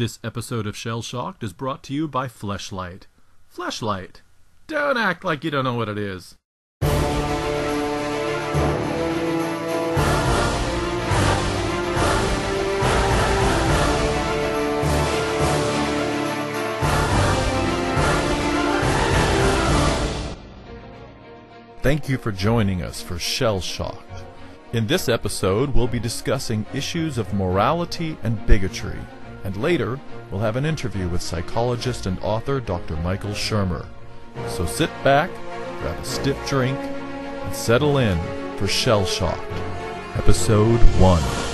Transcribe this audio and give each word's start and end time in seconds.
This 0.00 0.18
episode 0.24 0.66
of 0.66 0.78
Shell 0.78 1.02
Shocked 1.02 1.44
is 1.44 1.52
brought 1.52 1.82
to 1.82 1.92
you 1.92 2.08
by 2.08 2.26
Fleshlight. 2.26 3.02
Fleshlight. 3.54 4.22
Don't 4.66 4.96
act 4.96 5.24
like 5.26 5.44
you 5.44 5.50
don't 5.50 5.64
know 5.64 5.74
what 5.74 5.90
it 5.90 5.98
is. 5.98 6.36
Thank 21.82 22.08
you 22.08 22.16
for 22.16 22.32
joining 22.32 22.80
us 22.80 23.02
for 23.02 23.18
Shell 23.18 23.60
Shocked. 23.60 24.24
In 24.72 24.86
this 24.86 25.10
episode, 25.10 25.74
we'll 25.74 25.88
be 25.88 26.00
discussing 26.00 26.64
issues 26.72 27.18
of 27.18 27.34
morality 27.34 28.16
and 28.22 28.46
bigotry, 28.46 28.96
and 29.44 29.56
later, 29.56 29.98
we'll 30.30 30.40
have 30.40 30.56
an 30.56 30.64
interview 30.64 31.08
with 31.08 31.22
psychologist 31.22 32.06
and 32.06 32.18
author 32.20 32.60
Dr. 32.60 32.96
Michael 32.98 33.30
Shermer. 33.30 33.86
So 34.48 34.66
sit 34.66 34.90
back, 35.02 35.30
grab 35.80 35.98
a 35.98 36.04
stiff 36.04 36.48
drink, 36.48 36.78
and 36.78 37.54
settle 37.54 37.98
in 37.98 38.18
for 38.56 38.66
Shell 38.66 39.06
Shocked, 39.06 39.52
Episode 40.16 40.80
1. 41.00 41.49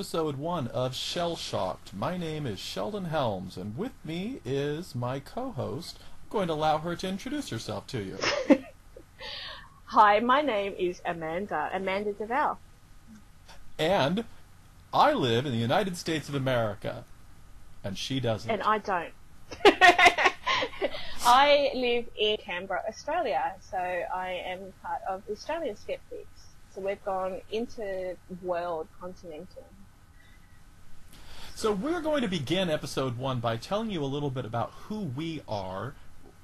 Episode 0.00 0.38
one 0.38 0.66
of 0.68 0.94
Shell 0.94 1.36
Shocked. 1.36 1.92
My 1.92 2.16
name 2.16 2.46
is 2.46 2.58
Sheldon 2.58 3.04
Helms, 3.04 3.58
and 3.58 3.76
with 3.76 3.92
me 4.02 4.40
is 4.46 4.94
my 4.94 5.20
co 5.20 5.50
host. 5.50 5.98
I'm 6.00 6.30
going 6.30 6.48
to 6.48 6.54
allow 6.54 6.78
her 6.78 6.96
to 6.96 7.06
introduce 7.06 7.50
herself 7.50 7.86
to 7.88 8.02
you. 8.02 8.16
Hi, 9.84 10.18
my 10.20 10.40
name 10.40 10.74
is 10.78 11.02
Amanda, 11.04 11.68
Amanda 11.74 12.14
DeVal. 12.14 12.56
And 13.78 14.24
I 14.94 15.12
live 15.12 15.44
in 15.44 15.52
the 15.52 15.58
United 15.58 15.98
States 15.98 16.30
of 16.30 16.34
America, 16.34 17.04
and 17.84 17.98
she 17.98 18.20
doesn't. 18.20 18.50
And 18.50 18.62
I 18.62 18.78
don't. 18.78 19.12
I 21.26 21.72
live 21.74 22.06
in 22.18 22.38
Canberra, 22.38 22.84
Australia, 22.88 23.52
so 23.60 23.76
I 23.76 24.42
am 24.46 24.72
part 24.82 25.02
of 25.06 25.26
the 25.26 25.34
Australian 25.34 25.76
Skeptics. 25.76 26.46
So 26.74 26.80
we've 26.80 27.04
gone 27.04 27.42
into 27.52 28.16
world 28.42 28.88
continental. 28.98 29.66
So 31.60 31.72
we're 31.72 32.00
going 32.00 32.22
to 32.22 32.26
begin 32.26 32.70
episode 32.70 33.18
one 33.18 33.38
by 33.40 33.58
telling 33.58 33.90
you 33.90 34.02
a 34.02 34.06
little 34.06 34.30
bit 34.30 34.46
about 34.46 34.72
who 34.84 35.00
we 35.00 35.42
are, 35.46 35.92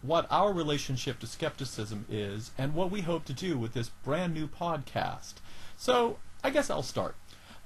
what 0.02 0.26
our 0.30 0.52
relationship 0.52 1.20
to 1.20 1.26
skepticism 1.26 2.04
is, 2.10 2.50
and 2.58 2.74
what 2.74 2.90
we 2.90 3.00
hope 3.00 3.24
to 3.24 3.32
do 3.32 3.56
with 3.56 3.72
this 3.72 3.88
brand 3.88 4.34
new 4.34 4.46
podcast. 4.46 5.36
So 5.78 6.18
I 6.44 6.50
guess 6.50 6.68
I'll 6.68 6.82
start. 6.82 7.14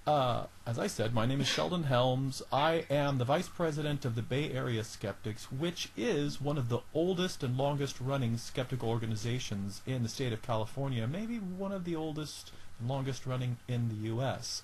Uh, 0.07 0.45
as 0.65 0.79
I 0.79 0.87
said, 0.87 1.13
my 1.13 1.27
name 1.27 1.41
is 1.41 1.49
Sheldon 1.49 1.83
Helms. 1.83 2.41
I 2.53 2.85
am 2.89 3.19
the 3.19 3.25
vice 3.25 3.49
president 3.49 4.05
of 4.05 4.15
the 4.15 4.23
Bay 4.23 4.53
Area 4.53 4.85
Skeptics, 4.85 5.51
which 5.51 5.89
is 5.97 6.41
one 6.41 6.57
of 6.57 6.69
the 6.69 6.83
oldest 6.95 7.43
and 7.43 7.57
longest 7.57 8.01
running 8.01 8.37
skeptical 8.37 8.89
organizations 8.89 9.83
in 9.89 10.05
the 10.05 10.09
state 10.09 10.33
of 10.33 10.41
California, 10.41 11.05
maybe 11.09 11.39
one 11.39 11.73
of 11.73 11.83
the 11.83 11.97
oldest 11.97 12.53
and 12.79 12.89
longest 12.89 13.27
running 13.27 13.57
in 13.67 13.89
the 13.89 14.07
U.S. 14.07 14.63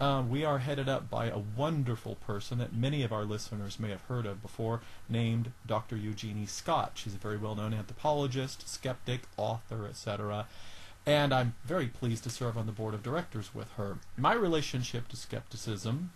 Um, 0.00 0.28
we 0.28 0.44
are 0.44 0.58
headed 0.58 0.88
up 0.88 1.08
by 1.08 1.26
a 1.26 1.38
wonderful 1.38 2.16
person 2.16 2.58
that 2.58 2.74
many 2.74 3.02
of 3.04 3.12
our 3.12 3.24
listeners 3.24 3.78
may 3.78 3.90
have 3.90 4.02
heard 4.02 4.26
of 4.26 4.42
before, 4.42 4.80
named 5.08 5.52
Dr. 5.66 5.96
Eugenie 5.96 6.46
Scott. 6.46 6.92
She's 6.94 7.14
a 7.14 7.18
very 7.18 7.36
well 7.36 7.54
known 7.54 7.72
anthropologist, 7.72 8.68
skeptic, 8.68 9.22
author, 9.36 9.86
etc. 9.86 10.46
And 11.06 11.32
I'm 11.32 11.54
very 11.64 11.86
pleased 11.86 12.24
to 12.24 12.30
serve 12.30 12.58
on 12.58 12.66
the 12.66 12.72
board 12.72 12.94
of 12.94 13.02
directors 13.02 13.54
with 13.54 13.70
her. 13.72 13.98
My 14.16 14.34
relationship 14.34 15.06
to 15.08 15.16
skepticism 15.16 16.10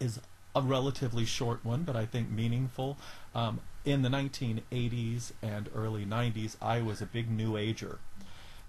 is 0.00 0.20
a 0.56 0.62
relatively 0.62 1.24
short 1.26 1.64
one, 1.64 1.82
but 1.82 1.96
I 1.96 2.06
think 2.06 2.30
meaningful. 2.30 2.96
Um, 3.34 3.60
in 3.84 4.02
the 4.02 4.08
1980s 4.08 5.32
and 5.42 5.68
early 5.74 6.06
90s, 6.06 6.56
I 6.62 6.80
was 6.80 7.02
a 7.02 7.06
big 7.06 7.30
New 7.30 7.56
Ager 7.56 7.98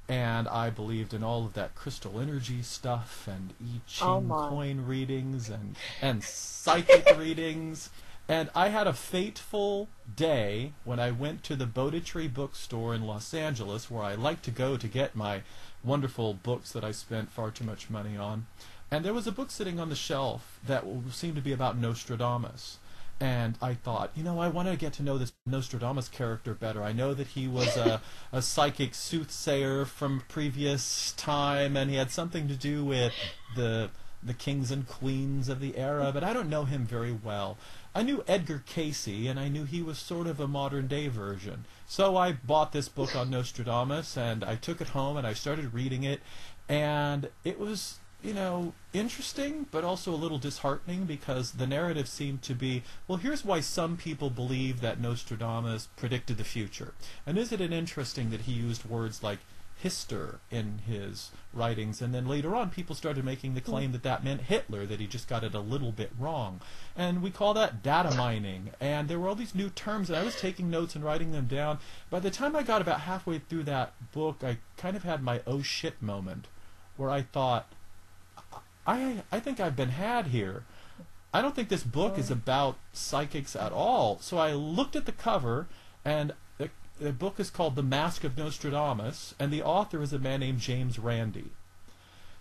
and 0.08 0.48
I 0.48 0.70
believed 0.70 1.14
in 1.14 1.24
all 1.24 1.46
of 1.46 1.54
that 1.54 1.74
crystal 1.76 2.20
energy 2.20 2.62
stuff 2.62 3.28
and 3.28 3.54
I 3.60 3.80
Ching 3.88 4.08
Oh, 4.32 4.50
coin 4.50 4.86
readings 4.86 5.50
and 5.50 5.76
and 6.02 6.24
psychic 6.24 7.06
readings. 7.18 7.90
And 8.28 8.50
I 8.56 8.70
had 8.70 8.88
a 8.88 8.94
fateful 8.94 9.88
day 10.16 10.74
when 10.84 11.00
I 11.00 11.12
went 11.12 11.44
to 11.44 11.56
the 11.56 11.68
Bodhi 11.68 12.02
Tree 12.02 12.28
bookstore 12.28 12.96
in 12.96 13.06
Los 13.06 13.34
Angeles, 13.36 13.92
where 13.92 14.04
I 14.04 14.16
like 14.16 14.42
to 14.44 14.52
go 14.52 14.78
to 14.78 14.88
get 14.88 15.16
my 15.16 15.44
wonderful 15.84 16.34
books 16.34 16.72
that 16.72 16.84
I 16.84 16.92
spent 16.92 17.30
far 17.30 17.52
too 17.52 17.66
much 17.66 17.90
money 17.92 18.18
on. 18.18 18.48
And 18.90 19.06
there 19.06 19.14
was 19.14 19.28
a 19.28 19.32
book 19.32 19.52
sitting 19.52 19.80
on 19.80 19.90
the 19.90 19.96
shelf 19.96 20.60
that 20.66 20.84
seemed 21.12 21.36
to 21.36 21.42
be 21.42 21.54
about 21.54 21.78
Nostradamus. 21.78 22.80
And 23.20 23.58
I 23.62 23.76
thought, 23.76 24.12
you 24.14 24.24
know, 24.24 24.40
I 24.40 24.50
want 24.50 24.68
to 24.68 24.76
get 24.76 24.92
to 24.94 25.04
know 25.04 25.18
this 25.18 25.32
Nostradamus 25.46 26.10
character 26.10 26.54
better. 26.54 26.84
I 26.84 26.92
know 26.92 27.14
that 27.14 27.28
he 27.28 27.48
was 27.48 27.78
a, 27.78 28.02
a 28.34 28.42
psychic 28.42 28.94
soothsayer 28.94 29.86
from 29.86 30.24
previous 30.28 31.14
time, 31.14 31.78
and 31.78 31.90
he 31.90 31.96
had 31.96 32.12
something 32.12 32.48
to 32.50 32.56
do 32.56 32.84
with 32.84 33.14
the 33.56 33.90
the 34.26 34.34
kings 34.34 34.72
and 34.72 34.88
queens 34.88 35.50
of 35.50 35.60
the 35.60 35.78
era, 35.78 36.10
but 36.12 36.24
I 36.24 36.34
don't 36.34 36.50
know 36.50 36.66
him 36.66 36.86
very 36.86 37.12
well. 37.12 37.58
I 37.94 38.02
knew 38.02 38.24
Edgar 38.28 38.64
Cayce, 38.66 39.30
and 39.30 39.40
I 39.40 39.48
knew 39.48 39.66
he 39.66 39.84
was 39.84 40.00
sort 40.00 40.26
of 40.26 40.40
a 40.40 40.48
modern 40.48 40.88
day 40.88 41.08
version. 41.08 41.66
So 41.88 42.18
I 42.18 42.32
bought 42.32 42.72
this 42.72 42.90
book 42.90 43.16
on 43.16 43.30
Nostradamus, 43.30 44.18
and 44.18 44.44
I 44.44 44.56
took 44.56 44.82
it 44.82 44.90
home 44.90 45.16
and 45.16 45.28
I 45.28 45.34
started 45.34 45.74
reading 45.74 46.04
it, 46.04 46.22
and 46.68 47.30
it 47.44 47.60
was 47.60 48.00
you 48.26 48.34
know, 48.34 48.74
interesting, 48.92 49.68
but 49.70 49.84
also 49.84 50.12
a 50.12 50.16
little 50.18 50.40
disheartening 50.40 51.06
because 51.06 51.52
the 51.52 51.68
narrative 51.68 52.08
seemed 52.08 52.42
to 52.42 52.56
be, 52.56 52.82
well, 53.08 53.20
here's 53.20 53.46
why 53.46 53.60
some 53.60 53.98
people 53.98 54.32
believe 54.32 54.82
that 54.82 55.00
Nostradamus 55.00 55.90
predicted 55.96 56.38
the 56.38 56.44
future. 56.44 56.96
And 57.28 57.38
isn't 57.38 57.62
it 57.62 57.72
interesting 57.72 58.32
that 58.32 58.42
he 58.42 58.54
used 58.54 58.86
words 58.86 59.22
like 59.22 59.40
hister 59.78 60.40
in 60.50 60.80
his 60.88 61.30
writings, 61.54 62.02
and 62.02 62.16
then 62.16 62.28
later 62.28 62.56
on 62.56 62.72
people 62.72 62.96
started 62.96 63.24
making 63.24 63.54
the 63.54 63.62
claim 63.62 63.92
that 63.92 64.02
that 64.02 64.24
meant 64.24 64.42
Hitler, 64.42 64.88
that 64.88 65.00
he 65.00 65.06
just 65.06 65.28
got 65.28 65.44
it 65.44 65.54
a 65.54 65.60
little 65.60 65.92
bit 65.92 66.12
wrong. 66.18 66.62
And 66.96 67.22
we 67.22 67.30
call 67.30 67.54
that 67.54 67.84
data 67.84 68.16
mining. 68.16 68.72
And 68.80 69.08
there 69.08 69.20
were 69.20 69.28
all 69.28 69.36
these 69.36 69.54
new 69.54 69.70
terms, 69.70 70.10
and 70.10 70.18
I 70.18 70.24
was 70.24 70.36
taking 70.36 70.72
notes 70.72 70.96
and 70.96 71.04
writing 71.04 71.32
them 71.32 71.46
down. 71.46 71.78
By 72.10 72.22
the 72.22 72.32
time 72.32 72.56
I 72.56 72.64
got 72.64 72.82
about 72.82 73.02
halfway 73.02 73.38
through 73.38 73.64
that 73.64 73.94
book, 74.12 74.44
I 74.44 74.58
kind 74.78 74.96
of 74.96 75.04
had 75.04 75.22
my 75.22 75.42
oh 75.46 75.62
shit 75.62 76.02
moment, 76.02 76.48
where 76.98 77.12
I 77.12 77.22
thought, 77.22 77.68
I 78.86 79.24
I 79.32 79.40
think 79.40 79.60
I've 79.60 79.76
been 79.76 79.90
had 79.90 80.28
here. 80.28 80.64
I 81.34 81.42
don't 81.42 81.54
think 81.54 81.68
this 81.68 81.84
book 81.84 82.18
is 82.18 82.32
about 82.32 82.78
psychics 82.94 83.56
at 83.58 83.74
all. 83.74 84.20
So 84.22 84.38
I 84.38 84.54
looked 84.54 84.96
at 84.96 85.06
the 85.06 85.12
cover, 85.12 85.68
and 86.06 86.34
the, 86.58 86.70
the 86.98 87.12
book 87.12 87.42
is 87.42 87.50
called 87.50 87.76
The 87.76 87.84
Mask 87.84 88.24
of 88.24 88.38
Nostradamus, 88.38 89.36
and 89.38 89.52
the 89.52 89.62
author 89.62 90.02
is 90.02 90.14
a 90.14 90.20
man 90.20 90.40
named 90.40 90.60
James 90.60 90.98
Randi. 90.98 91.52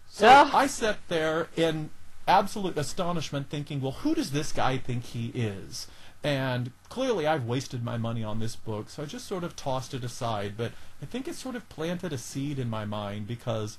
So. 0.09 0.29
I 0.29 0.69
sat 0.69 0.99
there 1.09 1.49
in 1.57 1.91
absolute 2.29 2.79
astonishment, 2.79 3.51
thinking, 3.51 3.81
well, 3.81 3.93
who 3.93 4.15
does 4.15 4.31
this 4.31 4.53
guy 4.53 4.79
think 4.79 5.07
he 5.07 5.33
is? 5.35 5.89
And 6.23 6.71
clearly, 6.89 7.27
I've 7.27 7.45
wasted 7.45 7.83
my 7.83 7.99
money 7.99 8.23
on 8.23 8.39
this 8.39 8.55
book, 8.55 8.91
so 8.91 9.03
I 9.03 9.07
just 9.07 9.27
sort 9.27 9.43
of 9.43 9.57
tossed 9.57 9.93
it 9.93 10.05
aside. 10.05 10.55
But 10.57 10.71
I 11.03 11.07
think 11.07 11.27
it 11.27 11.35
sort 11.35 11.57
of 11.57 11.69
planted 11.69 12.13
a 12.13 12.19
seed 12.19 12.61
in 12.61 12.71
my 12.71 12.85
mind 12.85 13.27
because 13.27 13.79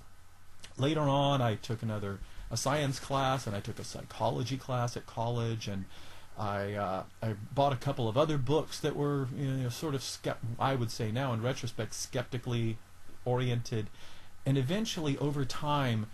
later 0.78 1.02
on 1.02 1.42
I 1.42 1.56
took 1.56 1.82
another 1.82 2.20
a 2.52 2.58
science 2.58 3.00
class 3.00 3.48
and 3.48 3.56
I 3.56 3.60
took 3.60 3.80
a 3.80 3.84
psychology 3.84 4.58
class 4.58 4.96
at 4.96 5.06
college 5.06 5.68
and 5.68 5.86
I 6.38 6.74
uh, 6.74 7.04
I 7.22 7.36
bought 7.54 7.74
a 7.74 7.78
couple 7.78 8.08
of 8.08 8.18
other 8.18 8.38
books 8.38 8.80
that 8.80 8.96
were 8.96 9.28
you 9.36 9.46
know 9.46 9.70
sort 9.70 9.96
of 9.96 10.02
skept- 10.02 10.38
I 10.60 10.76
would 10.76 10.92
say 10.92 11.12
now 11.12 11.34
in 11.34 11.42
retrospect 11.42 11.94
skeptically 11.94 12.78
oriented 13.24 13.88
and 14.46 14.58
eventually 14.58 15.18
over 15.18 15.46
time 15.46 16.08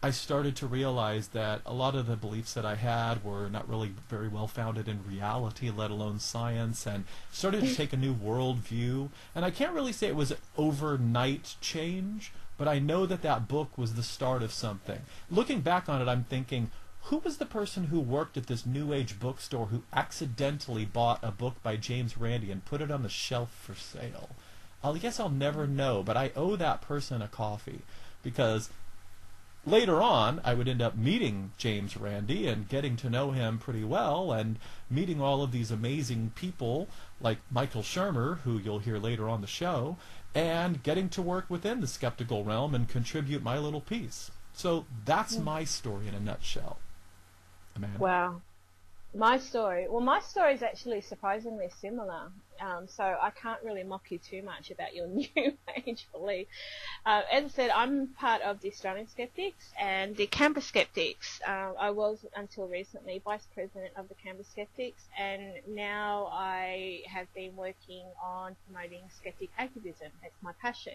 I 0.00 0.10
started 0.10 0.54
to 0.56 0.66
realize 0.68 1.28
that 1.28 1.60
a 1.66 1.74
lot 1.74 1.96
of 1.96 2.06
the 2.06 2.14
beliefs 2.14 2.54
that 2.54 2.64
I 2.64 2.76
had 2.76 3.24
were 3.24 3.48
not 3.48 3.68
really 3.68 3.92
very 4.08 4.28
well 4.28 4.46
founded 4.46 4.86
in 4.86 5.04
reality, 5.04 5.70
let 5.70 5.90
alone 5.90 6.20
science, 6.20 6.86
and 6.86 7.04
started 7.32 7.64
to 7.64 7.74
take 7.74 7.92
a 7.92 7.96
new 7.96 8.14
worldview. 8.14 9.08
And 9.34 9.44
I 9.44 9.50
can't 9.50 9.72
really 9.72 9.92
say 9.92 10.06
it 10.06 10.14
was 10.14 10.30
an 10.30 10.36
overnight 10.56 11.56
change, 11.60 12.32
but 12.58 12.68
I 12.68 12.78
know 12.78 13.06
that 13.06 13.22
that 13.22 13.48
book 13.48 13.78
was 13.78 13.94
the 13.94 14.02
start 14.02 14.42
of 14.42 14.52
something. 14.52 15.00
Looking 15.30 15.60
back 15.60 15.88
on 15.88 16.02
it, 16.02 16.08
I'm 16.08 16.24
thinking, 16.24 16.70
who 17.04 17.18
was 17.18 17.38
the 17.38 17.46
person 17.46 17.84
who 17.84 18.00
worked 18.00 18.36
at 18.36 18.48
this 18.48 18.66
New 18.66 18.92
Age 18.92 19.18
bookstore 19.18 19.66
who 19.66 19.84
accidentally 19.94 20.84
bought 20.84 21.20
a 21.22 21.30
book 21.30 21.62
by 21.62 21.76
James 21.76 22.18
Randi 22.18 22.50
and 22.50 22.64
put 22.64 22.82
it 22.82 22.90
on 22.90 23.02
the 23.02 23.08
shelf 23.08 23.50
for 23.50 23.74
sale? 23.74 24.30
I 24.82 24.98
guess 24.98 25.18
I'll 25.18 25.30
never 25.30 25.66
know, 25.66 26.02
but 26.02 26.16
I 26.16 26.32
owe 26.36 26.56
that 26.56 26.82
person 26.82 27.22
a 27.22 27.28
coffee 27.28 27.80
because 28.22 28.70
later 29.66 30.00
on, 30.00 30.40
I 30.44 30.54
would 30.54 30.68
end 30.68 30.82
up 30.82 30.96
meeting 30.96 31.52
James 31.58 31.96
Randi 31.96 32.46
and 32.46 32.68
getting 32.68 32.96
to 32.96 33.10
know 33.10 33.32
him 33.32 33.58
pretty 33.58 33.84
well 33.84 34.32
and 34.32 34.58
meeting 34.90 35.20
all 35.20 35.42
of 35.42 35.52
these 35.52 35.70
amazing 35.70 36.32
people 36.34 36.88
like 37.20 37.38
Michael 37.50 37.82
Shermer, 37.82 38.38
who 38.40 38.58
you'll 38.58 38.78
hear 38.78 38.98
later 38.98 39.28
on 39.28 39.40
the 39.40 39.46
show, 39.46 39.96
and 40.34 40.82
getting 40.82 41.08
to 41.10 41.22
work 41.22 41.46
within 41.48 41.80
the 41.80 41.86
skeptical 41.86 42.44
realm 42.44 42.74
and 42.74 42.88
contribute 42.88 43.42
my 43.42 43.58
little 43.58 43.80
piece. 43.80 44.30
So 44.52 44.86
that's 45.04 45.38
my 45.38 45.64
story 45.64 46.08
in 46.08 46.14
a 46.14 46.20
nutshell. 46.20 46.78
Amanda. 47.76 47.98
Wow. 47.98 48.42
My 49.14 49.38
story. 49.38 49.86
Well, 49.88 50.00
my 50.00 50.20
story 50.20 50.54
is 50.54 50.62
actually 50.62 51.00
surprisingly 51.00 51.70
similar. 51.80 52.30
Um, 52.60 52.88
so 52.88 53.04
I 53.04 53.30
can't 53.30 53.62
really 53.62 53.82
mock 53.82 54.10
you 54.10 54.18
too 54.18 54.42
much 54.42 54.70
about 54.70 54.94
your 54.94 55.06
new 55.08 55.26
age 55.86 56.08
belief. 56.12 56.46
Uh, 57.06 57.22
as 57.32 57.44
I 57.44 57.48
said, 57.48 57.70
I'm 57.70 58.08
part 58.08 58.42
of 58.42 58.60
the 58.60 58.70
Australian 58.70 59.08
Skeptics 59.08 59.72
and 59.80 60.16
the 60.16 60.26
Canberra 60.26 60.62
Skeptics. 60.62 61.40
Uh, 61.46 61.72
I 61.78 61.90
was 61.90 62.24
until 62.36 62.66
recently 62.66 63.20
vice 63.24 63.46
president 63.54 63.92
of 63.96 64.08
the 64.08 64.14
Canberra 64.14 64.44
Skeptics, 64.44 65.02
and 65.18 65.54
now 65.68 66.28
I 66.32 67.02
have 67.06 67.32
been 67.34 67.54
working 67.56 68.04
on 68.22 68.56
promoting 68.66 69.02
skeptic 69.16 69.50
activism. 69.58 70.08
That's 70.22 70.34
my 70.42 70.52
passion. 70.60 70.94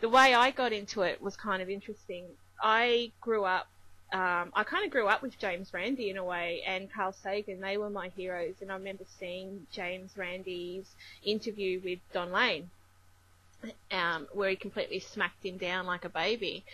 The 0.00 0.08
way 0.08 0.34
I 0.34 0.50
got 0.50 0.72
into 0.72 1.02
it 1.02 1.22
was 1.22 1.36
kind 1.36 1.62
of 1.62 1.70
interesting. 1.70 2.26
I 2.62 3.12
grew 3.20 3.44
up 3.44 3.68
um, 4.12 4.52
I 4.54 4.62
kind 4.64 4.84
of 4.84 4.90
grew 4.90 5.08
up 5.08 5.22
with 5.22 5.38
James 5.38 5.72
Randi 5.74 6.10
in 6.10 6.16
a 6.16 6.24
way 6.24 6.62
and 6.66 6.92
Carl 6.92 7.12
Sagan. 7.12 7.60
They 7.60 7.76
were 7.76 7.90
my 7.90 8.08
heroes, 8.16 8.54
and 8.60 8.70
I 8.70 8.74
remember 8.74 9.04
seeing 9.18 9.66
James 9.72 10.16
Randi's 10.16 10.86
interview 11.24 11.80
with 11.82 11.98
Don 12.12 12.30
Lane, 12.30 12.70
um, 13.90 14.28
where 14.32 14.50
he 14.50 14.56
completely 14.56 15.00
smacked 15.00 15.44
him 15.44 15.56
down 15.56 15.86
like 15.86 16.04
a 16.04 16.08
baby, 16.08 16.64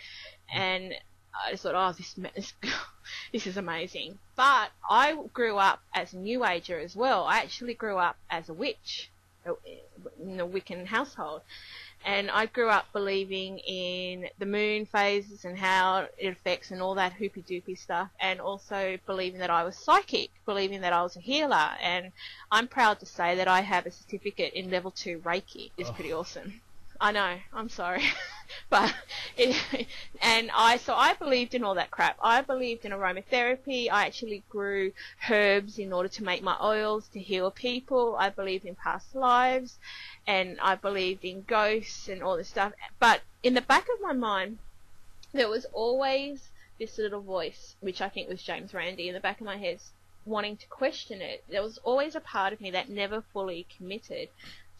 and 0.53 0.93
I 1.33 1.51
just 1.51 1.63
thought, 1.63 1.75
oh, 1.75 1.91
this 1.93 2.13
this, 2.13 2.53
this 3.31 3.47
is 3.47 3.57
amazing. 3.57 4.19
But 4.35 4.69
I 4.87 5.17
grew 5.33 5.57
up 5.57 5.81
as 5.93 6.13
a 6.13 6.17
New 6.17 6.45
Ager 6.45 6.79
as 6.79 6.95
well. 6.95 7.23
I 7.23 7.39
actually 7.39 7.73
grew 7.73 7.97
up 7.97 8.17
as 8.29 8.47
a 8.47 8.53
witch 8.53 9.09
in 10.21 10.39
a 10.39 10.47
Wiccan 10.47 10.85
household. 10.85 11.41
And 12.05 12.29
I 12.31 12.47
grew 12.47 12.69
up 12.69 12.91
believing 12.91 13.59
in 13.59 14.27
the 14.39 14.45
moon 14.45 14.85
phases 14.85 15.45
and 15.45 15.57
how 15.57 16.07
it 16.17 16.27
affects 16.27 16.71
and 16.71 16.81
all 16.81 16.95
that 16.95 17.13
hoopy 17.13 17.43
doopy 17.45 17.77
stuff, 17.77 18.09
and 18.19 18.41
also 18.41 18.97
believing 19.05 19.39
that 19.39 19.49
I 19.49 19.63
was 19.63 19.77
psychic, 19.77 20.29
believing 20.45 20.81
that 20.81 20.93
I 20.93 21.03
was 21.03 21.15
a 21.15 21.21
healer. 21.21 21.69
And 21.81 22.11
I'm 22.51 22.67
proud 22.67 22.99
to 22.99 23.05
say 23.05 23.35
that 23.35 23.47
I 23.47 23.61
have 23.61 23.85
a 23.85 23.91
certificate 23.91 24.53
in 24.53 24.69
level 24.69 24.91
two 24.91 25.19
Reiki. 25.19 25.71
It's 25.77 25.89
oh. 25.89 25.93
pretty 25.93 26.13
awesome. 26.13 26.61
I 27.03 27.11
know. 27.11 27.37
I'm 27.51 27.67
sorry, 27.67 28.05
but 28.69 28.95
it, 29.35 29.57
and 30.21 30.49
I 30.55 30.77
so 30.77 30.95
I 30.95 31.13
believed 31.15 31.53
in 31.53 31.61
all 31.61 31.75
that 31.75 31.91
crap. 31.91 32.15
I 32.23 32.39
believed 32.39 32.85
in 32.85 32.93
aromatherapy. 32.93 33.91
I 33.91 34.05
actually 34.05 34.41
grew 34.47 34.93
herbs 35.29 35.77
in 35.77 35.91
order 35.91 36.07
to 36.07 36.23
make 36.23 36.41
my 36.41 36.55
oils 36.63 37.09
to 37.09 37.19
heal 37.19 37.51
people. 37.51 38.15
I 38.17 38.29
believed 38.29 38.63
in 38.63 38.75
past 38.75 39.15
lives, 39.15 39.79
and 40.25 40.57
I 40.61 40.75
believed 40.75 41.25
in 41.25 41.41
ghosts 41.41 42.07
and 42.07 42.23
all 42.23 42.37
this 42.37 42.47
stuff. 42.47 42.71
But 43.01 43.19
in 43.43 43.53
the 43.53 43.59
back 43.59 43.87
of 43.93 43.99
my 44.01 44.13
mind, 44.13 44.59
there 45.33 45.49
was 45.49 45.65
always 45.73 46.51
this 46.79 46.97
little 46.97 47.19
voice, 47.19 47.75
which 47.81 47.99
I 47.99 48.07
think 48.07 48.29
was 48.29 48.41
James 48.41 48.73
Randi, 48.73 49.09
in 49.09 49.13
the 49.13 49.19
back 49.19 49.41
of 49.41 49.45
my 49.45 49.57
head, 49.57 49.79
wanting 50.23 50.55
to 50.55 50.67
question 50.67 51.21
it. 51.21 51.43
There 51.49 51.63
was 51.63 51.79
always 51.79 52.15
a 52.15 52.21
part 52.21 52.53
of 52.53 52.61
me 52.61 52.71
that 52.71 52.87
never 52.87 53.21
fully 53.33 53.67
committed 53.77 54.29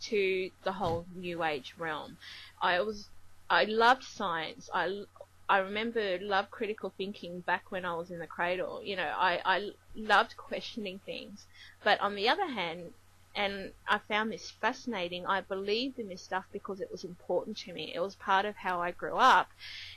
to 0.10 0.50
the 0.64 0.74
whole 0.74 1.06
New 1.16 1.44
Age 1.44 1.76
realm. 1.78 2.18
I 2.62 2.82
was, 2.82 3.10
I 3.50 3.66
loved 3.66 4.04
science. 4.04 4.70
I, 4.74 5.04
I 5.50 5.60
remember 5.60 6.20
loved 6.20 6.52
critical 6.52 6.94
thinking 6.98 7.42
back 7.42 7.72
when 7.72 7.86
I 7.86 7.96
was 7.96 8.12
in 8.12 8.20
the 8.20 8.28
cradle. 8.28 8.82
You 8.84 8.96
know, 8.96 9.12
I, 9.16 9.42
I 9.46 9.70
loved 9.96 10.38
questioning 10.38 11.00
things. 11.06 11.46
But 11.84 12.00
on 12.02 12.16
the 12.16 12.30
other 12.30 12.48
hand, 12.48 12.94
and 13.36 13.72
I 13.88 13.98
found 13.98 14.32
this 14.32 14.52
fascinating. 14.52 15.26
I 15.26 15.42
believed 15.42 15.98
in 15.98 16.08
this 16.08 16.22
stuff 16.22 16.46
because 16.52 16.80
it 16.80 16.92
was 16.92 17.04
important 17.04 17.58
to 17.58 17.74
me. 17.74 17.92
It 17.94 18.00
was 18.00 18.16
part 18.16 18.46
of 18.46 18.56
how 18.56 18.80
I 18.80 18.92
grew 18.92 19.16
up. 19.16 19.50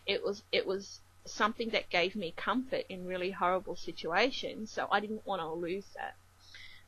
It 0.07 0.25
was 0.25 0.43
it 0.53 0.67
was 0.67 1.01
something 1.27 1.71
that 1.71 1.91
gave 1.91 2.17
me 2.17 2.33
comfort 2.35 2.85
in 2.89 3.07
really 3.07 3.33
horrible 3.33 3.77
situations. 3.77 4.71
So 4.71 4.89
I 4.91 5.01
didn't 5.01 5.27
want 5.27 5.43
to 5.43 5.51
lose 5.51 5.85
that. 5.97 6.15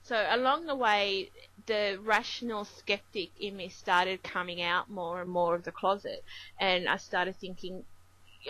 So 0.09 0.27
along 0.31 0.65
the 0.65 0.75
way, 0.75 1.31
the 1.67 1.99
rational 2.03 2.65
skeptic 2.65 3.29
in 3.39 3.59
me 3.59 3.69
started 3.69 4.23
coming 4.23 4.63
out 4.63 4.89
more 4.89 5.21
and 5.21 5.29
more 5.31 5.55
of 5.55 5.65
the 5.65 5.71
closet, 5.71 6.25
and 6.59 6.89
I 6.89 6.97
started 6.97 7.37
thinking, 7.37 7.85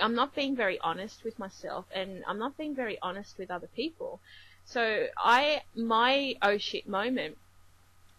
I'm 0.01 0.15
not 0.15 0.37
being 0.37 0.55
very 0.55 0.79
honest 0.79 1.25
with 1.25 1.37
myself, 1.37 1.87
and 1.93 2.23
I'm 2.29 2.39
not 2.39 2.57
being 2.57 2.77
very 2.77 2.97
honest 3.03 3.39
with 3.39 3.51
other 3.51 3.67
people. 3.75 4.21
So 4.67 5.09
I, 5.19 5.63
my 5.75 6.37
oh 6.43 6.59
shit 6.59 6.87
moment 6.87 7.39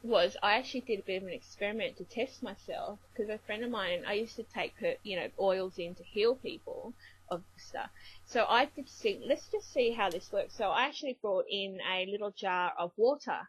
was 0.04 0.36
I 0.44 0.58
actually 0.58 0.82
did 0.82 1.00
a 1.00 1.04
bit 1.04 1.22
of 1.22 1.28
an 1.30 1.34
experiment 1.34 1.96
to 1.98 2.04
test 2.04 2.44
myself 2.44 3.00
because 3.14 3.30
a 3.30 3.38
friend 3.38 3.64
of 3.64 3.72
mine, 3.72 4.04
I 4.06 4.16
used 4.16 4.36
to 4.36 4.44
take 4.44 4.74
her, 4.82 4.96
you 5.04 5.16
know, 5.16 5.30
oils 5.40 5.80
in 5.80 5.96
to 5.96 6.04
heal 6.04 6.36
people 6.36 6.94
of 7.32 7.42
the 7.42 7.62
stuff. 7.62 7.90
So 8.26 8.46
I 8.48 8.66
did 8.66 8.90
see, 8.90 9.22
let's 9.28 9.48
just 9.50 9.72
see 9.72 9.92
how 9.92 10.10
this 10.10 10.32
works. 10.32 10.56
So 10.56 10.66
I 10.66 10.86
actually 10.86 11.18
brought 11.22 11.46
in 11.50 11.78
a 11.94 12.06
little 12.12 12.32
jar 12.32 12.74
of 12.78 12.92
water 12.98 13.40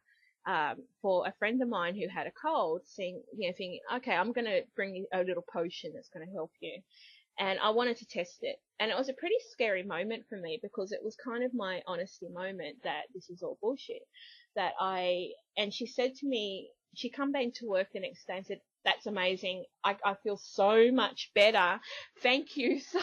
um, 0.46 0.76
for 1.02 1.26
a 1.26 1.34
friend 1.38 1.60
of 1.62 1.68
mine 1.68 1.94
who 1.94 2.08
had 2.08 2.26
a 2.26 2.32
cold, 2.32 2.82
saying, 2.84 3.22
you 3.36 3.48
know, 3.48 3.54
thinking, 3.56 3.80
okay, 3.96 4.14
I'm 4.14 4.32
going 4.32 4.46
to 4.46 4.62
bring 4.74 4.94
you 4.94 5.06
a 5.12 5.22
little 5.22 5.44
potion 5.52 5.92
that's 5.94 6.08
going 6.08 6.26
to 6.26 6.32
help 6.32 6.52
you. 6.60 6.80
And 7.38 7.58
I 7.60 7.70
wanted 7.70 7.96
to 7.98 8.06
test 8.06 8.38
it. 8.42 8.56
And 8.78 8.90
it 8.90 8.96
was 8.96 9.08
a 9.08 9.14
pretty 9.14 9.36
scary 9.50 9.82
moment 9.82 10.24
for 10.28 10.36
me 10.36 10.58
because 10.62 10.92
it 10.92 11.00
was 11.02 11.16
kind 11.22 11.44
of 11.44 11.54
my 11.54 11.82
honesty 11.86 12.28
moment 12.32 12.76
that 12.84 13.02
this 13.14 13.30
is 13.30 13.42
all 13.42 13.58
bullshit 13.60 14.02
that 14.56 14.72
I, 14.80 15.28
and 15.56 15.72
she 15.72 15.86
said 15.86 16.14
to 16.16 16.26
me, 16.26 16.70
she 16.94 17.08
come 17.08 17.32
back 17.32 17.46
to 17.54 17.68
work 17.68 17.88
the 17.92 18.00
next 18.00 18.26
day 18.26 18.36
and 18.36 18.46
said, 18.46 18.60
that's 18.84 19.06
amazing. 19.06 19.64
I, 19.84 19.96
I 20.04 20.14
feel 20.22 20.36
so 20.36 20.90
much 20.92 21.30
better. 21.34 21.80
Thank 22.22 22.56
you 22.56 22.80
so 22.92 23.00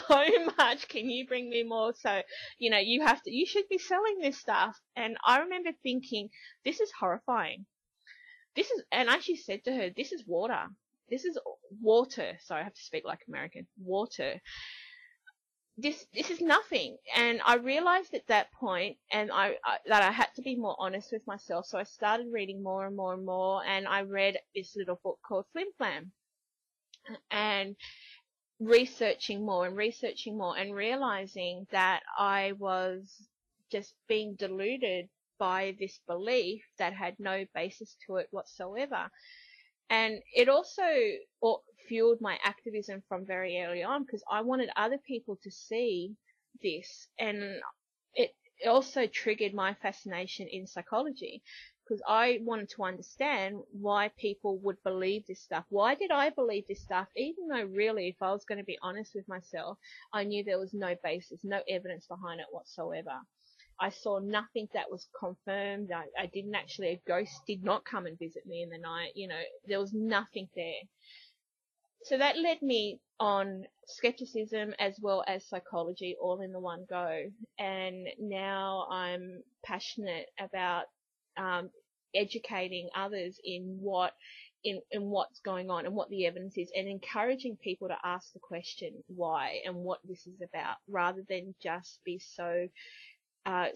much. 0.58 0.88
Can 0.88 1.10
you 1.10 1.28
bring 1.28 1.50
me 1.50 1.64
more? 1.64 1.94
So, 1.94 2.22
you 2.58 2.70
know, 2.70 2.80
you 2.80 3.02
have 3.06 3.22
to, 3.24 3.32
you 3.32 3.46
should 3.46 3.68
be 3.70 3.78
selling 3.78 4.20
this 4.22 4.38
stuff. 4.38 4.80
And 4.96 5.18
I 5.26 5.40
remember 5.40 5.72
thinking, 5.84 6.30
this 6.66 6.80
is 6.80 6.92
horrifying. 7.00 7.66
This 8.56 8.72
is, 8.72 8.84
and 8.92 9.10
I 9.10 9.16
actually 9.16 9.38
said 9.38 9.64
to 9.66 9.74
her, 9.74 9.90
this 9.96 10.12
is 10.12 10.24
water. 10.26 10.68
This 11.10 11.26
is 11.26 11.38
water. 11.82 12.38
Sorry, 12.44 12.62
I 12.62 12.64
have 12.64 12.74
to 12.74 12.82
speak 12.82 13.04
like 13.06 13.20
American. 13.28 13.68
Water 13.80 14.42
this 15.78 16.06
this 16.14 16.30
is 16.32 16.42
nothing. 16.42 16.98
And 17.16 17.40
i 17.46 17.56
realized 17.56 18.14
at 18.14 18.28
that 18.28 18.52
point 18.52 18.98
and 19.12 19.32
I, 19.32 19.56
I, 19.64 19.78
that 19.88 20.04
i 20.04 20.12
had 20.12 20.30
to 20.36 20.42
be 20.42 20.56
more 20.56 20.76
honest 20.80 21.12
with 21.12 21.26
myself. 21.28 21.68
So 21.68 21.78
i 21.78 21.84
started 21.84 22.28
reading 22.32 22.64
more 22.64 22.86
and 22.88 22.96
more 22.96 23.14
and 23.14 23.26
more 23.26 23.64
and 23.66 23.88
i 23.88 24.02
read 24.02 24.38
this 24.56 24.76
little 24.76 25.00
book 25.04 25.20
called 25.28 25.46
flim 25.54 25.68
flam. 25.78 26.12
And 27.32 27.76
researching 28.60 29.46
more 29.46 29.68
and 29.68 29.78
researching 29.78 30.38
more 30.38 30.58
and 30.58 30.74
realizing 30.74 31.68
that 31.72 32.02
i 32.18 32.54
was 32.58 33.14
just 33.72 33.94
being 34.08 34.36
deluded 34.36 35.08
by 35.38 35.76
this 35.80 36.00
belief 36.08 36.64
that 36.80 36.94
had 36.94 37.16
no 37.20 37.46
basis 37.54 37.96
to 38.08 38.16
it 38.16 38.28
whatsoever 38.32 39.12
and 39.90 40.20
it 40.34 40.50
also 40.50 40.84
fueled 41.88 42.20
my 42.22 42.38
activism 42.44 43.02
from 43.08 43.26
very 43.26 43.62
early 43.62 43.84
on 43.84 44.04
because 44.04 44.24
I 44.30 44.42
wanted 44.42 44.70
other 44.76 44.98
people 44.98 45.38
to 45.44 45.52
see 45.52 46.16
this 46.62 47.08
and 47.20 47.62
it 48.14 48.36
also 48.68 49.08
triggered 49.08 49.54
my 49.54 49.74
fascination 49.76 50.48
in 50.48 50.68
psychology 50.68 51.42
because 51.84 52.02
I 52.08 52.40
wanted 52.44 52.70
to 52.72 52.84
understand 52.84 53.62
why 53.72 54.10
people 54.18 54.58
would 54.58 54.82
believe 54.84 55.26
this 55.26 55.42
stuff. 55.42 55.64
Why 55.70 55.96
did 55.96 56.12
I 56.12 56.32
believe 56.32 56.66
this 56.68 56.82
stuff 56.82 57.08
even 57.16 57.48
though 57.48 57.64
really 57.64 58.10
if 58.10 58.22
I 58.22 58.34
was 58.34 58.44
going 58.44 58.58
to 58.58 58.66
be 58.66 58.80
honest 58.82 59.14
with 59.16 59.28
myself, 59.30 59.78
I 60.12 60.26
knew 60.26 60.44
there 60.44 60.60
was 60.60 60.74
no 60.74 60.96
basis, 61.02 61.40
no 61.44 61.62
evidence 61.70 62.08
behind 62.08 62.42
it 62.42 62.48
whatsoever. 62.52 63.22
I 63.80 63.90
saw 63.92 64.20
nothing 64.20 64.70
that 64.74 64.92
was 64.92 65.08
confirmed. 65.20 65.92
I, 65.94 66.06
I 66.22 66.28
didn't 66.28 66.56
actually, 66.56 66.90
a 66.90 67.02
ghost 67.08 67.34
did 67.48 67.64
not 67.64 67.86
come 67.86 68.08
and 68.08 68.20
visit 68.20 68.46
me 68.48 68.64
in 68.64 68.70
the 68.70 68.80
night. 68.80 69.12
You 69.16 69.30
know, 69.30 69.42
there 69.68 69.80
was 69.80 69.94
nothing 69.94 70.50
there. 70.56 70.82
so 72.04 72.18
that 72.18 72.38
led 72.38 72.62
me 72.64 73.00
on 73.20 73.66
skepticism 73.88 74.74
as 74.80 74.98
well 75.02 75.24
as 75.28 75.48
psychology 75.48 76.18
all 76.22 76.42
in 76.42 76.54
the 76.54 76.60
one 76.60 76.86
go. 76.90 77.24
And 77.60 78.08
now 78.20 78.88
I'm 78.92 79.44
passionate 79.66 80.28
about 80.40 80.86
um, 81.38 81.70
educating 82.16 82.90
others 82.96 83.40
in 83.44 83.78
what 83.82 84.14
in, 84.64 84.82
in 84.92 85.04
what's 85.04 85.40
going 85.42 85.72
on 85.72 85.86
and 85.86 85.96
what 85.96 86.10
the 86.10 86.26
evidence 86.28 86.58
is 86.58 86.72
and 86.76 86.88
encouraging 86.90 87.58
people 87.64 87.88
to 87.90 87.98
ask 88.04 88.34
the 88.34 88.40
question 88.42 88.92
why 89.08 89.62
and 89.66 89.76
what 89.76 90.00
this 90.06 90.28
is 90.28 90.42
about 90.44 90.78
rather 90.90 91.24
than 91.30 91.56
just 91.64 92.00
be 92.06 92.20
so 92.20 92.68
uh, 93.48 93.68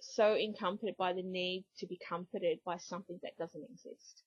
so 0.00 0.34
encumbered 0.34 0.96
by 0.96 1.12
the 1.12 1.22
need 1.22 1.64
to 1.78 1.86
be 1.86 1.98
comforted 2.08 2.58
by 2.64 2.78
something 2.78 3.20
that 3.22 3.36
doesn't 3.38 3.64
exist. 3.70 4.22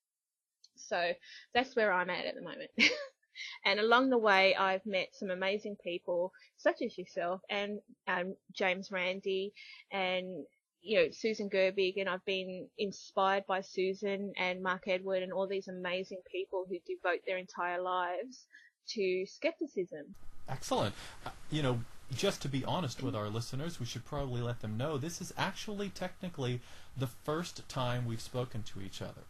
So 0.76 1.12
that's 1.54 1.76
where 1.76 1.92
I'm 1.92 2.10
at 2.12 2.26
at 2.26 2.36
the 2.36 2.42
moment. 2.42 2.70
and 3.66 3.80
along 3.80 4.12
the 4.12 4.18
way, 4.18 4.56
I've 4.56 4.86
met 4.86 5.08
some 5.14 5.32
amazing 5.32 5.76
people, 5.84 6.32
such 6.58 6.84
as 6.84 6.98
yourself 6.98 7.42
and 7.50 7.80
um, 8.08 8.36
James 8.54 8.92
Randi 8.92 9.54
and 9.92 10.46
you 10.82 11.00
know, 11.00 11.08
Susan 11.12 11.50
Gerbic, 11.50 11.96
and 11.98 12.08
I've 12.08 12.24
been 12.26 12.68
inspired 12.78 13.48
by 13.48 13.62
Susan 13.62 14.34
and 14.38 14.62
Mark 14.62 14.84
Edward 14.88 15.24
and 15.24 15.34
all 15.34 15.48
these 15.48 15.68
amazing 15.68 16.22
people 16.32 16.68
who 16.70 16.76
devote 16.86 17.22
their 17.26 17.40
entire 17.40 17.82
lives 17.82 18.46
to 18.90 19.26
skepticism. 19.26 20.14
Excellent. 20.48 20.94
Uh, 21.26 21.32
you 21.50 21.64
know, 21.64 21.80
just 22.14 22.42
to 22.44 22.50
be 22.50 22.64
honest 22.66 23.02
with 23.02 23.16
our 23.16 23.30
listeners, 23.30 23.80
we 23.80 23.86
should 23.86 24.06
probably 24.06 24.42
let 24.42 24.62
them 24.62 24.78
know 24.78 24.98
this 24.98 25.22
is 25.22 25.34
actually 25.38 25.90
technically 25.90 26.62
the 26.98 27.08
first 27.08 27.68
time 27.68 28.06
we've 28.06 28.22
spoken 28.22 28.64
to 28.64 28.82
each 28.82 29.02
other. 29.02 29.24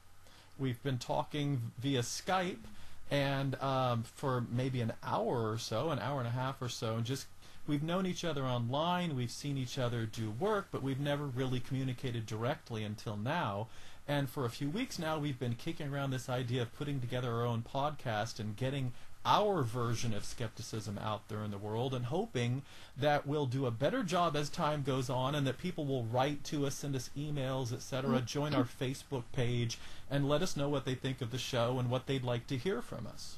We've 0.58 0.82
been 0.84 0.98
talking 0.98 1.72
via 1.80 2.02
Skype 2.02 2.64
and 3.12 3.56
um, 3.62 4.04
for 4.04 4.46
maybe 4.52 4.82
an 4.82 4.94
hour 5.04 5.52
or 5.52 5.58
so, 5.58 5.92
an 5.92 6.00
hour 6.00 6.20
and 6.20 6.28
a 6.28 6.32
half 6.32 6.62
or 6.62 6.70
so, 6.70 6.96
and 6.96 7.06
just 7.06 7.28
we've 7.68 7.84
known 7.84 8.06
each 8.06 8.24
other 8.24 8.44
online, 8.44 9.16
we've 9.16 9.32
seen 9.32 9.58
each 9.58 9.78
other 9.78 10.06
do 10.06 10.32
work, 10.32 10.68
but 10.72 10.84
we've 10.84 11.00
never 11.00 11.26
really 11.26 11.60
communicated 11.60 12.26
directly 12.26 12.84
until 12.84 13.18
now. 13.18 13.68
And 14.08 14.30
for 14.30 14.46
a 14.46 14.52
few 14.52 14.70
weeks 14.70 15.00
now, 15.00 15.18
we've 15.18 15.40
been 15.40 15.56
kicking 15.56 15.92
around 15.92 16.12
this 16.12 16.30
idea 16.30 16.62
of 16.62 16.78
putting 16.78 17.00
together 17.00 17.32
our 17.32 17.46
own 17.46 17.64
podcast 17.64 18.40
and 18.40 18.56
getting 18.56 18.94
our 19.26 19.64
version 19.64 20.14
of 20.14 20.24
skepticism 20.24 21.00
out 21.00 21.28
there 21.28 21.44
in 21.44 21.52
the 21.52 21.58
world 21.58 21.94
and 21.94 22.06
hoping 22.06 22.62
that 22.98 23.26
we'll 23.26 23.48
do 23.48 23.66
a 23.66 23.72
better 23.72 24.04
job 24.04 24.36
as 24.36 24.50
time 24.50 24.84
goes 24.84 25.10
on 25.10 25.36
and 25.36 25.46
that 25.48 25.58
people 25.58 25.86
will 25.86 26.06
write 26.06 26.44
to 26.44 26.66
us, 26.66 26.76
send 26.76 26.96
us 26.96 27.10
emails, 27.18 27.74
etc., 27.74 28.22
join 28.22 28.54
our 28.54 28.64
Facebook 28.64 29.24
page, 29.34 29.80
and 30.10 30.30
let 30.30 30.42
us 30.42 30.56
know 30.56 30.70
what 30.70 30.86
they 30.86 30.96
think 30.96 31.22
of 31.22 31.32
the 31.32 31.38
show 31.38 31.80
and 31.80 31.90
what 31.90 32.06
they'd 32.06 32.24
like 32.24 32.48
to 32.48 32.58
hear 32.58 32.82
from 32.82 33.08
us. 33.08 33.38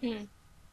Hmm. 0.00 0.24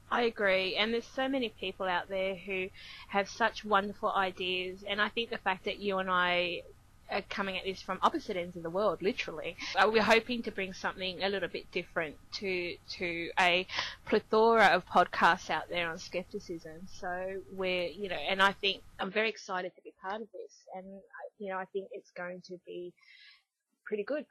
I 0.10 0.22
agree, 0.22 0.76
and 0.78 0.94
there's 0.94 1.06
so 1.06 1.28
many 1.28 1.50
people 1.50 1.86
out 1.86 2.08
there 2.08 2.36
who 2.36 2.70
have 3.10 3.28
such 3.28 3.66
wonderful 3.66 4.10
ideas, 4.10 4.86
and 4.88 5.02
I 5.02 5.10
think 5.10 5.30
the 5.30 5.38
fact 5.38 5.66
that 5.66 5.80
you 5.80 5.98
and 5.98 6.10
I 6.10 6.62
are 7.10 7.22
coming 7.30 7.58
at 7.58 7.64
this 7.64 7.82
from 7.82 8.00
opposite 8.02 8.38
ends 8.38 8.56
of 8.56 8.64
the 8.64 8.70
world, 8.70 9.02
literally, 9.02 9.56
uh, 9.76 9.90
we're 9.92 10.02
hoping 10.02 10.44
to 10.44 10.52
bring 10.52 10.74
something 10.74 11.24
a 11.24 11.30
little 11.30 11.50
bit 11.50 11.72
different 11.72 12.16
to 12.34 12.76
to 12.98 13.30
a 13.40 13.66
plethora 14.06 14.68
of 14.68 14.86
podcasts 14.86 15.50
out 15.50 15.70
there 15.70 15.90
on 15.90 15.98
skepticism. 15.98 16.88
So 16.88 17.42
we're, 17.54 17.88
you 17.88 18.10
know, 18.10 18.16
and 18.16 18.42
I 18.42 18.54
think 18.54 18.82
I'm 19.00 19.12
very 19.12 19.30
excited 19.30 19.76
to 19.76 19.82
be 19.82 19.94
part 20.02 20.22
of 20.22 20.28
this, 20.32 20.54
and 20.76 20.86
you 21.40 21.50
know, 21.50 21.58
I 21.58 21.66
think 21.66 21.90
it's 21.92 22.12
going 22.12 22.42
to 22.48 22.58
be 22.66 22.94
pretty 23.86 24.04
good. 24.04 24.26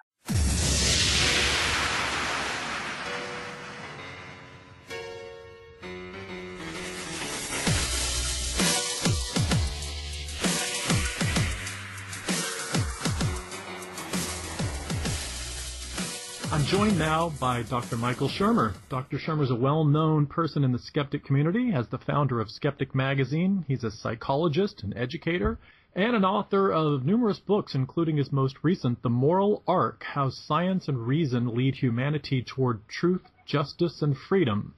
Joined 16.67 16.99
now 16.99 17.33
by 17.41 17.63
Dr. 17.63 17.97
Michael 17.97 18.29
Shermer. 18.29 18.75
Dr. 18.89 19.19
Shermer 19.19 19.45
is 19.45 19.53
a 19.53 19.55
well-known 19.55 20.27
person 20.27 20.65
in 20.65 20.73
the 20.73 20.81
skeptic 20.81 21.25
community 21.25 21.71
as 21.73 21.87
the 21.89 21.99
founder 21.99 22.41
of 22.41 22.51
Skeptic 22.51 22.93
Magazine. 22.93 23.65
He's 23.69 23.85
a 23.85 23.91
psychologist, 23.93 24.83
an 24.83 24.93
educator, 24.97 25.61
and 25.95 26.17
an 26.17 26.25
author 26.25 26.73
of 26.73 27.05
numerous 27.05 27.39
books, 27.39 27.77
including 27.77 28.17
his 28.17 28.33
most 28.33 28.57
recent, 28.65 29.01
The 29.03 29.11
Moral 29.11 29.63
Arc, 29.69 30.03
How 30.03 30.29
Science 30.29 30.89
and 30.89 31.07
Reason 31.07 31.55
Lead 31.55 31.77
Humanity 31.77 32.43
Toward 32.43 32.81
Truth, 32.89 33.23
Justice, 33.47 34.03
and 34.03 34.17
Freedom. 34.17 34.75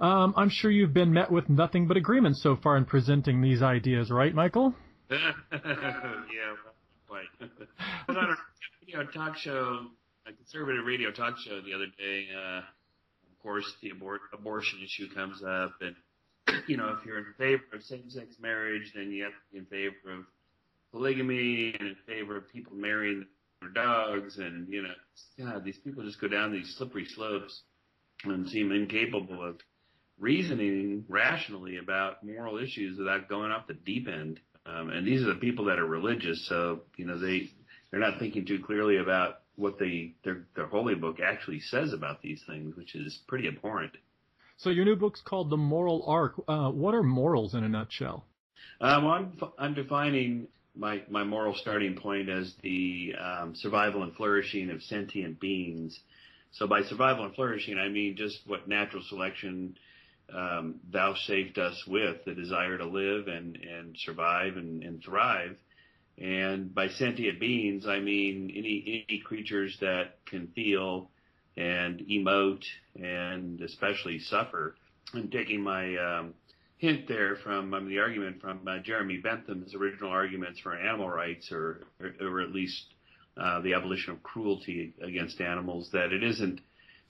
Um, 0.00 0.32
I'm 0.34 0.48
sure 0.48 0.70
you've 0.70 0.94
been 0.94 1.12
met 1.12 1.30
with 1.30 1.50
nothing 1.50 1.86
but 1.86 1.98
agreement 1.98 2.38
so 2.38 2.56
far 2.56 2.78
in 2.78 2.86
presenting 2.86 3.42
these 3.42 3.60
ideas, 3.60 4.10
right, 4.10 4.34
Michael? 4.34 4.74
yeah. 5.10 5.32
I 7.10 8.04
was 8.08 8.16
on 8.16 8.30
a 8.30 8.36
you 8.86 8.96
know, 8.96 9.04
talk 9.04 9.36
show 9.36 9.88
a 10.28 10.32
conservative 10.32 10.84
radio 10.84 11.10
talk 11.10 11.38
show 11.38 11.60
the 11.60 11.74
other 11.74 11.86
day. 11.98 12.26
Uh, 12.36 12.58
of 12.58 13.42
course, 13.42 13.64
the 13.82 13.90
abort- 13.90 14.20
abortion 14.32 14.80
issue 14.84 15.08
comes 15.14 15.42
up, 15.42 15.72
and 15.80 15.94
you 16.66 16.76
know, 16.76 16.96
if 16.98 17.06
you're 17.06 17.18
in 17.18 17.32
favor 17.38 17.62
of 17.72 17.82
same-sex 17.82 18.36
marriage, 18.40 18.92
then 18.94 19.10
you 19.10 19.24
have 19.24 19.32
to 19.32 19.38
be 19.52 19.58
in 19.58 19.64
favor 19.66 20.18
of 20.18 20.24
polygamy 20.92 21.74
and 21.78 21.88
in 21.88 21.96
favor 22.06 22.36
of 22.36 22.48
people 22.50 22.74
marrying 22.74 23.26
their 23.60 23.70
dogs, 23.70 24.38
and 24.38 24.68
you 24.68 24.82
know, 24.82 24.94
God, 25.38 25.64
these 25.64 25.78
people 25.78 26.04
just 26.04 26.20
go 26.20 26.28
down 26.28 26.52
these 26.52 26.74
slippery 26.76 27.06
slopes 27.06 27.62
and 28.24 28.48
seem 28.48 28.72
incapable 28.72 29.42
of 29.42 29.56
reasoning 30.18 31.04
rationally 31.08 31.78
about 31.78 32.24
moral 32.24 32.58
issues 32.58 32.98
without 32.98 33.28
going 33.28 33.52
off 33.52 33.68
the 33.68 33.74
deep 33.74 34.08
end. 34.08 34.40
Um, 34.66 34.90
and 34.90 35.06
these 35.06 35.22
are 35.22 35.32
the 35.32 35.40
people 35.40 35.66
that 35.66 35.78
are 35.78 35.86
religious, 35.86 36.46
so 36.48 36.80
you 36.96 37.06
know 37.06 37.18
they 37.18 37.48
they're 37.90 38.00
not 38.00 38.18
thinking 38.18 38.44
too 38.44 38.62
clearly 38.64 38.98
about 38.98 39.36
what 39.58 39.78
the 39.78 40.12
their 40.24 40.46
their 40.54 40.66
holy 40.66 40.94
book 40.94 41.18
actually 41.20 41.60
says 41.60 41.92
about 41.92 42.22
these 42.22 42.42
things, 42.46 42.76
which 42.76 42.94
is 42.94 43.18
pretty 43.26 43.48
abhorrent. 43.48 43.92
So 44.56 44.70
your 44.70 44.84
new 44.84 44.96
book's 44.96 45.20
called 45.20 45.50
The 45.50 45.56
Moral 45.56 46.04
Arc. 46.06 46.34
Uh, 46.48 46.70
what 46.70 46.94
are 46.94 47.02
morals 47.02 47.54
in 47.54 47.64
a 47.64 47.68
nutshell? 47.68 48.24
Um, 48.80 49.06
I'm 49.06 49.32
I'm 49.58 49.74
defining 49.74 50.48
my 50.76 51.02
my 51.10 51.24
moral 51.24 51.54
starting 51.54 51.96
point 51.96 52.28
as 52.28 52.54
the 52.62 53.14
um, 53.20 53.54
survival 53.54 54.04
and 54.04 54.14
flourishing 54.14 54.70
of 54.70 54.82
sentient 54.82 55.40
beings. 55.40 55.98
So 56.52 56.66
by 56.66 56.82
survival 56.82 57.24
and 57.24 57.34
flourishing, 57.34 57.78
I 57.78 57.88
mean 57.88 58.16
just 58.16 58.38
what 58.46 58.68
natural 58.68 59.02
selection 59.08 59.76
um, 60.32 60.76
vouchsafed 60.90 61.58
us 61.58 61.84
with, 61.86 62.24
the 62.24 62.34
desire 62.34 62.78
to 62.78 62.86
live 62.86 63.26
and 63.26 63.56
and 63.56 63.96
survive 63.98 64.56
and, 64.56 64.82
and 64.84 65.02
thrive. 65.02 65.56
And 66.20 66.74
by 66.74 66.88
sentient 66.88 67.38
beings, 67.38 67.86
I 67.86 68.00
mean 68.00 68.50
any, 68.54 69.06
any 69.08 69.20
creatures 69.20 69.76
that 69.80 70.24
can 70.26 70.48
feel 70.48 71.10
and 71.56 72.00
emote 72.00 72.64
and 72.96 73.60
especially 73.60 74.18
suffer. 74.18 74.74
I'm 75.14 75.28
taking 75.30 75.62
my 75.62 75.96
um, 75.96 76.34
hint 76.78 77.08
there 77.08 77.36
from 77.36 77.70
the 77.88 77.98
argument 77.98 78.40
from 78.40 78.66
uh, 78.66 78.78
Jeremy 78.78 79.18
Bentham's 79.18 79.74
original 79.74 80.10
arguments 80.10 80.60
for 80.60 80.74
animal 80.74 81.08
rights, 81.08 81.50
or 81.52 81.82
or, 82.00 82.12
or 82.20 82.40
at 82.40 82.50
least 82.50 82.84
uh, 83.36 83.60
the 83.60 83.74
abolition 83.74 84.12
of 84.12 84.22
cruelty 84.22 84.94
against 85.02 85.40
animals. 85.40 85.90
That 85.92 86.12
it 86.12 86.22
isn't 86.22 86.60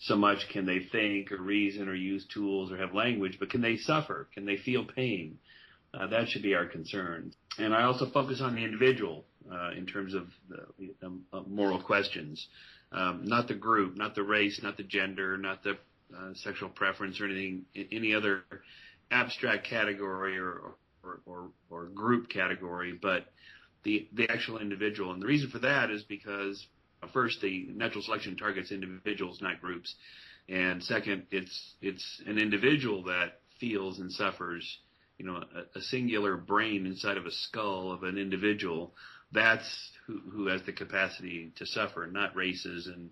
so 0.01 0.17
much 0.17 0.49
can 0.53 0.65
they 0.65 0.81
think 0.81 1.33
or 1.33 1.43
reason 1.43 1.89
or 1.89 1.95
use 1.95 2.27
tools 2.33 2.71
or 2.71 2.77
have 2.77 2.95
language, 2.95 3.39
but 3.41 3.51
can 3.51 3.61
they 3.63 3.77
suffer? 3.77 4.29
Can 4.33 4.45
they 4.45 4.57
feel 4.57 4.85
pain? 4.85 5.39
Uh, 5.93 6.07
that 6.09 6.29
should 6.29 6.43
be 6.43 6.55
our 6.55 6.67
concern. 6.67 7.33
And 7.59 7.75
I 7.75 7.85
also 7.85 8.09
focus 8.11 8.41
on 8.41 8.55
the 8.55 8.65
individual 8.65 9.25
uh, 9.51 9.71
in 9.77 9.87
terms 9.87 10.15
of 10.15 10.29
the, 10.49 10.95
uh, 11.33 11.41
moral 11.47 11.81
questions, 11.83 12.47
um, 12.93 13.23
not 13.25 13.49
the 13.49 13.55
group, 13.55 13.97
not 13.97 14.15
the 14.15 14.23
race, 14.23 14.61
not 14.63 14.77
the 14.77 14.83
gender, 14.83 15.37
not 15.37 15.63
the 15.63 15.73
uh, 16.17 16.33
sexual 16.35 16.69
preference 16.69 17.21
or 17.21 17.27
anything, 17.27 17.65
any 17.93 18.15
other 18.15 18.43
abstract 19.11 19.67
category 19.67 20.39
or 20.39 20.75
or, 21.05 21.21
or, 21.27 21.49
or 21.71 21.85
group 21.87 22.29
category, 22.29 22.99
but 23.01 23.27
the 23.85 24.09
the 24.13 24.29
actual 24.29 24.59
individual. 24.59 25.13
And 25.13 25.23
the 25.23 25.27
reason 25.27 25.51
for 25.51 25.61
that 25.61 25.91
is 25.91 26.03
because 26.03 26.67
uh, 27.03 27.07
first, 27.13 27.41
the 27.41 27.69
natural 27.75 28.03
selection 28.03 28.37
targets 28.37 28.73
individuals, 28.73 29.41
not 29.41 29.61
groups, 29.61 29.95
and 30.49 30.83
second, 30.83 31.27
it's 31.31 31.75
it's 31.81 32.23
an 32.27 32.39
individual 32.39 33.05
that 33.05 33.41
feels 33.61 33.99
and 33.99 34.13
suffers 34.13 34.79
you 35.19 35.27
know, 35.27 35.37
a, 35.37 35.79
a 35.79 35.83
singular 35.83 36.37
brain 36.37 36.87
inside 36.87 37.17
of 37.17 37.27
a 37.27 37.31
skull 37.31 37.93
of 37.93 38.05
an 38.05 38.17
individual, 38.17 38.95
that's 39.33 39.91
who, 40.07 40.21
who 40.31 40.47
has 40.47 40.63
the 40.63 40.73
capacity 40.73 41.53
to 41.57 41.67
suffer, 41.67 42.07
not 42.07 42.37
races 42.37 42.87
and 42.87 43.11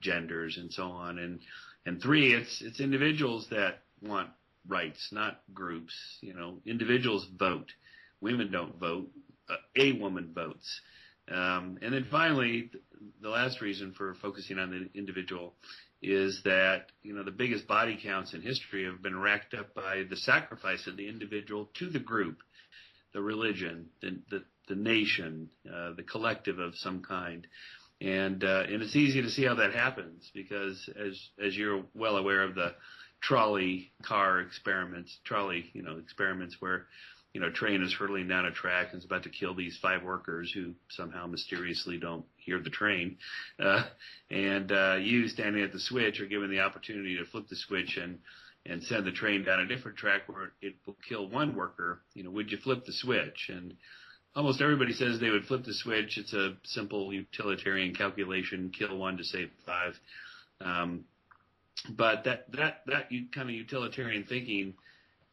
genders 0.00 0.58
and 0.58 0.72
so 0.72 0.84
on. 0.84 1.18
And 1.18 1.40
and 1.84 2.00
three, 2.00 2.34
it's 2.34 2.62
it's 2.62 2.80
individuals 2.80 3.48
that 3.50 3.82
want 4.02 4.30
rights, 4.68 5.08
not 5.12 5.40
groups. 5.52 5.94
You 6.20 6.34
know, 6.34 6.58
individuals 6.66 7.26
vote. 7.38 7.72
Women 8.20 8.50
don't 8.50 8.78
vote. 8.78 9.10
Uh, 9.48 9.56
a 9.76 9.92
woman 9.92 10.32
votes. 10.34 10.80
Um, 11.28 11.78
and 11.82 11.92
then 11.92 12.06
finally, 12.10 12.70
the 13.20 13.28
last 13.28 13.60
reason 13.60 13.94
for 13.96 14.14
focusing 14.14 14.58
on 14.58 14.70
the 14.70 14.98
individual 14.98 15.54
is 16.06 16.40
that 16.44 16.86
you 17.02 17.12
know 17.12 17.24
the 17.24 17.32
biggest 17.32 17.66
body 17.66 17.98
counts 18.00 18.32
in 18.32 18.40
history 18.40 18.84
have 18.84 19.02
been 19.02 19.18
racked 19.18 19.54
up 19.54 19.74
by 19.74 20.04
the 20.08 20.16
sacrifice 20.16 20.86
of 20.86 20.96
the 20.96 21.08
individual 21.08 21.68
to 21.74 21.90
the 21.90 21.98
group, 21.98 22.38
the 23.12 23.20
religion, 23.20 23.86
the 24.00 24.18
the, 24.30 24.44
the 24.68 24.76
nation, 24.76 25.50
uh, 25.68 25.92
the 25.96 26.04
collective 26.04 26.58
of 26.60 26.76
some 26.76 27.02
kind. 27.02 27.46
And 28.00 28.44
uh, 28.44 28.64
and 28.68 28.82
it's 28.82 28.94
easy 28.94 29.22
to 29.22 29.30
see 29.30 29.44
how 29.44 29.56
that 29.56 29.72
happens 29.72 30.30
because 30.32 30.88
as 30.96 31.28
as 31.44 31.56
you're 31.56 31.82
well 31.94 32.16
aware 32.16 32.42
of 32.42 32.54
the 32.54 32.74
trolley 33.20 33.90
car 34.02 34.40
experiments, 34.40 35.18
trolley 35.24 35.70
you 35.72 35.82
know 35.82 35.98
experiments 35.98 36.56
where 36.60 36.86
you 37.36 37.42
know, 37.42 37.50
train 37.50 37.82
is 37.82 37.92
hurtling 37.92 38.28
down 38.28 38.46
a 38.46 38.50
track 38.50 38.88
and 38.92 38.98
is 39.00 39.04
about 39.04 39.24
to 39.24 39.28
kill 39.28 39.54
these 39.54 39.78
five 39.82 40.02
workers 40.02 40.50
who 40.54 40.72
somehow 40.88 41.26
mysteriously 41.26 41.98
don't 41.98 42.24
hear 42.46 42.60
the 42.60 42.70
train. 42.70 43.18
Uh, 43.60 43.84
and 44.30 44.72
uh, 44.72 44.96
you 44.98 45.28
standing 45.28 45.62
at 45.62 45.72
the 45.72 45.80
switch 45.80 46.20
are 46.20 46.26
given 46.26 46.50
the 46.50 46.60
opportunity 46.60 47.16
to 47.18 47.24
flip 47.26 47.48
the 47.48 47.56
switch 47.56 47.98
and 48.00 48.18
and 48.64 48.82
send 48.82 49.04
the 49.06 49.12
train 49.12 49.44
down 49.44 49.60
a 49.60 49.66
different 49.66 49.96
track 49.96 50.22
where 50.26 50.50
it 50.60 50.74
will 50.86 50.96
kill 51.08 51.28
one 51.28 51.54
worker. 51.54 52.00
You 52.14 52.24
know, 52.24 52.30
would 52.30 52.50
you 52.50 52.58
flip 52.58 52.84
the 52.84 52.92
switch? 52.92 53.48
And 53.48 53.74
almost 54.34 54.60
everybody 54.60 54.92
says 54.92 55.20
they 55.20 55.30
would 55.30 55.44
flip 55.44 55.64
the 55.64 55.74
switch. 55.74 56.18
It's 56.18 56.32
a 56.32 56.56
simple 56.64 57.12
utilitarian 57.12 57.94
calculation: 57.94 58.72
kill 58.76 58.96
one 58.96 59.18
to 59.18 59.24
save 59.24 59.50
five. 59.64 59.94
Um, 60.60 61.04
but 61.90 62.24
that 62.24 62.50
that 62.52 62.82
that 62.86 63.08
kind 63.34 63.48
of 63.48 63.54
utilitarian 63.54 64.24
thinking 64.24 64.74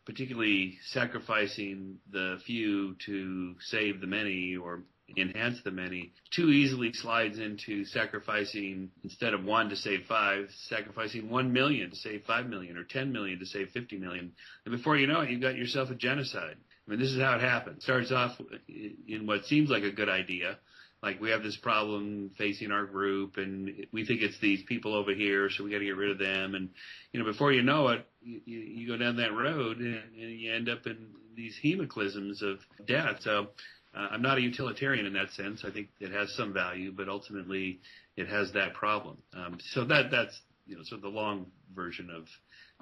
particularly 0.06 0.78
sacrificing 0.92 1.98
the 2.12 2.38
few 2.46 2.96
to 3.06 3.56
save 3.62 4.02
the 4.02 4.08
many 4.08 4.56
or 4.56 4.82
enhance 5.18 5.62
the 5.64 5.72
many 5.72 6.12
too 6.32 6.50
easily 6.50 6.92
slides 6.94 7.40
into 7.40 7.86
sacrificing 7.86 8.90
instead 9.04 9.34
of 9.34 9.44
one 9.44 9.70
to 9.70 9.76
save 9.76 10.06
five 10.08 10.48
sacrificing 10.68 11.30
one 11.30 11.52
million 11.54 11.90
to 11.90 11.96
save 11.96 12.24
five 12.26 12.48
million 12.48 12.78
or 12.78 12.84
ten 12.84 13.12
million 13.12 13.40
to 13.40 13.46
save 13.46 13.70
fifty 13.70 13.98
million. 13.98 14.32
And 14.66 14.76
before 14.76 14.98
you 14.98 15.08
know 15.08 15.22
it 15.22 15.30
you've 15.30 15.42
got 15.42 15.56
yourself 15.56 15.90
a 15.90 15.96
genocide. 15.96 16.56
I 16.88 16.92
mean 16.92 17.00
this 17.00 17.12
is 17.12 17.22
how 17.22 17.36
it 17.36 17.42
happens. 17.42 17.84
Starts 17.84 18.12
off 18.12 18.40
in 18.68 19.26
what 19.26 19.46
seems 19.46 19.70
like 19.70 19.84
a 19.84 19.92
good 19.92 20.10
idea. 20.10 20.58
Like 21.02 21.20
we 21.20 21.32
have 21.32 21.44
this 21.44 21.58
problem 21.58 22.32
facing 22.38 22.72
our 22.72 22.86
group 22.86 23.38
and 23.38 23.88
we 23.92 24.06
think 24.06 24.22
it's 24.22 24.40
these 24.40 24.64
people 24.64 24.96
over 24.96 25.14
here 25.14 25.50
so 25.50 25.64
we 25.64 25.72
got 25.72 25.80
to 25.80 25.86
get 25.86 25.98
rid 25.98 26.12
of 26.12 26.20
them. 26.20 26.56
And 26.56 26.70
you 27.12 27.20
know 27.20 27.26
before 27.26 27.52
you 27.52 27.62
know 27.62 27.90
it 27.90 28.08
you, 28.22 28.42
you 28.46 28.88
go 28.88 28.98
down 28.98 29.18
that 29.18 29.34
road 29.34 29.80
and, 29.80 29.96
and 29.96 30.40
you 30.40 30.54
end 30.54 30.70
up 30.70 30.86
in 30.86 31.10
these 31.36 31.58
hemoclysms 31.64 32.42
of 32.42 32.60
death. 32.86 33.18
So 33.22 33.48
uh, 33.96 34.08
i'm 34.12 34.22
not 34.22 34.38
a 34.38 34.42
utilitarian 34.42 35.06
in 35.06 35.14
that 35.14 35.32
sense 35.32 35.64
i 35.66 35.72
think 35.72 35.90
it 36.00 36.12
has 36.12 36.34
some 36.36 36.54
value 36.54 36.92
but 36.96 37.08
ultimately 37.10 37.80
it 38.16 38.28
has 38.28 38.52
that 38.54 38.74
problem 38.74 39.18
um, 39.34 39.58
so 39.72 39.84
that 39.86 40.12
that's 40.12 40.40
you 40.66 40.76
know 40.76 40.84
sort 40.84 41.00
of 41.00 41.04
the 41.04 41.10
long 41.10 41.46
version 41.76 42.10
of 42.10 42.26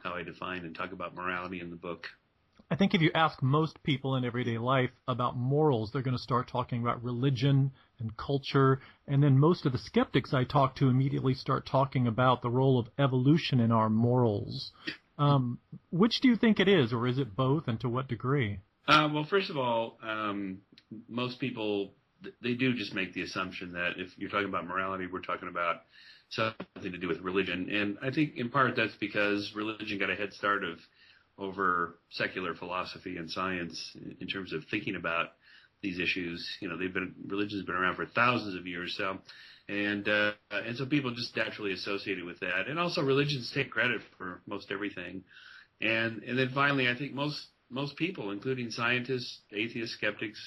how 0.03 0.13
i 0.13 0.23
define 0.23 0.65
and 0.65 0.75
talk 0.75 0.91
about 0.91 1.15
morality 1.15 1.59
in 1.59 1.69
the 1.69 1.75
book 1.75 2.07
I 2.71 2.77
think 2.77 2.93
if 2.93 3.01
you 3.01 3.11
ask 3.13 3.43
most 3.43 3.83
people 3.83 4.15
in 4.15 4.23
everyday 4.23 4.57
life 4.57 4.91
about 5.05 5.35
morals, 5.35 5.91
they're 5.91 6.01
going 6.01 6.15
to 6.15 6.23
start 6.23 6.47
talking 6.47 6.81
about 6.81 7.03
religion 7.03 7.71
and 7.99 8.15
culture. 8.15 8.79
And 9.09 9.21
then 9.21 9.37
most 9.37 9.65
of 9.65 9.73
the 9.73 9.77
skeptics 9.77 10.33
I 10.33 10.45
talk 10.45 10.77
to 10.77 10.87
immediately 10.87 11.33
start 11.33 11.65
talking 11.65 12.07
about 12.07 12.41
the 12.41 12.49
role 12.49 12.79
of 12.79 12.87
evolution 12.97 13.59
in 13.59 13.73
our 13.73 13.89
morals. 13.89 14.71
Um, 15.17 15.59
which 15.91 16.21
do 16.21 16.29
you 16.29 16.37
think 16.37 16.61
it 16.61 16.69
is, 16.69 16.93
or 16.93 17.07
is 17.07 17.17
it 17.17 17.35
both, 17.35 17.67
and 17.67 17.77
to 17.81 17.89
what 17.89 18.07
degree? 18.07 18.59
Uh, 18.87 19.09
well, 19.13 19.25
first 19.29 19.49
of 19.49 19.57
all, 19.57 19.97
um, 20.01 20.59
most 21.07 21.39
people 21.39 21.93
they 22.41 22.53
do 22.53 22.73
just 22.73 22.93
make 22.93 23.13
the 23.13 23.23
assumption 23.23 23.73
that 23.73 23.93
if 23.97 24.09
you're 24.17 24.29
talking 24.29 24.47
about 24.47 24.67
morality, 24.67 25.07
we're 25.11 25.21
talking 25.21 25.49
about 25.49 25.77
something 26.29 26.91
to 26.91 26.97
do 26.97 27.07
with 27.07 27.19
religion, 27.21 27.69
and 27.69 27.97
I 28.01 28.11
think 28.11 28.35
in 28.35 28.49
part 28.49 28.75
that's 28.75 28.95
because 28.99 29.51
religion 29.55 29.99
got 29.99 30.09
a 30.09 30.15
head 30.15 30.33
start 30.33 30.63
of 30.63 30.77
over 31.37 31.97
secular 32.11 32.53
philosophy 32.53 33.17
and 33.17 33.29
science 33.29 33.95
in 34.19 34.27
terms 34.27 34.53
of 34.53 34.63
thinking 34.69 34.95
about 34.95 35.29
these 35.81 35.99
issues. 35.99 36.47
You 36.61 36.69
know, 36.69 36.77
they've 36.77 36.93
been 36.93 37.15
religion's 37.27 37.65
been 37.65 37.75
around 37.75 37.95
for 37.95 38.05
thousands 38.05 38.55
of 38.55 38.67
years, 38.67 38.95
so 38.97 39.17
and 39.67 40.07
uh, 40.07 40.31
and 40.51 40.77
so 40.77 40.85
people 40.85 41.13
just 41.13 41.35
naturally 41.35 41.73
associated 41.73 42.23
with 42.23 42.39
that, 42.39 42.67
and 42.67 42.79
also 42.79 43.01
religions 43.01 43.51
take 43.53 43.71
credit 43.71 44.01
for 44.17 44.41
most 44.45 44.71
everything, 44.71 45.23
and 45.81 46.23
and 46.23 46.37
then 46.37 46.51
finally, 46.53 46.87
I 46.87 46.95
think 46.95 47.13
most 47.13 47.47
most 47.71 47.95
people, 47.95 48.31
including 48.31 48.69
scientists, 48.69 49.39
atheists, 49.51 49.95
skeptics, 49.95 50.39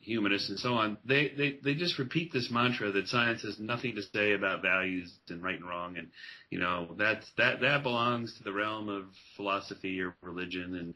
humanists, 0.00 0.48
and 0.48 0.58
so 0.58 0.72
on, 0.72 0.96
they, 1.04 1.32
they 1.36 1.58
they 1.62 1.74
just 1.74 1.98
repeat 1.98 2.32
this 2.32 2.48
mantra 2.50 2.90
that 2.90 3.06
science 3.08 3.42
has 3.42 3.58
nothing 3.58 3.94
to 3.94 4.02
say 4.14 4.32
about 4.32 4.62
values 4.62 5.12
and 5.28 5.42
right 5.42 5.56
and 5.60 5.68
wrong, 5.68 5.96
and 5.98 6.08
you 6.50 6.58
know 6.58 6.94
that's 6.98 7.26
that 7.36 7.60
that 7.60 7.82
belongs 7.82 8.34
to 8.38 8.44
the 8.44 8.52
realm 8.52 8.88
of 8.88 9.04
philosophy 9.36 10.00
or 10.00 10.16
religion, 10.22 10.74
and 10.74 10.94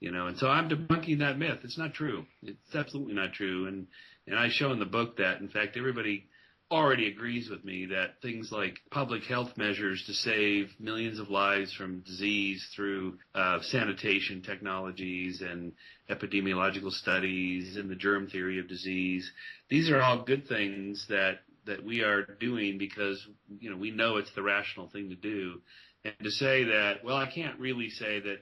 you 0.00 0.10
know, 0.10 0.26
and 0.26 0.38
so 0.38 0.48
I'm 0.48 0.68
debunking 0.68 1.18
that 1.18 1.38
myth. 1.38 1.58
It's 1.64 1.78
not 1.78 1.94
true. 1.94 2.24
It's 2.42 2.74
absolutely 2.74 3.14
not 3.14 3.32
true. 3.32 3.66
And 3.66 3.86
and 4.26 4.38
I 4.38 4.48
show 4.50 4.72
in 4.72 4.78
the 4.78 4.84
book 4.84 5.16
that, 5.18 5.40
in 5.40 5.48
fact, 5.48 5.76
everybody 5.76 6.26
already 6.72 7.06
agrees 7.06 7.50
with 7.50 7.64
me 7.64 7.86
that 7.86 8.20
things 8.22 8.50
like 8.50 8.78
public 8.90 9.24
health 9.24 9.50
measures 9.56 10.02
to 10.06 10.14
save 10.14 10.70
millions 10.80 11.18
of 11.18 11.28
lives 11.28 11.72
from 11.74 12.00
disease 12.00 12.66
through 12.74 13.18
uh, 13.34 13.58
sanitation 13.60 14.42
technologies 14.42 15.42
and 15.42 15.72
epidemiological 16.08 16.90
studies 16.90 17.76
and 17.76 17.90
the 17.90 17.94
germ 17.94 18.26
theory 18.26 18.58
of 18.58 18.68
disease, 18.68 19.30
these 19.68 19.90
are 19.90 20.00
all 20.00 20.24
good 20.24 20.48
things 20.48 21.06
that 21.08 21.40
that 21.64 21.84
we 21.84 22.00
are 22.00 22.22
doing 22.40 22.76
because 22.76 23.24
you 23.60 23.70
know 23.70 23.76
we 23.76 23.90
know 23.90 24.16
it's 24.16 24.34
the 24.34 24.42
rational 24.42 24.88
thing 24.88 25.10
to 25.10 25.14
do. 25.14 25.60
And 26.04 26.14
to 26.22 26.30
say 26.30 26.64
that, 26.64 27.04
well, 27.04 27.16
I 27.16 27.30
can't 27.30 27.60
really 27.60 27.90
say 27.90 28.18
that 28.18 28.38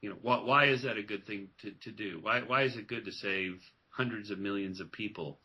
you 0.00 0.10
know, 0.10 0.16
why, 0.20 0.42
why 0.42 0.66
is 0.66 0.82
that 0.82 0.96
a 0.96 1.02
good 1.02 1.26
thing 1.26 1.48
to, 1.62 1.70
to 1.82 1.90
do? 1.90 2.18
Why, 2.20 2.40
why 2.40 2.62
is 2.64 2.76
it 2.76 2.86
good 2.86 3.04
to 3.06 3.12
save 3.12 3.60
hundreds 3.90 4.30
of 4.30 4.38
millions 4.38 4.80
of 4.80 4.92
people 4.92 5.38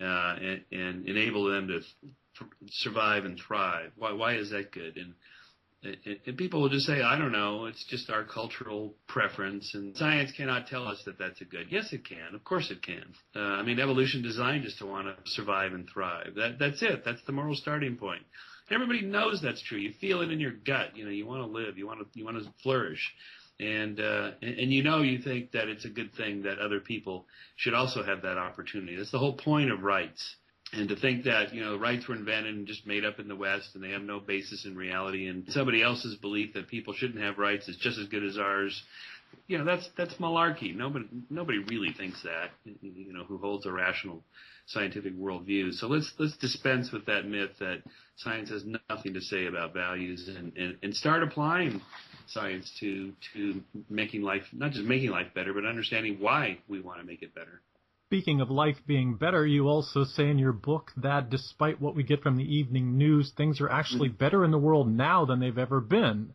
uh, 0.00 0.36
and, 0.40 0.64
and 0.72 1.08
enable 1.08 1.44
them 1.50 1.68
to 1.68 1.80
th- 1.80 2.50
survive 2.70 3.24
and 3.24 3.38
thrive? 3.38 3.90
Why, 3.96 4.12
why 4.12 4.36
is 4.36 4.50
that 4.50 4.72
good? 4.72 4.96
And, 4.96 5.14
and, 5.82 6.18
and 6.26 6.36
people 6.36 6.62
will 6.62 6.68
just 6.68 6.86
say, 6.86 7.02
I 7.02 7.18
don't 7.18 7.32
know, 7.32 7.66
it's 7.66 7.84
just 7.88 8.10
our 8.10 8.24
cultural 8.24 8.94
preference, 9.06 9.70
and 9.74 9.96
science 9.96 10.32
cannot 10.36 10.66
tell 10.66 10.86
us 10.86 11.02
that 11.04 11.18
that's 11.18 11.40
a 11.40 11.44
good. 11.44 11.66
Yes, 11.70 11.92
it 11.92 12.06
can. 12.08 12.34
Of 12.34 12.42
course, 12.44 12.70
it 12.70 12.82
can. 12.82 13.04
Uh, 13.36 13.40
I 13.40 13.62
mean, 13.62 13.78
evolution 13.78 14.22
designed 14.22 14.66
us 14.66 14.74
to 14.78 14.86
want 14.86 15.06
to 15.06 15.30
survive 15.30 15.72
and 15.72 15.88
thrive. 15.92 16.34
That, 16.36 16.58
that's 16.58 16.82
it. 16.82 17.02
That's 17.04 17.22
the 17.26 17.32
moral 17.32 17.54
starting 17.54 17.96
point. 17.96 18.22
Everybody 18.70 19.02
knows 19.02 19.40
that's 19.42 19.62
true. 19.62 19.78
You 19.78 19.92
feel 20.00 20.22
it 20.22 20.30
in 20.30 20.40
your 20.40 20.52
gut. 20.52 20.96
You 20.96 21.04
know, 21.04 21.10
you 21.10 21.26
want 21.26 21.42
to 21.42 21.46
live. 21.46 21.76
You 21.76 21.86
want 21.86 22.00
to. 22.00 22.06
You 22.18 22.24
want 22.24 22.42
to 22.42 22.50
flourish 22.62 23.12
and 23.60 24.00
uh, 24.00 24.32
and, 24.42 24.72
you 24.72 24.82
know 24.82 25.02
you 25.02 25.18
think 25.18 25.52
that 25.52 25.68
it's 25.68 25.84
a 25.84 25.88
good 25.90 26.14
thing 26.14 26.42
that 26.42 26.58
other 26.58 26.80
people 26.80 27.26
should 27.56 27.74
also 27.74 28.02
have 28.02 28.22
that 28.22 28.38
opportunity. 28.38 28.96
That's 28.96 29.12
the 29.12 29.18
whole 29.18 29.36
point 29.36 29.70
of 29.70 29.82
rights. 29.82 30.36
And 30.72 30.88
to 30.88 30.96
think 30.96 31.24
that 31.24 31.54
you 31.54 31.62
know 31.62 31.76
rights 31.76 32.08
were 32.08 32.16
invented 32.16 32.54
and 32.54 32.66
just 32.66 32.86
made 32.86 33.04
up 33.04 33.20
in 33.20 33.28
the 33.28 33.36
West, 33.36 33.70
and 33.74 33.84
they 33.84 33.90
have 33.90 34.02
no 34.02 34.18
basis 34.18 34.64
in 34.64 34.76
reality, 34.76 35.28
and 35.28 35.44
somebody 35.50 35.82
else's 35.82 36.16
belief 36.16 36.54
that 36.54 36.68
people 36.68 36.94
shouldn't 36.94 37.22
have 37.22 37.38
rights 37.38 37.68
is 37.68 37.76
just 37.76 37.98
as 37.98 38.08
good 38.08 38.24
as 38.24 38.38
ours, 38.38 38.82
you 39.46 39.58
know 39.58 39.64
that's 39.64 39.88
that's 39.96 40.14
malarkey. 40.14 40.74
Nobody 40.74 41.06
nobody 41.30 41.58
really 41.58 41.92
thinks 41.96 42.22
that. 42.22 42.50
You 42.64 43.12
know 43.12 43.24
who 43.24 43.38
holds 43.38 43.66
a 43.66 43.72
rational 43.72 44.24
scientific 44.66 45.16
worldview. 45.16 45.72
So 45.74 45.86
let's 45.86 46.12
let's 46.18 46.36
dispense 46.38 46.90
with 46.92 47.06
that 47.06 47.26
myth 47.26 47.50
that 47.60 47.82
science 48.16 48.50
has 48.50 48.64
nothing 48.88 49.14
to 49.14 49.20
say 49.20 49.46
about 49.46 49.74
values 49.74 50.28
and, 50.28 50.56
and, 50.56 50.76
and 50.82 50.94
start 50.94 51.22
applying 51.22 51.80
science 52.26 52.70
to 52.80 53.12
to 53.34 53.62
making 53.88 54.22
life 54.22 54.42
not 54.52 54.72
just 54.72 54.84
making 54.84 55.10
life 55.10 55.28
better, 55.34 55.52
but 55.52 55.64
understanding 55.64 56.18
why 56.20 56.58
we 56.68 56.80
want 56.80 57.00
to 57.00 57.06
make 57.06 57.22
it 57.22 57.34
better. 57.34 57.60
Speaking 58.08 58.40
of 58.40 58.50
life 58.50 58.76
being 58.86 59.16
better, 59.16 59.46
you 59.46 59.66
also 59.66 60.04
say 60.04 60.28
in 60.28 60.38
your 60.38 60.52
book 60.52 60.92
that 60.98 61.30
despite 61.30 61.80
what 61.80 61.96
we 61.96 62.02
get 62.02 62.22
from 62.22 62.36
the 62.36 62.44
evening 62.44 62.96
news, 62.96 63.32
things 63.36 63.60
are 63.60 63.70
actually 63.70 64.08
mm-hmm. 64.08 64.18
better 64.18 64.44
in 64.44 64.50
the 64.50 64.58
world 64.58 64.88
now 64.88 65.24
than 65.24 65.40
they've 65.40 65.58
ever 65.58 65.80
been. 65.80 66.32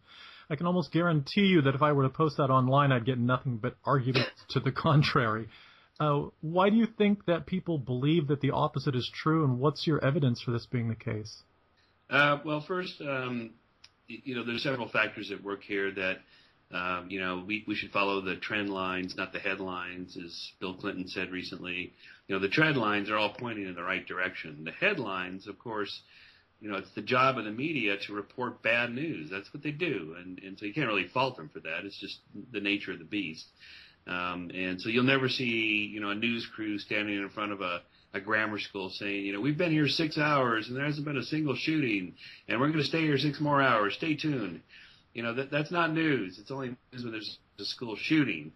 I 0.49 0.55
can 0.55 0.65
almost 0.65 0.91
guarantee 0.91 1.45
you 1.45 1.61
that 1.61 1.75
if 1.75 1.81
I 1.81 1.91
were 1.91 2.03
to 2.03 2.09
post 2.09 2.37
that 2.37 2.49
online, 2.49 2.91
I'd 2.91 3.05
get 3.05 3.19
nothing 3.19 3.57
but 3.57 3.75
arguments 3.85 4.31
to 4.49 4.59
the 4.59 4.71
contrary. 4.71 5.47
Uh, 5.99 6.27
why 6.41 6.69
do 6.69 6.75
you 6.75 6.87
think 6.87 7.25
that 7.25 7.45
people 7.45 7.77
believe 7.77 8.27
that 8.27 8.41
the 8.41 8.51
opposite 8.51 8.95
is 8.95 9.09
true, 9.13 9.43
and 9.43 9.59
what's 9.59 9.85
your 9.85 10.03
evidence 10.03 10.41
for 10.41 10.51
this 10.51 10.65
being 10.65 10.87
the 10.87 10.95
case? 10.95 11.43
Uh, 12.09 12.39
well, 12.43 12.63
first, 12.67 12.99
um, 13.01 13.51
you 14.09 14.35
know, 14.35 14.43
there's 14.43 14.63
several 14.63 14.89
factors 14.89 15.31
at 15.31 15.43
work 15.43 15.63
here 15.63 15.91
that, 15.91 16.17
um, 16.71 17.07
you 17.09 17.19
know, 17.19 17.43
we, 17.45 17.63
we 17.67 17.75
should 17.75 17.91
follow 17.91 18.21
the 18.21 18.35
trend 18.35 18.69
lines, 18.69 19.15
not 19.15 19.31
the 19.31 19.39
headlines, 19.39 20.17
as 20.17 20.51
Bill 20.59 20.75
Clinton 20.75 21.07
said 21.07 21.31
recently. 21.31 21.93
You 22.27 22.35
know, 22.35 22.41
the 22.41 22.49
trend 22.49 22.77
lines 22.77 23.09
are 23.09 23.17
all 23.17 23.33
pointing 23.37 23.65
in 23.65 23.75
the 23.75 23.83
right 23.83 24.05
direction. 24.05 24.63
The 24.63 24.71
headlines, 24.71 25.47
of 25.47 25.57
course, 25.57 26.01
you 26.59 26.69
know, 26.69 26.77
it's 26.77 26.93
the 26.93 27.01
job 27.01 27.37
of 27.37 27.45
the 27.45 27.51
media 27.51 27.95
to 28.07 28.13
report 28.13 28.61
bad 28.61 28.91
news. 28.91 29.29
That's 29.31 29.51
what 29.53 29.63
they 29.63 29.71
do, 29.71 30.15
and 30.19 30.39
and 30.39 30.59
so 30.59 30.65
you 30.65 30.73
can't 30.73 30.87
really 30.87 31.07
fault 31.07 31.37
them 31.37 31.49
for 31.53 31.61
that. 31.61 31.85
It's 31.85 31.97
just 31.97 32.17
the 32.51 32.59
nature 32.59 32.91
of 32.91 32.99
the 32.99 33.05
beast. 33.05 33.45
Um, 34.07 34.51
and 34.53 34.81
so 34.81 34.89
you'll 34.89 35.03
never 35.03 35.29
see, 35.29 35.89
you 35.93 36.01
know, 36.01 36.09
a 36.09 36.15
news 36.15 36.47
crew 36.53 36.77
standing 36.79 37.15
in 37.15 37.29
front 37.29 37.51
of 37.51 37.61
a 37.61 37.81
a 38.13 38.19
grammar 38.19 38.59
school 38.59 38.89
saying, 38.89 39.25
you 39.25 39.33
know, 39.33 39.41
we've 39.41 39.57
been 39.57 39.71
here 39.71 39.87
six 39.87 40.17
hours 40.17 40.67
and 40.67 40.75
there 40.75 40.85
hasn't 40.85 41.05
been 41.05 41.17
a 41.17 41.23
single 41.23 41.55
shooting, 41.55 42.15
and 42.47 42.59
we're 42.59 42.67
going 42.67 42.79
to 42.79 42.85
stay 42.85 43.01
here 43.01 43.17
six 43.17 43.39
more 43.39 43.61
hours. 43.61 43.93
Stay 43.95 44.15
tuned. 44.15 44.61
You 45.13 45.23
know, 45.23 45.33
that 45.35 45.51
that's 45.51 45.71
not 45.71 45.93
news. 45.93 46.37
It's 46.39 46.51
only 46.51 46.69
news 46.91 47.03
when 47.03 47.11
there's 47.11 47.37
a 47.59 47.65
school 47.65 47.95
shooting. 47.99 48.51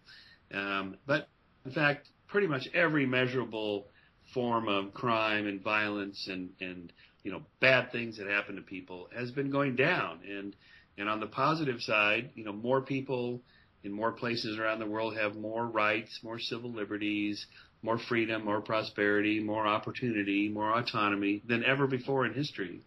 Um, 0.52 0.96
but 1.06 1.28
in 1.64 1.72
fact, 1.72 2.08
pretty 2.28 2.46
much 2.46 2.68
every 2.74 3.06
measurable 3.06 3.86
form 4.32 4.68
of 4.68 4.92
crime 4.92 5.46
and 5.46 5.62
violence 5.62 6.28
and 6.28 6.50
and 6.60 6.92
you 7.22 7.30
know 7.30 7.42
bad 7.60 7.92
things 7.92 8.18
that 8.18 8.26
happen 8.26 8.56
to 8.56 8.62
people 8.62 9.08
has 9.16 9.30
been 9.30 9.50
going 9.50 9.76
down 9.76 10.18
and 10.28 10.56
and 10.98 11.08
on 11.08 11.20
the 11.20 11.26
positive 11.26 11.80
side 11.80 12.30
you 12.34 12.44
know 12.44 12.52
more 12.52 12.80
people 12.80 13.40
in 13.84 13.92
more 13.92 14.12
places 14.12 14.58
around 14.58 14.80
the 14.80 14.86
world 14.86 15.16
have 15.16 15.36
more 15.36 15.66
rights 15.66 16.18
more 16.22 16.38
civil 16.38 16.72
liberties 16.72 17.46
more 17.84 17.98
freedom 17.98 18.44
more 18.44 18.60
prosperity 18.60 19.38
more 19.40 19.66
opportunity 19.66 20.48
more 20.48 20.76
autonomy 20.76 21.42
than 21.46 21.64
ever 21.64 21.86
before 21.86 22.26
in 22.26 22.34
history 22.34 22.80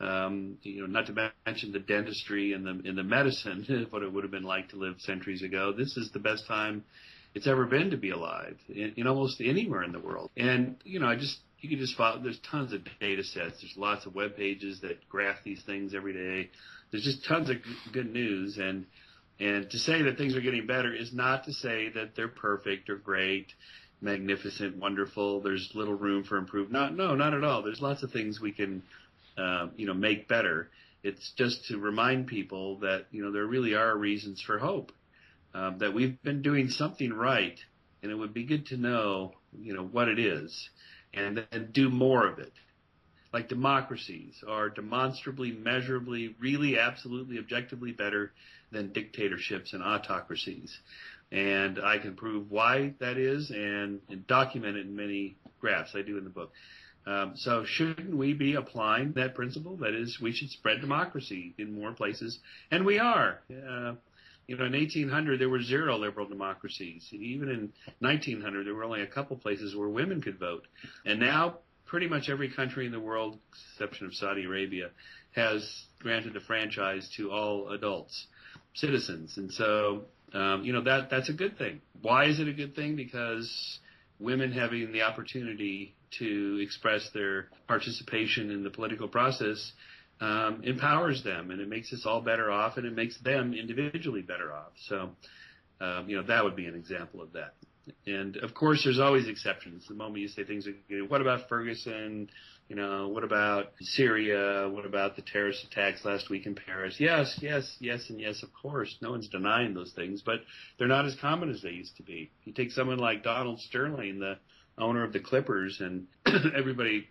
um, 0.00 0.58
you 0.62 0.82
know, 0.82 0.86
not 0.86 1.06
to 1.06 1.32
mention 1.46 1.72
the 1.72 1.78
dentistry 1.78 2.52
and 2.52 2.66
the 2.66 2.86
in 2.86 2.96
the 2.96 3.02
medicine, 3.02 3.86
what 3.90 4.02
it 4.02 4.12
would 4.12 4.24
have 4.24 4.30
been 4.30 4.42
like 4.42 4.68
to 4.70 4.76
live 4.76 4.96
centuries 4.98 5.42
ago. 5.42 5.72
This 5.72 5.96
is 5.96 6.10
the 6.12 6.18
best 6.18 6.46
time 6.46 6.84
it's 7.34 7.46
ever 7.46 7.66
been 7.66 7.90
to 7.90 7.96
be 7.96 8.10
alive 8.10 8.56
in, 8.68 8.94
in 8.96 9.06
almost 9.06 9.40
anywhere 9.40 9.82
in 9.82 9.92
the 9.92 9.98
world. 9.98 10.30
And 10.36 10.76
you 10.84 11.00
know, 11.00 11.06
I 11.06 11.16
just 11.16 11.38
you 11.60 11.68
can 11.68 11.78
just 11.78 11.96
follow. 11.96 12.22
There's 12.22 12.40
tons 12.50 12.72
of 12.72 12.82
data 13.00 13.24
sets. 13.24 13.60
There's 13.60 13.74
lots 13.76 14.06
of 14.06 14.14
web 14.14 14.36
pages 14.36 14.80
that 14.82 15.08
graph 15.08 15.38
these 15.44 15.62
things 15.64 15.94
every 15.94 16.12
day. 16.12 16.50
There's 16.90 17.04
just 17.04 17.26
tons 17.26 17.48
of 17.48 17.56
good 17.92 18.12
news, 18.12 18.58
and 18.58 18.84
and 19.40 19.70
to 19.70 19.78
say 19.78 20.02
that 20.02 20.18
things 20.18 20.36
are 20.36 20.40
getting 20.40 20.66
better 20.66 20.94
is 20.94 21.12
not 21.12 21.44
to 21.44 21.52
say 21.52 21.88
that 21.94 22.16
they're 22.16 22.28
perfect 22.28 22.90
or 22.90 22.96
great, 22.96 23.46
magnificent, 24.00 24.76
wonderful. 24.76 25.40
There's 25.40 25.70
little 25.74 25.94
room 25.94 26.24
for 26.24 26.36
improvement. 26.36 26.72
Not 26.72 26.94
no, 26.94 27.14
not 27.14 27.34
at 27.34 27.44
all. 27.44 27.62
There's 27.62 27.80
lots 27.80 28.02
of 28.02 28.12
things 28.12 28.40
we 28.40 28.52
can 28.52 28.82
uh, 29.38 29.68
you 29.76 29.86
know 29.86 29.94
make 29.94 30.28
better. 30.28 30.68
It's 31.02 31.32
just 31.36 31.66
to 31.66 31.78
remind 31.78 32.26
people 32.26 32.78
that 32.80 33.06
you 33.10 33.24
know 33.24 33.32
there 33.32 33.46
really 33.46 33.74
are 33.74 33.96
reasons 33.96 34.40
for 34.40 34.58
hope 34.58 34.92
um, 35.56 35.78
that 35.78 35.94
we've 35.94 36.20
been 36.22 36.42
doing 36.42 36.68
something 36.68 37.12
right, 37.12 37.58
and 38.02 38.12
it 38.12 38.14
would 38.14 38.34
be 38.34 38.44
good 38.44 38.66
to 38.66 38.76
know, 38.76 39.32
you 39.58 39.72
know, 39.72 39.84
what 39.84 40.08
it 40.08 40.18
is, 40.18 40.68
and 41.14 41.46
then 41.50 41.70
do 41.72 41.88
more 41.88 42.26
of 42.26 42.38
it. 42.38 42.52
Like 43.32 43.48
democracies 43.48 44.44
are 44.46 44.68
demonstrably, 44.68 45.52
measurably, 45.52 46.34
really, 46.38 46.78
absolutely, 46.78 47.38
objectively 47.38 47.92
better 47.92 48.32
than 48.70 48.92
dictatorships 48.92 49.72
and 49.72 49.82
autocracies. 49.82 50.78
And 51.32 51.80
I 51.80 51.98
can 51.98 52.14
prove 52.14 52.50
why 52.50 52.94
that 53.00 53.18
is 53.18 53.50
and, 53.50 54.00
and 54.08 54.26
document 54.26 54.76
it 54.76 54.86
in 54.86 54.94
many 54.94 55.36
graphs 55.60 55.92
I 55.94 56.02
do 56.02 56.18
in 56.18 56.24
the 56.24 56.30
book. 56.30 56.52
Um, 57.06 57.32
so 57.36 57.64
shouldn't 57.64 58.16
we 58.16 58.32
be 58.32 58.54
applying 58.54 59.12
that 59.12 59.34
principle? 59.34 59.76
That 59.76 59.94
is, 59.94 60.18
we 60.20 60.32
should 60.32 60.50
spread 60.50 60.80
democracy 60.80 61.54
in 61.56 61.78
more 61.78 61.92
places, 61.92 62.38
and 62.70 62.84
we 62.84 62.98
are. 62.98 63.40
Uh, 63.50 63.94
you 64.48 64.56
know, 64.56 64.64
in 64.64 64.72
1800 64.72 65.40
there 65.40 65.48
were 65.48 65.62
zero 65.62 65.96
liberal 65.98 66.28
democracies. 66.28 67.08
Even 67.12 67.48
in 67.48 67.72
1900 68.00 68.66
there 68.66 68.74
were 68.74 68.84
only 68.84 69.02
a 69.02 69.06
couple 69.06 69.36
places 69.36 69.74
where 69.74 69.88
women 69.88 70.20
could 70.20 70.38
vote. 70.38 70.66
And 71.04 71.20
now 71.20 71.58
pretty 71.86 72.08
much 72.08 72.28
every 72.28 72.50
country 72.50 72.86
in 72.86 72.92
the 72.92 73.00
world, 73.00 73.38
exception 73.72 74.06
of 74.06 74.14
Saudi 74.14 74.44
Arabia, 74.44 74.90
has 75.32 75.86
granted 76.00 76.36
a 76.36 76.40
franchise 76.40 77.08
to 77.16 77.30
all 77.30 77.70
adults, 77.70 78.26
citizens. 78.74 79.36
And 79.36 79.52
so, 79.52 80.04
um, 80.36 80.64
you 80.64 80.72
know, 80.72 80.82
that 80.82 81.08
that's 81.10 81.30
a 81.30 81.32
good 81.32 81.56
thing. 81.56 81.80
Why 82.02 82.26
is 82.26 82.40
it 82.40 82.48
a 82.48 82.52
good 82.52 82.76
thing? 82.76 82.94
Because 82.94 83.78
women 84.18 84.52
having 84.52 84.92
the 84.92 85.02
opportunity 85.02 85.94
to 86.18 86.58
express 86.62 87.08
their 87.14 87.48
participation 87.66 88.50
in 88.50 88.62
the 88.62 88.70
political 88.70 89.08
process 89.08 89.72
um, 90.20 90.62
empowers 90.64 91.22
them 91.24 91.50
and 91.50 91.60
it 91.60 91.68
makes 91.68 91.92
us 91.92 92.04
all 92.06 92.20
better 92.20 92.50
off 92.50 92.76
and 92.76 92.86
it 92.86 92.94
makes 92.94 93.18
them 93.20 93.54
individually 93.54 94.22
better 94.22 94.52
off. 94.52 94.72
So, 94.88 95.10
um, 95.80 96.08
you 96.08 96.16
know, 96.16 96.22
that 96.24 96.44
would 96.44 96.56
be 96.56 96.66
an 96.66 96.74
example 96.74 97.22
of 97.22 97.32
that. 97.32 97.54
And 98.06 98.36
of 98.38 98.52
course, 98.52 98.82
there's 98.84 98.98
always 98.98 99.28
exceptions. 99.28 99.86
The 99.88 99.94
moment 99.94 100.18
you 100.18 100.28
say 100.28 100.44
things, 100.44 100.66
know, 100.88 101.04
what 101.04 101.20
about 101.20 101.48
Ferguson? 101.48 102.28
You 102.68 102.74
know, 102.74 103.08
what 103.08 103.22
about 103.22 103.72
Syria? 103.80 104.68
What 104.68 104.84
about 104.86 105.14
the 105.14 105.22
terrorist 105.22 105.64
attacks 105.64 106.04
last 106.04 106.28
week 106.30 106.46
in 106.46 106.56
Paris? 106.56 106.96
Yes, 106.98 107.38
yes, 107.40 107.76
yes, 107.78 108.10
and 108.10 108.20
yes, 108.20 108.42
of 108.42 108.48
course. 108.52 108.96
No 109.00 109.12
one's 109.12 109.28
denying 109.28 109.72
those 109.72 109.92
things, 109.92 110.22
but 110.24 110.40
they're 110.78 110.88
not 110.88 111.06
as 111.06 111.14
common 111.20 111.50
as 111.50 111.62
they 111.62 111.70
used 111.70 111.96
to 111.98 112.02
be. 112.02 112.30
You 112.44 112.52
take 112.52 112.72
someone 112.72 112.98
like 112.98 113.22
Donald 113.22 113.60
Sterling, 113.60 114.18
the 114.18 114.38
owner 114.78 115.04
of 115.04 115.12
the 115.12 115.20
Clippers, 115.20 115.80
and 115.80 116.08
everybody 116.56 117.08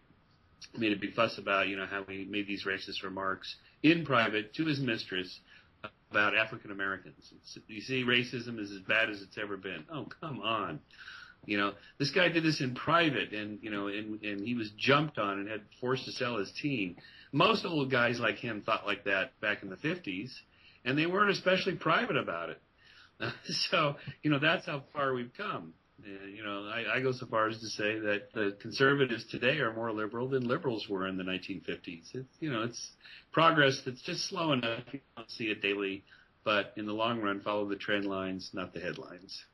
made 0.77 0.91
a 0.91 0.99
big 0.99 1.13
fuss 1.13 1.37
about, 1.37 1.69
you 1.69 1.77
know, 1.77 1.85
how 1.85 2.03
he 2.03 2.25
made 2.25 2.47
these 2.47 2.65
racist 2.65 3.03
remarks 3.03 3.55
in 3.81 4.05
private 4.05 4.53
to 4.55 4.65
his 4.65 4.79
mistress 4.79 5.39
about 6.11 6.35
African 6.35 6.71
Americans. 6.71 7.33
You 7.67 7.81
see, 7.81 8.03
racism 8.03 8.59
is 8.59 8.71
as 8.71 8.79
bad 8.79 9.09
as 9.09 9.21
it's 9.21 9.37
ever 9.37 9.57
been. 9.57 9.85
Oh, 9.91 10.07
come 10.21 10.39
on. 10.41 10.79
You 11.45 11.57
know, 11.57 11.73
this 11.97 12.11
guy 12.11 12.29
did 12.29 12.43
this 12.43 12.61
in 12.61 12.75
private, 12.75 13.33
and 13.33 13.59
you 13.61 13.69
know, 13.69 13.87
and 13.87 14.21
and 14.23 14.45
he 14.45 14.55
was 14.55 14.71
jumped 14.77 15.17
on 15.17 15.39
and 15.39 15.49
had 15.49 15.61
forced 15.79 16.05
to 16.05 16.11
sell 16.11 16.37
his 16.37 16.51
team. 16.51 16.95
Most 17.31 17.65
old 17.65 17.91
guys 17.91 18.19
like 18.19 18.37
him 18.37 18.61
thought 18.61 18.85
like 18.85 19.05
that 19.05 19.39
back 19.41 19.63
in 19.63 19.69
the 19.69 19.75
'50s, 19.75 20.31
and 20.83 20.97
they 20.97 21.05
weren't 21.05 21.31
especially 21.31 21.75
private 21.75 22.17
about 22.17 22.49
it. 22.49 22.61
so, 23.69 23.95
you 24.23 24.29
know, 24.29 24.39
that's 24.39 24.65
how 24.65 24.83
far 24.93 25.13
we've 25.13 25.33
come. 25.35 25.73
Uh, 26.03 26.27
you 26.27 26.43
know, 26.43 26.67
I, 26.67 26.97
I 26.97 27.01
go 27.01 27.11
so 27.13 27.25
far 27.25 27.47
as 27.47 27.59
to 27.59 27.67
say 27.67 27.99
that 27.99 28.33
the 28.33 28.57
conservatives 28.61 29.25
today 29.25 29.59
are 29.59 29.73
more 29.73 29.91
liberal 29.91 30.27
than 30.27 30.47
liberals 30.47 30.89
were 30.89 31.07
in 31.07 31.17
the 31.17 31.23
1950s. 31.23 32.13
It's, 32.13 32.27
you 32.39 32.51
know, 32.51 32.63
it's 32.63 32.91
progress 33.31 33.81
that's 33.85 34.01
just 34.01 34.27
slow 34.27 34.51
enough. 34.51 34.83
You 34.91 34.99
don't 35.15 35.31
see 35.31 35.45
it 35.45 35.61
daily, 35.61 36.03
but 36.43 36.73
in 36.75 36.85
the 36.85 36.93
long 36.93 37.21
run, 37.21 37.39
follow 37.39 37.67
the 37.67 37.77
trend 37.77 38.05
lines, 38.05 38.49
not 38.53 38.73
the 38.73 38.81
headlines. 38.81 39.45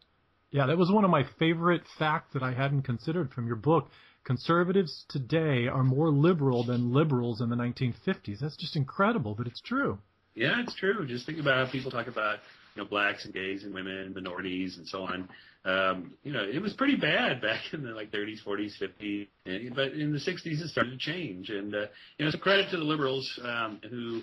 Yeah, 0.52 0.66
that 0.68 0.78
was 0.78 0.92
one 0.92 1.06
of 1.06 1.10
my 1.10 1.24
favorite 1.40 1.84
facts 1.98 2.34
that 2.34 2.44
I 2.44 2.54
hadn't 2.54 2.84
considered 2.84 3.32
from 3.32 3.48
your 3.48 3.56
book. 3.56 3.90
Conservatives 4.26 5.06
today 5.10 5.68
are 5.68 5.84
more 5.84 6.10
liberal 6.10 6.64
than 6.64 6.94
liberals 6.94 7.42
in 7.42 7.50
the 7.50 7.56
1950s. 7.56 8.40
That's 8.40 8.58
just 8.58 8.76
incredible, 8.76 9.34
but 9.34 9.48
it's 9.48 9.62
true. 9.62 9.98
Yeah, 10.36 10.62
it's 10.62 10.76
true. 10.76 11.08
Just 11.08 11.26
think 11.26 11.40
about 11.40 11.66
how 11.66 11.72
people 11.72 11.90
talk 11.90 12.08
about 12.08 12.40
you 12.76 12.84
know 12.84 12.88
blacks 12.88 13.26
and 13.26 13.34
gays 13.34 13.64
and 13.64 13.74
women, 13.74 13.98
and 13.98 14.16
minorities, 14.16 14.78
and 14.78 14.88
so 14.88 15.04
on. 15.04 15.30
Um, 15.64 16.14
you 16.24 16.34
know, 16.34 16.44
it 16.44 16.62
was 16.62 16.74
pretty 16.74 16.96
bad 16.96 17.42
back 17.42 17.62
in 17.74 17.84
the 17.84 17.92
like 17.92 18.12
30s, 18.12 18.44
40s, 18.46 18.74
50s, 18.82 19.28
and, 19.46 19.76
but 19.76 19.94
in 19.94 20.12
the 20.12 20.20
60s 20.20 20.62
it 20.62 20.70
started 20.70 20.92
to 20.92 20.98
change. 20.98 21.50
And 21.50 21.74
uh, 21.74 21.80
you 22.18 22.26
know, 22.26 22.28
it's 22.28 22.36
a 22.36 22.40
credit 22.40 22.70
to 22.72 22.78
the 22.78 22.84
liberals 22.84 23.40
um, 23.44 23.80
who. 23.90 24.22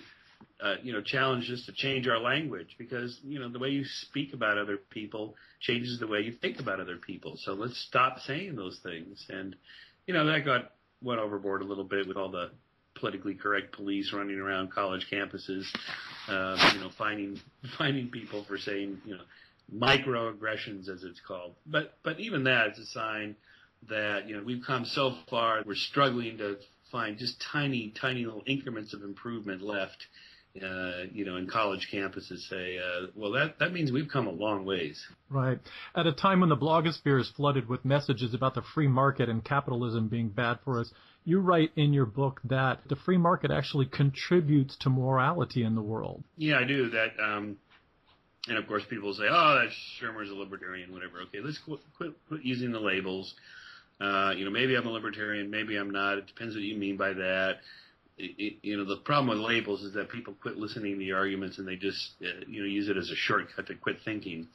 Uh, 0.61 0.75
you 0.83 0.91
know, 0.91 1.01
challenged 1.01 1.49
us 1.51 1.65
to 1.65 1.71
change 1.71 2.05
our 2.05 2.19
language 2.19 2.75
because 2.77 3.17
you 3.23 3.39
know 3.39 3.49
the 3.49 3.59
way 3.59 3.69
you 3.69 3.85
speak 3.85 4.33
about 4.33 4.57
other 4.57 4.75
people 4.75 5.35
changes 5.61 5.99
the 5.99 6.07
way 6.07 6.19
you 6.19 6.33
think 6.33 6.59
about 6.59 6.81
other 6.81 6.97
people. 6.97 7.35
So 7.37 7.53
let's 7.53 7.79
stop 7.87 8.19
saying 8.19 8.57
those 8.57 8.77
things. 8.83 9.25
And 9.29 9.55
you 10.05 10.13
know 10.13 10.25
that 10.25 10.43
got 10.43 10.71
went 11.01 11.19
overboard 11.19 11.61
a 11.61 11.65
little 11.65 11.85
bit 11.85 12.07
with 12.07 12.17
all 12.17 12.29
the 12.29 12.51
politically 12.99 13.35
correct 13.35 13.73
police 13.73 14.11
running 14.13 14.39
around 14.39 14.71
college 14.71 15.07
campuses, 15.11 15.65
uh, 16.27 16.71
you 16.73 16.81
know, 16.81 16.89
finding 16.97 17.39
finding 17.77 18.09
people 18.09 18.43
for 18.45 18.57
saying, 18.57 19.01
you 19.05 19.15
know, 19.15 19.23
microaggressions 19.73 20.89
as 20.89 21.03
it's 21.03 21.21
called. 21.25 21.55
But 21.65 21.97
but 22.03 22.19
even 22.19 22.43
that 22.45 22.71
is 22.73 22.79
a 22.79 22.85
sign 22.87 23.35
that 23.87 24.27
you 24.27 24.35
know 24.35 24.43
we've 24.43 24.63
come 24.65 24.85
so 24.85 25.15
far. 25.29 25.63
We're 25.65 25.75
struggling 25.75 26.37
to 26.39 26.57
find 26.91 27.17
just 27.17 27.41
tiny 27.51 27.93
tiny 27.99 28.25
little 28.25 28.43
increments 28.45 28.93
of 28.93 29.03
improvement 29.03 29.61
left. 29.61 30.05
Uh, 30.63 31.05
you 31.13 31.25
know, 31.25 31.37
in 31.37 31.47
college 31.47 31.87
campuses 31.93 32.39
say, 32.49 32.77
uh, 32.77 33.07
well, 33.15 33.31
that, 33.31 33.59
that 33.59 33.71
means 33.71 33.91
we've 33.91 34.09
come 34.11 34.27
a 34.27 34.31
long 34.31 34.65
ways. 34.65 35.01
Right. 35.29 35.59
At 35.95 36.07
a 36.07 36.11
time 36.11 36.41
when 36.41 36.49
the 36.49 36.57
blogosphere 36.57 37.19
is 37.19 37.31
flooded 37.35 37.69
with 37.69 37.85
messages 37.85 38.33
about 38.33 38.55
the 38.55 38.61
free 38.73 38.87
market 38.87 39.29
and 39.29 39.43
capitalism 39.43 40.07
being 40.07 40.29
bad 40.29 40.59
for 40.65 40.79
us, 40.79 40.91
you 41.25 41.39
write 41.39 41.71
in 41.75 41.93
your 41.93 42.05
book 42.05 42.41
that 42.45 42.79
the 42.89 42.95
free 42.95 43.17
market 43.17 43.51
actually 43.51 43.85
contributes 43.85 44.75
to 44.77 44.89
morality 44.89 45.63
in 45.63 45.75
the 45.75 45.81
world. 45.81 46.23
Yeah, 46.37 46.59
I 46.59 46.63
do. 46.63 46.89
That, 46.89 47.09
um, 47.21 47.57
and 48.47 48.57
of 48.57 48.67
course, 48.67 48.83
people 48.89 49.13
say, 49.13 49.25
"Oh, 49.29 49.61
that 49.61 49.69
Shermer's 49.99 50.31
a 50.31 50.33
libertarian, 50.33 50.91
whatever." 50.91 51.21
Okay, 51.27 51.39
let's 51.43 51.59
quit, 51.59 51.79
quit, 51.97 52.13
quit 52.27 52.41
using 52.43 52.71
the 52.71 52.79
labels. 52.79 53.35
Uh, 54.01 54.33
you 54.35 54.45
know, 54.45 54.51
maybe 54.51 54.75
I'm 54.75 54.87
a 54.87 54.91
libertarian, 54.91 55.51
maybe 55.51 55.75
I'm 55.75 55.91
not. 55.91 56.17
It 56.17 56.27
depends 56.27 56.55
what 56.55 56.63
you 56.63 56.77
mean 56.77 56.95
by 56.95 57.13
that. 57.13 57.57
You 58.19 58.77
know, 58.77 58.85
the 58.85 58.97
problem 58.97 59.29
with 59.29 59.39
labels 59.39 59.81
is 59.83 59.93
that 59.93 60.09
people 60.09 60.33
quit 60.41 60.57
listening 60.57 60.93
to 60.93 60.99
the 60.99 61.13
arguments 61.13 61.57
and 61.57 61.67
they 61.67 61.77
just, 61.77 62.15
uh, 62.21 62.43
you 62.47 62.61
know, 62.61 62.67
use 62.67 62.89
it 62.89 62.97
as 62.97 63.09
a 63.09 63.15
shortcut 63.15 63.67
to 63.67 63.75
quit 63.75 63.97
thinking. 64.03 64.47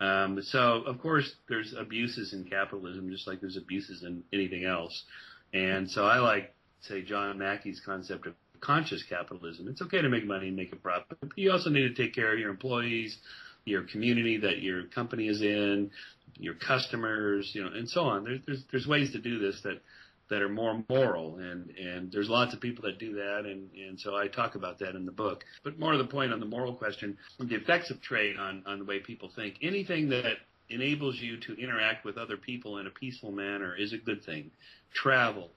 Um, 0.00 0.42
so, 0.42 0.82
of 0.86 1.00
course, 1.00 1.32
there's 1.48 1.74
abuses 1.78 2.32
in 2.32 2.44
capitalism, 2.44 3.10
just 3.10 3.28
like 3.28 3.40
there's 3.40 3.56
abuses 3.56 4.02
in 4.02 4.24
anything 4.32 4.64
else. 4.64 5.04
And 5.52 5.88
so 5.88 6.04
I 6.04 6.18
like, 6.18 6.52
say, 6.80 7.02
John 7.02 7.38
Mackey's 7.38 7.80
concept 7.84 8.26
of 8.26 8.34
conscious 8.60 9.04
capitalism. 9.08 9.68
It's 9.68 9.82
okay 9.82 10.02
to 10.02 10.08
make 10.08 10.26
money 10.26 10.48
and 10.48 10.56
make 10.56 10.72
a 10.72 10.76
profit, 10.76 11.18
but 11.20 11.30
you 11.36 11.52
also 11.52 11.70
need 11.70 11.94
to 11.94 11.94
take 11.94 12.14
care 12.14 12.32
of 12.32 12.38
your 12.38 12.50
employees, 12.50 13.16
your 13.64 13.82
community 13.84 14.38
that 14.38 14.60
your 14.60 14.84
company 14.88 15.28
is 15.28 15.40
in, 15.40 15.90
your 16.38 16.54
customers, 16.54 17.52
you 17.54 17.62
know, 17.62 17.70
and 17.72 17.88
so 17.88 18.02
on. 18.02 18.42
There's 18.46 18.64
there's 18.70 18.86
ways 18.86 19.12
to 19.12 19.20
do 19.20 19.38
this 19.38 19.60
that 19.62 19.80
that 20.30 20.40
are 20.40 20.48
more 20.48 20.82
moral 20.88 21.36
and 21.36 21.70
and 21.76 22.10
there's 22.10 22.28
lots 22.28 22.54
of 22.54 22.60
people 22.60 22.84
that 22.84 22.98
do 22.98 23.14
that 23.14 23.44
and 23.44 23.70
and 23.74 23.98
so 24.00 24.16
I 24.16 24.28
talk 24.28 24.54
about 24.54 24.78
that 24.78 24.94
in 24.94 25.04
the 25.04 25.12
book. 25.12 25.44
But 25.62 25.78
more 25.78 25.92
to 25.92 25.98
the 25.98 26.06
point 26.06 26.32
on 26.32 26.40
the 26.40 26.46
moral 26.46 26.74
question, 26.74 27.16
the 27.38 27.54
effects 27.54 27.90
of 27.90 28.00
trade 28.00 28.36
on 28.36 28.62
on 28.66 28.78
the 28.78 28.84
way 28.84 29.00
people 29.00 29.30
think. 29.34 29.56
Anything 29.62 30.08
that 30.10 30.36
enables 30.70 31.20
you 31.20 31.38
to 31.38 31.54
interact 31.60 32.04
with 32.04 32.16
other 32.16 32.36
people 32.36 32.78
in 32.78 32.86
a 32.86 32.90
peaceful 32.90 33.32
manner 33.32 33.76
is 33.76 33.92
a 33.92 33.98
good 33.98 34.24
thing. 34.24 34.50
Travel, 34.94 35.50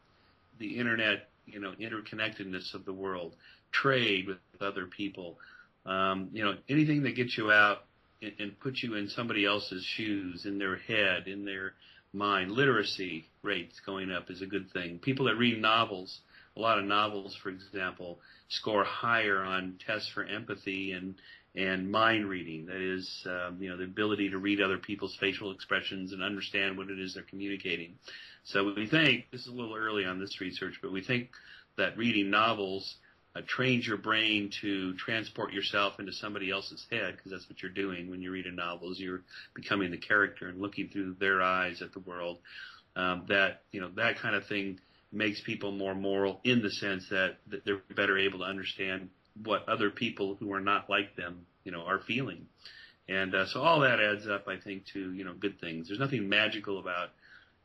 the 0.59 0.77
internet, 0.77 1.29
you 1.45 1.59
know, 1.59 1.73
interconnectedness 1.79 2.73
of 2.73 2.83
the 2.85 2.93
world, 2.93 3.33
trade 3.71 4.27
with 4.27 4.37
other 4.61 4.85
people, 4.85 5.37
um, 5.85 6.29
you 6.33 6.43
know, 6.43 6.55
anything 6.67 7.03
that 7.03 7.15
gets 7.15 7.37
you 7.37 7.51
out 7.51 7.85
and, 8.21 8.33
and 8.39 8.59
puts 8.59 8.83
you 8.83 8.95
in 8.95 9.07
somebody 9.09 9.45
else's 9.45 9.85
shoes, 9.85 10.45
in 10.45 10.57
their 10.57 10.77
head, 10.77 11.27
in 11.27 11.45
their 11.45 11.73
mind. 12.13 12.51
Literacy 12.51 13.25
rates 13.41 13.79
going 13.85 14.11
up 14.11 14.29
is 14.29 14.41
a 14.41 14.45
good 14.45 14.71
thing. 14.71 14.99
People 14.99 15.25
that 15.25 15.35
read 15.35 15.61
novels, 15.61 16.19
a 16.55 16.59
lot 16.59 16.79
of 16.79 16.85
novels, 16.85 17.35
for 17.41 17.49
example, 17.49 18.19
score 18.49 18.83
higher 18.83 19.41
on 19.41 19.77
tests 19.85 20.09
for 20.13 20.23
empathy 20.23 20.91
and 20.91 21.15
and 21.55 21.89
mind 21.91 22.27
reading. 22.27 22.67
That 22.67 22.81
is, 22.81 23.25
um, 23.25 23.57
you 23.59 23.69
know, 23.69 23.77
the 23.77 23.83
ability 23.83 24.29
to 24.29 24.37
read 24.37 24.61
other 24.61 24.77
people's 24.77 25.17
facial 25.19 25.51
expressions 25.51 26.13
and 26.13 26.21
understand 26.21 26.77
what 26.77 26.91
it 26.91 26.99
is 26.99 27.15
they're 27.15 27.23
communicating. 27.23 27.95
So 28.43 28.73
we 28.75 28.85
think 28.85 29.25
this 29.31 29.41
is 29.41 29.47
a 29.47 29.55
little 29.55 29.75
early 29.75 30.05
on 30.05 30.19
this 30.19 30.39
research, 30.39 30.75
but 30.83 30.91
we 30.91 31.01
think 31.01 31.29
that 31.77 31.97
reading 31.97 32.29
novels 32.29 32.97
uh, 33.37 33.41
trains 33.47 33.85
your 33.85 33.97
brain 33.97 34.51
to 34.61 34.93
transport 34.95 35.53
yourself 35.53 35.99
into 35.99 36.11
somebody 36.13 36.49
else's 36.49 36.85
head 36.89 37.15
because 37.15 37.31
that's 37.31 37.47
what 37.49 37.61
you're 37.61 37.71
doing 37.71 38.09
when 38.09 38.21
you 38.21 38.31
read 38.31 38.45
a 38.45 38.51
novel. 38.51 38.91
Is 38.91 38.99
you're 38.99 39.21
becoming 39.53 39.91
the 39.91 39.97
character 39.97 40.47
and 40.47 40.61
looking 40.61 40.89
through 40.89 41.15
their 41.19 41.41
eyes 41.41 41.81
at 41.81 41.93
the 41.93 41.99
world. 41.99 42.39
Um, 42.95 43.25
that 43.29 43.61
you 43.71 43.81
know 43.81 43.91
that 43.95 44.19
kind 44.19 44.35
of 44.35 44.47
thing 44.47 44.79
makes 45.11 45.41
people 45.41 45.71
more 45.71 45.95
moral 45.95 46.41
in 46.43 46.61
the 46.61 46.71
sense 46.71 47.07
that, 47.09 47.37
that 47.47 47.63
they're 47.63 47.81
better 47.95 48.17
able 48.17 48.39
to 48.39 48.45
understand 48.45 49.09
what 49.43 49.67
other 49.69 49.89
people 49.89 50.35
who 50.35 50.53
are 50.53 50.59
not 50.59 50.89
like 50.89 51.15
them, 51.15 51.45
you 51.63 51.71
know, 51.71 51.81
are 51.81 51.99
feeling. 51.99 52.47
And 53.07 53.33
uh, 53.33 53.45
so 53.47 53.61
all 53.61 53.79
that 53.81 53.99
adds 54.01 54.27
up, 54.27 54.47
I 54.47 54.57
think, 54.57 54.83
to 54.93 55.13
you 55.13 55.23
know 55.23 55.33
good 55.33 55.59
things. 55.59 55.87
There's 55.87 55.99
nothing 55.99 56.27
magical 56.27 56.79
about 56.79 57.09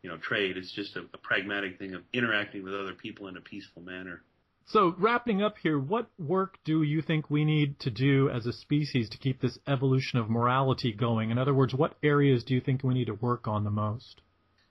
you 0.03 0.11
know 0.11 0.17
trade. 0.19 0.57
It's 0.57 0.73
just 0.73 0.97
a, 0.97 1.01
a 1.15 1.19
pragmatic 1.19 1.79
thing 1.79 1.95
of 1.95 2.03
interacting 2.13 2.63
with 2.63 2.75
other 2.75 2.95
people 2.95 3.29
in 3.29 3.37
a 3.37 3.41
peaceful 3.41 3.83
manner. 3.83 4.23
So 4.67 4.95
wrapping 4.99 5.43
up 5.43 5.57
here, 5.63 5.79
what 5.79 6.09
work 6.19 6.59
do 6.65 6.83
you 6.83 7.03
think 7.03 7.31
we 7.31 7.45
need 7.45 7.79
to 7.81 7.91
do 7.91 8.31
as 8.31 8.47
a 8.47 8.53
species 8.53 9.09
to 9.11 9.19
keep 9.19 9.41
this 9.41 9.59
evolution 9.67 10.19
of 10.19 10.31
morality 10.31 10.93
going? 10.93 11.31
In 11.31 11.39
other 11.39 11.55
words, 11.55 11.75
what 11.75 11.97
areas 12.03 12.45
do 12.45 12.55
you 12.55 12.61
think 12.61 12.83
we 12.83 12.95
need 12.95 13.07
to 13.07 13.15
work 13.15 13.49
on 13.49 13.65
the 13.65 13.71
most? 13.71 14.21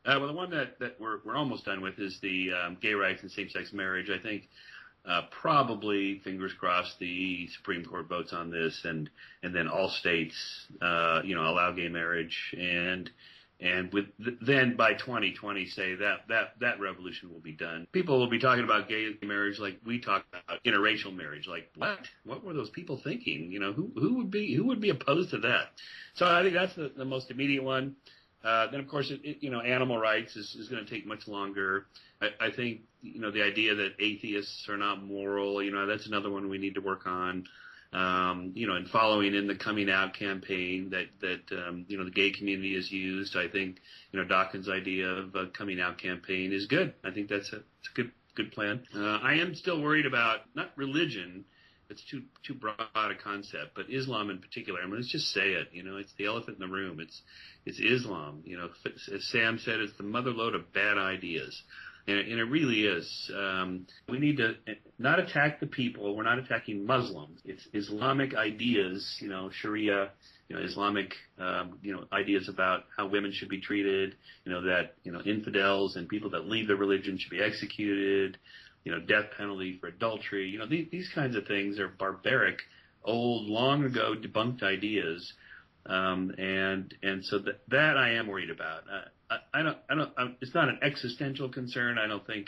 Uh, 0.03 0.15
well, 0.17 0.27
the 0.27 0.33
one 0.33 0.49
that, 0.49 0.79
that 0.79 0.99
we're, 0.99 1.19
we're 1.23 1.35
almost 1.35 1.65
done 1.65 1.81
with 1.81 1.99
is 1.99 2.17
the 2.21 2.49
um, 2.53 2.77
gay 2.81 2.93
rights 2.93 3.21
and 3.21 3.31
same-sex 3.31 3.71
marriage. 3.71 4.09
I 4.09 4.21
think 4.21 4.47
uh, 5.05 5.21
probably, 5.41 6.19
fingers 6.23 6.53
crossed, 6.59 6.97
the 6.99 7.47
Supreme 7.57 7.85
Court 7.85 8.07
votes 8.07 8.33
on 8.33 8.51
this, 8.51 8.81
and 8.83 9.09
and 9.43 9.53
then 9.53 9.67
all 9.67 9.89
states, 9.89 10.35
uh, 10.81 11.21
you 11.23 11.35
know, 11.35 11.41
allow 11.41 11.71
gay 11.71 11.87
marriage, 11.87 12.55
and 12.57 13.09
and 13.61 13.93
with 13.93 14.05
then 14.41 14.75
by 14.75 14.93
2020 14.93 15.67
say 15.67 15.95
that 15.95 16.27
that 16.29 16.59
that 16.59 16.79
revolution 16.79 17.31
will 17.31 17.39
be 17.39 17.51
done. 17.51 17.87
People 17.91 18.17
will 18.19 18.29
be 18.29 18.39
talking 18.39 18.63
about 18.63 18.89
gay 18.89 19.11
marriage 19.21 19.59
like 19.59 19.79
we 19.85 19.99
talk 19.99 20.25
about 20.31 20.63
interracial 20.63 21.15
marriage. 21.15 21.47
Like 21.47 21.69
what? 21.75 21.99
What 22.25 22.43
were 22.43 22.53
those 22.53 22.71
people 22.71 22.99
thinking? 23.03 23.51
You 23.51 23.59
know, 23.59 23.71
who 23.71 23.91
who 23.95 24.15
would 24.15 24.31
be 24.31 24.55
who 24.55 24.65
would 24.65 24.81
be 24.81 24.89
opposed 24.89 25.29
to 25.31 25.37
that? 25.39 25.69
So 26.15 26.25
I 26.25 26.41
think 26.41 26.55
that's 26.55 26.75
the, 26.75 26.91
the 26.95 27.05
most 27.05 27.29
immediate 27.29 27.63
one. 27.63 27.95
Uh, 28.43 28.71
then 28.71 28.79
of 28.79 28.87
course, 28.87 29.11
it, 29.11 29.21
it, 29.23 29.37
you 29.41 29.51
know, 29.51 29.61
animal 29.61 29.99
rights 29.99 30.35
is, 30.35 30.55
is 30.55 30.67
going 30.67 30.83
to 30.83 30.89
take 30.89 31.05
much 31.05 31.27
longer. 31.27 31.85
I, 32.19 32.29
I 32.47 32.51
think 32.51 32.81
you 33.03 33.21
know 33.21 33.29
the 33.29 33.43
idea 33.43 33.75
that 33.75 33.91
atheists 33.99 34.67
are 34.69 34.77
not 34.77 35.03
moral. 35.03 35.61
You 35.61 35.71
know, 35.71 35.85
that's 35.85 36.07
another 36.07 36.31
one 36.31 36.49
we 36.49 36.57
need 36.57 36.73
to 36.75 36.81
work 36.81 37.05
on. 37.05 37.45
Um, 37.93 38.53
you 38.55 38.67
know, 38.67 38.75
and 38.75 38.87
following 38.87 39.35
in 39.35 39.47
the 39.47 39.55
coming 39.55 39.89
out 39.89 40.13
campaign 40.13 40.91
that 40.91 41.07
that 41.19 41.67
um, 41.67 41.85
you 41.89 41.97
know 41.97 42.05
the 42.05 42.11
gay 42.11 42.31
community 42.31 42.75
has 42.75 42.89
used, 42.89 43.35
I 43.35 43.49
think 43.49 43.79
you 44.11 44.19
know 44.19 44.25
Dawkins' 44.25 44.69
idea 44.69 45.07
of 45.07 45.35
a 45.35 45.47
coming 45.47 45.81
out 45.81 45.97
campaign 45.97 46.53
is 46.53 46.67
good. 46.67 46.93
I 47.03 47.11
think 47.11 47.27
that's 47.27 47.51
a, 47.51 47.57
it's 47.57 47.89
a 47.93 47.95
good 47.95 48.11
good 48.35 48.53
plan. 48.53 48.85
Uh, 48.95 49.17
I 49.21 49.35
am 49.35 49.55
still 49.55 49.81
worried 49.81 50.05
about 50.05 50.39
not 50.55 50.71
religion. 50.77 51.43
It's 51.89 52.03
too 52.09 52.21
too 52.47 52.53
broad 52.53 52.77
a 52.95 53.15
concept, 53.21 53.71
but 53.75 53.89
Islam 53.89 54.29
in 54.29 54.39
particular. 54.39 54.79
I 54.79 54.85
mean, 54.85 54.95
let's 54.95 55.11
just 55.11 55.33
say 55.33 55.49
it. 55.49 55.67
You 55.73 55.83
know, 55.83 55.97
it's 55.97 56.13
the 56.17 56.27
elephant 56.27 56.59
in 56.61 56.65
the 56.65 56.73
room. 56.73 57.01
It's 57.01 57.21
it's 57.65 57.79
Islam. 57.79 58.43
You 58.45 58.57
know, 58.57 58.69
as 59.13 59.27
Sam 59.27 59.59
said, 59.59 59.81
it's 59.81 59.97
the 59.97 60.03
mother 60.03 60.31
lode 60.31 60.55
of 60.55 60.71
bad 60.71 60.97
ideas 60.97 61.61
and, 62.07 62.17
and 62.17 62.39
it 62.39 62.43
really 62.45 62.81
is. 62.83 63.31
Um, 63.35 63.85
we 64.09 64.19
need 64.19 64.37
to 64.37 64.55
not 64.97 65.19
attack 65.19 65.59
the 65.59 65.67
people. 65.67 66.15
We're 66.15 66.23
not 66.23 66.39
attacking 66.39 66.85
Muslims. 66.85 67.39
It's 67.45 67.67
Islamic 67.73 68.35
ideas, 68.35 69.17
you 69.19 69.29
know, 69.29 69.49
Sharia, 69.61 70.09
you 70.47 70.55
know, 70.55 70.61
Islamic, 70.63 71.13
um, 71.39 71.77
you 71.81 71.93
know, 71.93 72.05
ideas 72.11 72.49
about 72.49 72.85
how 72.95 73.07
women 73.07 73.31
should 73.31 73.49
be 73.49 73.61
treated. 73.61 74.15
You 74.45 74.51
know 74.51 74.61
that 74.63 74.95
you 75.03 75.11
know 75.11 75.21
infidels 75.21 75.95
and 75.95 76.09
people 76.09 76.31
that 76.31 76.45
leave 76.47 76.67
their 76.67 76.77
religion 76.77 77.17
should 77.17 77.31
be 77.31 77.41
executed. 77.41 78.37
You 78.83 78.91
know, 78.91 78.99
death 78.99 79.25
penalty 79.37 79.77
for 79.79 79.87
adultery. 79.87 80.49
You 80.49 80.59
know, 80.59 80.67
these, 80.67 80.87
these 80.91 81.09
kinds 81.13 81.35
of 81.35 81.45
things 81.45 81.79
are 81.79 81.87
barbaric, 81.87 82.57
old, 83.03 83.47
long 83.47 83.83
ago 83.83 84.15
debunked 84.15 84.63
ideas. 84.63 85.31
Um, 85.85 86.33
and 86.37 86.93
and 87.01 87.23
so 87.25 87.39
that 87.39 87.61
that 87.69 87.97
I 87.97 88.13
am 88.15 88.27
worried 88.27 88.49
about. 88.49 88.83
Uh, 88.91 89.05
I, 89.53 89.63
don't, 89.63 89.77
I 89.89 89.95
don't, 89.95 90.11
I'm, 90.17 90.35
it's 90.41 90.53
not 90.53 90.69
an 90.69 90.79
existential 90.81 91.49
concern. 91.49 91.97
I 91.97 92.07
don't 92.07 92.25
think 92.25 92.47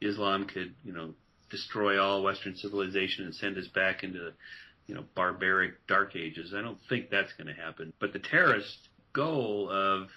Islam 0.00 0.46
could, 0.46 0.74
you 0.84 0.92
know, 0.92 1.14
destroy 1.50 2.02
all 2.02 2.22
Western 2.22 2.56
civilization 2.56 3.24
and 3.24 3.34
send 3.34 3.58
us 3.58 3.68
back 3.68 4.02
into, 4.02 4.32
you 4.86 4.94
know, 4.94 5.04
barbaric 5.14 5.86
dark 5.86 6.16
ages. 6.16 6.54
I 6.56 6.62
don't 6.62 6.78
think 6.88 7.10
that's 7.10 7.32
going 7.34 7.54
to 7.54 7.60
happen. 7.60 7.92
But 8.00 8.12
the 8.12 8.18
terrorist 8.18 8.88
goal 9.12 9.70
of, 9.70 10.08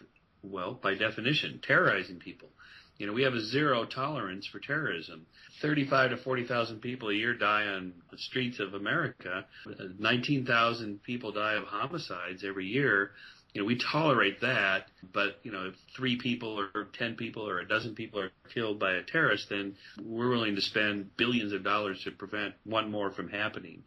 well, 0.41 0.79
by 0.81 0.95
definition, 0.95 1.59
terrorizing 1.65 2.19
people. 2.19 2.49
You 2.97 3.07
know, 3.07 3.13
we 3.13 3.23
have 3.23 3.33
a 3.33 3.43
zero 3.43 3.85
tolerance 3.85 4.47
for 4.47 4.59
terrorism. 4.59 5.25
35 5.61 6.11
to 6.11 6.17
40,000 6.17 6.79
people 6.79 7.09
a 7.09 7.13
year 7.13 7.33
die 7.33 7.65
on 7.65 7.93
the 8.09 8.17
streets 8.17 8.61
of 8.61 8.73
America. 8.73 9.45
Uh, 9.67 9.83
19,000 9.99 11.03
people 11.03 11.33
die 11.33 11.55
of 11.55 11.65
homicides 11.65 12.45
every 12.47 12.65
year 12.65 13.11
you 13.55 13.61
know, 13.61 13.65
we 13.65 13.77
tolerate 13.77 14.41
that, 14.41 14.87
but 15.13 15.39
you 15.43 15.51
know, 15.51 15.67
if 15.67 15.75
three 15.95 16.17
people 16.17 16.59
or 16.59 16.89
ten 16.99 17.15
people 17.15 17.47
or 17.47 17.59
a 17.59 17.67
dozen 17.67 17.95
people 17.95 18.19
are 18.19 18.31
killed 18.53 18.79
by 18.79 18.91
a 18.95 19.01
terrorist, 19.01 19.47
then 19.49 19.77
we're 20.03 20.29
willing 20.29 20.55
to 20.55 20.61
spend 20.61 21.15
billions 21.15 21.53
of 21.53 21.63
dollars 21.63 22.01
to 22.03 22.11
prevent 22.11 22.53
one 22.65 22.91
more 22.91 23.11
from 23.11 23.29
happening. 23.29 23.83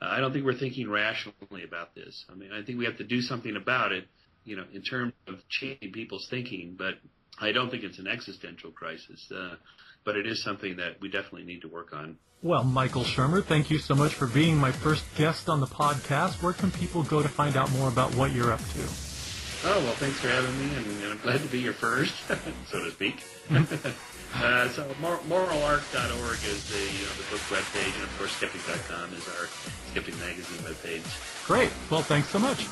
Uh, 0.00 0.06
I 0.06 0.20
don't 0.20 0.32
think 0.32 0.46
we're 0.46 0.58
thinking 0.58 0.88
rationally 0.88 1.64
about 1.64 1.94
this. 1.94 2.24
I 2.30 2.34
mean, 2.34 2.50
I 2.50 2.62
think 2.62 2.78
we 2.78 2.86
have 2.86 2.96
to 2.96 3.04
do 3.04 3.20
something 3.20 3.56
about 3.56 3.92
it, 3.92 4.08
you 4.46 4.56
know, 4.56 4.64
in 4.72 4.80
terms 4.80 5.12
of 5.28 5.46
changing 5.50 5.92
people's 5.92 6.26
thinking, 6.30 6.76
but 6.78 6.94
I 7.38 7.52
don't 7.52 7.70
think 7.70 7.84
it's 7.84 7.98
an 7.98 8.06
existential 8.06 8.70
crisis. 8.70 9.30
Uh, 9.30 9.56
but 10.02 10.16
it 10.16 10.26
is 10.26 10.42
something 10.42 10.76
that 10.76 10.98
we 11.02 11.10
definitely 11.10 11.44
need 11.44 11.60
to 11.60 11.68
work 11.68 11.92
on. 11.92 12.16
Well, 12.42 12.64
Michael 12.64 13.04
Shermer, 13.04 13.44
thank 13.44 13.70
you 13.70 13.76
so 13.76 13.94
much 13.94 14.14
for 14.14 14.26
being 14.26 14.56
my 14.56 14.72
first 14.72 15.04
guest 15.18 15.50
on 15.50 15.60
the 15.60 15.66
podcast. 15.66 16.42
Where 16.42 16.54
can 16.54 16.70
people 16.70 17.02
go 17.02 17.22
to 17.22 17.28
find 17.28 17.54
out 17.54 17.70
more 17.72 17.88
about 17.90 18.14
what 18.14 18.32
you're 18.32 18.50
up 18.50 18.60
to? 18.60 19.09
Oh, 19.62 19.78
well, 19.84 19.92
thanks 19.94 20.18
for 20.18 20.28
having 20.28 20.56
me, 20.58 20.74
and, 20.74 20.86
and 21.02 21.12
I'm 21.12 21.18
glad 21.18 21.42
to 21.42 21.48
be 21.48 21.58
your 21.58 21.74
first, 21.74 22.14
so 22.70 22.82
to 22.82 22.90
speak. 22.90 23.22
uh, 24.34 24.68
so 24.70 24.86
mor- 25.02 25.20
moralarc.org 25.28 26.38
is 26.48 26.64
the, 26.70 26.78
you 26.78 27.04
know, 27.04 27.12
the 27.20 27.28
book 27.30 27.40
webpage, 27.50 27.94
and 27.94 28.04
of 28.04 28.18
course 28.18 28.32
skeptic.com 28.32 29.12
is 29.12 29.28
our 29.28 29.48
Skeptic 29.90 30.16
Magazine 30.18 30.64
webpage. 30.64 31.04
Great. 31.46 31.70
Well, 31.90 32.00
thanks 32.02 32.28
so 32.30 32.38
much. 32.38 32.66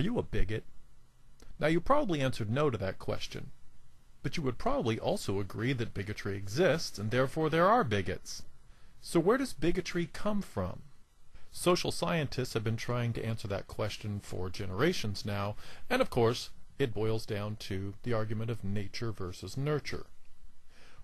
Are 0.00 0.02
you 0.02 0.18
a 0.18 0.22
bigot? 0.22 0.64
Now, 1.58 1.66
you 1.66 1.78
probably 1.78 2.22
answered 2.22 2.48
no 2.48 2.70
to 2.70 2.78
that 2.78 2.98
question. 2.98 3.50
But 4.22 4.38
you 4.38 4.42
would 4.44 4.56
probably 4.56 4.98
also 4.98 5.38
agree 5.38 5.74
that 5.74 5.92
bigotry 5.92 6.38
exists, 6.38 6.98
and 6.98 7.10
therefore 7.10 7.50
there 7.50 7.66
are 7.66 7.84
bigots. 7.84 8.44
So 9.02 9.20
where 9.20 9.36
does 9.36 9.52
bigotry 9.52 10.06
come 10.06 10.40
from? 10.40 10.80
Social 11.52 11.92
scientists 11.92 12.54
have 12.54 12.64
been 12.64 12.78
trying 12.78 13.12
to 13.12 13.22
answer 13.22 13.46
that 13.48 13.66
question 13.66 14.20
for 14.20 14.48
generations 14.48 15.26
now, 15.26 15.54
and 15.90 16.00
of 16.00 16.08
course, 16.08 16.48
it 16.78 16.94
boils 16.94 17.26
down 17.26 17.56
to 17.56 17.92
the 18.02 18.14
argument 18.14 18.50
of 18.50 18.64
nature 18.64 19.12
versus 19.12 19.58
nurture. 19.58 20.06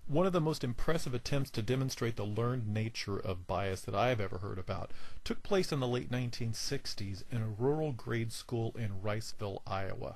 One 0.09 0.25
of 0.25 0.31
the 0.31 0.39
most 0.39 0.63
impressive 0.63 1.13
attempts 1.13 1.49
to 1.49 1.61
demonstrate 1.61 2.15
the 2.15 2.23
learned 2.23 2.65
nature 2.65 3.19
of 3.19 3.45
bias 3.45 3.81
that 3.81 3.93
I 3.93 4.07
have 4.07 4.21
ever 4.21 4.37
heard 4.37 4.57
about 4.57 4.91
took 5.25 5.43
place 5.43 5.73
in 5.73 5.81
the 5.81 5.87
late 5.87 6.09
1960s 6.09 7.25
in 7.29 7.41
a 7.41 7.49
rural 7.49 7.91
grade 7.91 8.31
school 8.31 8.73
in 8.77 9.01
Riceville, 9.01 9.61
Iowa. 9.67 10.15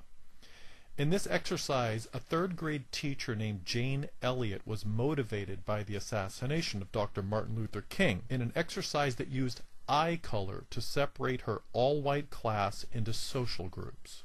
In 0.97 1.09
this 1.09 1.27
exercise, 1.27 2.07
a 2.13 2.21
third 2.21 2.55
grade 2.55 2.89
teacher 2.93 3.35
named 3.35 3.65
Jane 3.65 4.07
Elliott 4.21 4.65
was 4.65 4.85
motivated 4.85 5.65
by 5.65 5.83
the 5.83 5.97
assassination 5.97 6.81
of 6.81 6.93
Dr. 6.93 7.21
Martin 7.21 7.57
Luther 7.57 7.81
King 7.81 8.23
in 8.29 8.41
an 8.41 8.53
exercise 8.55 9.15
that 9.15 9.27
used 9.27 9.59
eye 9.89 10.17
color 10.21 10.63
to 10.69 10.79
separate 10.79 11.41
her 11.41 11.63
all 11.73 12.01
white 12.01 12.29
class 12.29 12.85
into 12.93 13.11
social 13.11 13.67
groups. 13.67 14.23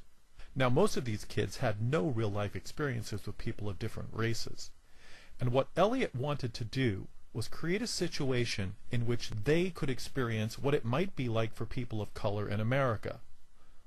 Now, 0.55 0.69
most 0.69 0.95
of 0.95 1.03
these 1.03 1.25
kids 1.25 1.57
had 1.57 1.81
no 1.81 2.07
real 2.07 2.31
life 2.31 2.55
experiences 2.55 3.25
with 3.25 3.37
people 3.37 3.67
of 3.67 3.77
different 3.77 4.11
races. 4.13 4.71
And 5.39 5.51
what 5.51 5.67
Elliott 5.75 6.15
wanted 6.15 6.53
to 6.55 6.63
do 6.63 7.07
was 7.33 7.47
create 7.47 7.81
a 7.81 7.87
situation 7.87 8.75
in 8.91 9.05
which 9.05 9.29
they 9.29 9.69
could 9.69 9.89
experience 9.89 10.57
what 10.57 10.73
it 10.73 10.83
might 10.83 11.15
be 11.15 11.29
like 11.29 11.53
for 11.53 11.65
people 11.65 12.01
of 12.01 12.13
color 12.13 12.49
in 12.49 12.59
America. 12.59 13.19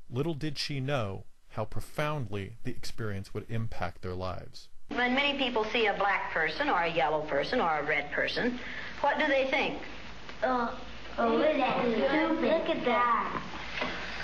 Little 0.08 0.34
did 0.34 0.58
she 0.58 0.78
know 0.78 1.24
how 1.50 1.64
profoundly 1.64 2.56
the 2.62 2.70
experience 2.70 3.34
would 3.34 3.50
impact 3.50 4.02
their 4.02 4.14
lives. 4.14 4.68
When 4.88 5.14
many 5.14 5.38
people 5.38 5.64
see 5.64 5.86
a 5.86 5.94
black 5.94 6.32
person 6.32 6.68
or 6.68 6.82
a 6.82 6.92
yellow 6.92 7.22
person 7.22 7.60
or 7.60 7.78
a 7.78 7.82
red 7.82 8.10
person, 8.12 8.58
what 9.00 9.18
do 9.18 9.26
they 9.26 9.48
think? 9.50 9.78
Oh, 10.42 10.78
oh 11.18 11.28
look 11.28 11.46
at 11.46 11.80
stupid. 11.80 12.42
Look 12.42 12.68
at 12.68 12.84
that. 12.84 13.42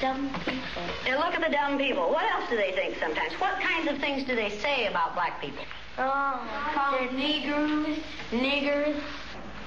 Dumb 0.00 0.28
people. 0.44 0.82
They 1.04 1.14
look 1.14 1.34
at 1.34 1.40
the 1.40 1.50
dumb 1.50 1.78
people. 1.78 2.10
What 2.10 2.24
else 2.32 2.48
do 2.50 2.56
they 2.56 2.72
think 2.72 2.96
sometimes? 2.98 3.32
What 3.40 3.60
kinds 3.60 3.90
of 3.90 3.98
things 3.98 4.24
do 4.24 4.36
they 4.36 4.50
say 4.50 4.86
about 4.86 5.14
black 5.14 5.40
people? 5.40 5.64
Oh, 5.98 6.46
call 6.74 6.92
them 6.98 7.16
Negroes, 7.16 7.98
niggers. 8.30 9.00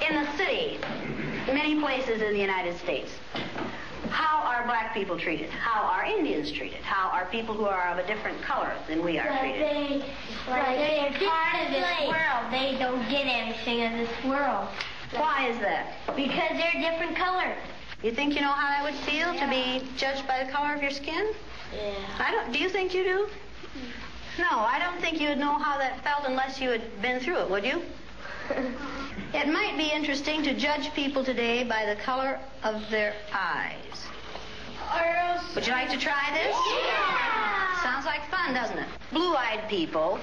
In 0.08 0.16
the 0.24 0.32
city, 0.38 0.80
many 1.48 1.80
places 1.82 2.22
in 2.22 2.32
the 2.32 2.40
United 2.40 2.78
States, 2.78 3.12
how 4.10 4.42
are 4.44 4.64
black 4.66 4.94
people 4.94 5.18
treated? 5.20 5.50
How 5.50 5.82
are 5.84 6.06
Indians 6.06 6.52
treated? 6.52 6.80
How 6.84 7.10
are 7.10 7.26
people 7.26 7.54
who 7.54 7.66
are 7.66 7.90
of 7.90 7.98
a 7.98 8.08
different 8.08 8.42
color 8.42 8.72
than 8.88 9.04
we 9.04 9.20
are 9.20 9.30
Like 9.30 9.42
treated? 9.42 9.62
they, 9.62 10.06
like 10.48 10.78
they're 10.78 11.30
part 11.30 11.66
of 11.66 11.72
this 11.72 12.08
world. 12.08 12.52
They 12.52 12.78
don't 12.80 13.02
get 13.10 13.26
anything 13.28 13.80
in 13.80 13.98
this 13.98 14.10
world 14.24 14.70
Why 15.16 15.48
is 15.50 15.60
that? 15.60 15.94
because 16.16 16.52
they're 16.52 16.92
different 16.92 17.18
color. 17.18 17.54
You 18.02 18.12
think 18.14 18.36
you 18.36 18.42
know 18.42 18.48
how 18.54 18.70
that 18.70 18.84
would 18.84 19.00
feel 19.04 19.34
to 19.34 19.48
be 19.50 19.86
judged 19.98 20.26
by 20.28 20.44
the 20.46 20.50
color 20.52 20.74
of 20.76 20.82
your 20.82 20.92
skin? 20.92 21.34
Yeah. 21.76 21.94
I 22.20 22.32
don't. 22.32 22.54
Do 22.54 22.60
you 22.60 22.70
think 22.70 22.94
you 22.94 23.04
do? 23.04 23.28
No, 24.40 24.60
I 24.60 24.80
don't 24.80 25.02
think 25.02 25.20
you'd 25.20 25.38
know 25.38 25.60
how 25.60 25.78
that 25.78 26.02
felt 26.02 26.24
unless 26.26 26.62
you 26.62 26.70
had 26.70 27.02
been 27.02 27.20
through 27.20 27.40
it, 27.40 27.50
would 27.50 27.66
you? 27.66 27.82
It 29.32 29.48
might 29.48 29.78
be 29.78 29.92
interesting 29.92 30.42
to 30.42 30.56
judge 30.56 30.92
people 30.96 31.24
today 31.24 31.64
by 31.64 31.86
the 31.86 31.96
color 32.02 32.40
of 32.64 32.82
their 32.90 33.14
eyes. 33.32 34.08
Would 35.54 35.68
you 35.68 35.74
like 35.74 35.92
to 35.92 36.00
try 36.00 36.32
this? 36.34 36.58
Yeah. 36.84 37.84
Sounds 37.84 38.06
like 38.08 38.28
fun, 38.32 38.56
doesn't 38.56 38.80
it? 38.80 38.88
Blue-eyed 39.12 39.70
people 39.70 40.20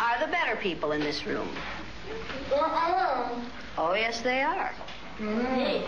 are 0.00 0.18
the 0.20 0.32
better 0.32 0.56
people 0.56 0.92
in 0.92 1.00
this 1.00 1.26
room. 1.26 1.48
Uh-uh. 2.50 3.28
Oh, 3.76 3.92
yes, 3.92 4.22
they 4.22 4.40
are. 4.40 4.72
Yeah. 5.20 5.82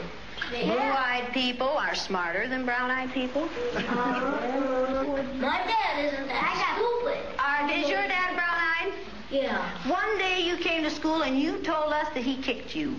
Blue-eyed 0.50 1.30
people 1.32 1.68
are 1.68 1.94
smarter 1.94 2.48
than 2.48 2.64
brown-eyed 2.64 3.12
people. 3.12 3.48
My 3.74 5.60
dad 5.66 6.04
isn't 6.04 6.26
that 6.26 6.76
stupid. 6.76 7.18
Are, 7.38 7.70
is 7.70 7.88
your 7.88 8.06
dad 8.08 8.34
brown-eyed? 8.34 8.92
Yeah. 9.30 9.90
One 9.90 10.18
day 10.18 10.40
you 10.40 10.56
came 10.56 10.82
to 10.82 10.90
school 10.90 11.22
and 11.22 11.38
you 11.38 11.58
told 11.58 11.92
us 11.92 12.08
that 12.14 12.22
he 12.22 12.36
kicked 12.36 12.74
you. 12.76 12.96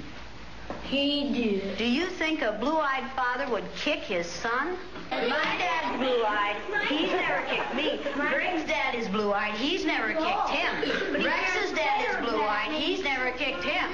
He 0.84 1.32
did. 1.34 1.78
Do 1.78 1.86
you 1.86 2.08
think 2.08 2.42
a 2.42 2.54
blue-eyed 2.54 3.12
father 3.16 3.48
would 3.52 3.66
kick 3.76 4.00
his 4.00 4.26
son? 4.26 4.78
My 5.12 5.28
dad's 5.28 5.98
blue-eyed. 5.98 6.56
He's 6.88 7.12
never 7.12 7.46
kicked 7.48 7.76
me. 7.76 8.00
Briggs' 8.16 8.64
dad 8.68 8.96
is 8.96 9.08
blue-eyed. 9.10 9.54
He's 9.56 9.86
never 9.86 10.14
kicked 10.14 10.50
him. 10.50 11.24
Rex's 11.24 11.72
dad 11.74 12.10
is 12.10 12.30
blue-eyed. 12.30 12.72
He's 12.72 13.04
never 13.04 13.32
kicked 13.32 13.64
him. 13.64 13.92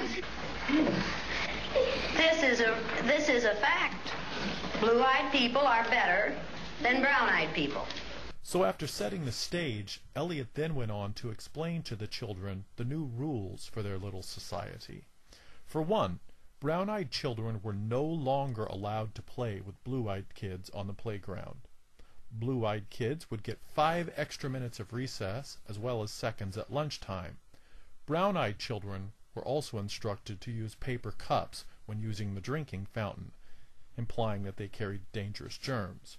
This 2.16 2.42
is 2.42 2.60
a 2.60 2.76
this 3.04 3.28
is 3.28 3.44
a 3.44 3.54
fact. 3.56 4.12
Blue-eyed 4.80 5.30
people 5.32 5.60
are 5.60 5.84
better 5.84 6.34
than 6.82 7.00
brown-eyed 7.00 7.52
people. 7.54 7.86
So 8.42 8.64
after 8.64 8.86
setting 8.86 9.24
the 9.24 9.32
stage, 9.32 10.00
Elliott 10.16 10.54
then 10.54 10.74
went 10.74 10.90
on 10.90 11.12
to 11.14 11.30
explain 11.30 11.82
to 11.82 11.94
the 11.94 12.06
children 12.06 12.64
the 12.76 12.84
new 12.84 13.04
rules 13.04 13.66
for 13.66 13.82
their 13.82 13.98
little 13.98 14.22
society. 14.22 15.04
For 15.66 15.82
one, 15.82 16.18
brown-eyed 16.58 17.10
children 17.10 17.60
were 17.62 17.72
no 17.72 18.02
longer 18.02 18.64
allowed 18.64 19.14
to 19.14 19.22
play 19.22 19.60
with 19.60 19.84
blue-eyed 19.84 20.34
kids 20.34 20.68
on 20.70 20.86
the 20.88 20.92
playground. 20.92 21.60
Blue-eyed 22.32 22.90
kids 22.90 23.30
would 23.30 23.42
get 23.42 23.60
five 23.62 24.12
extra 24.16 24.50
minutes 24.50 24.80
of 24.80 24.92
recess 24.92 25.58
as 25.68 25.78
well 25.78 26.02
as 26.02 26.10
seconds 26.10 26.56
at 26.56 26.72
lunchtime. 26.72 27.38
Brown-eyed 28.06 28.58
children 28.58 29.12
were 29.34 29.44
also 29.44 29.78
instructed 29.78 30.40
to 30.40 30.50
use 30.50 30.74
paper 30.74 31.12
cups 31.12 31.64
when 31.90 32.00
using 32.00 32.36
the 32.36 32.40
drinking 32.40 32.86
fountain, 32.86 33.32
implying 33.96 34.44
that 34.44 34.56
they 34.56 34.68
carried 34.68 35.02
dangerous 35.10 35.58
germs. 35.58 36.18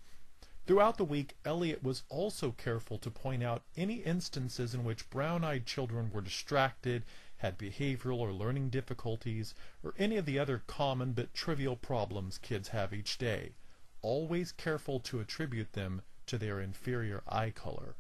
Throughout 0.67 0.97
the 0.97 1.05
week, 1.05 1.37
Elliott 1.45 1.81
was 1.81 2.03
also 2.09 2.51
careful 2.51 2.97
to 2.97 3.09
point 3.09 3.41
out 3.41 3.63
any 3.77 3.95
instances 3.95 4.73
in 4.73 4.83
which 4.83 5.09
brown-eyed 5.09 5.65
children 5.65 6.11
were 6.11 6.19
distracted, 6.19 7.05
had 7.37 7.57
behavioral 7.57 8.19
or 8.19 8.33
learning 8.33 8.69
difficulties, 8.69 9.55
or 9.81 9.93
any 9.97 10.17
of 10.17 10.25
the 10.25 10.37
other 10.37 10.61
common 10.67 11.13
but 11.13 11.33
trivial 11.33 11.77
problems 11.77 12.37
kids 12.37 12.67
have 12.67 12.93
each 12.93 13.17
day, 13.17 13.53
always 14.01 14.51
careful 14.51 14.99
to 14.99 15.21
attribute 15.21 15.71
them 15.71 16.01
to 16.25 16.37
their 16.37 16.59
inferior 16.59 17.23
eye 17.29 17.49
color. 17.49 17.95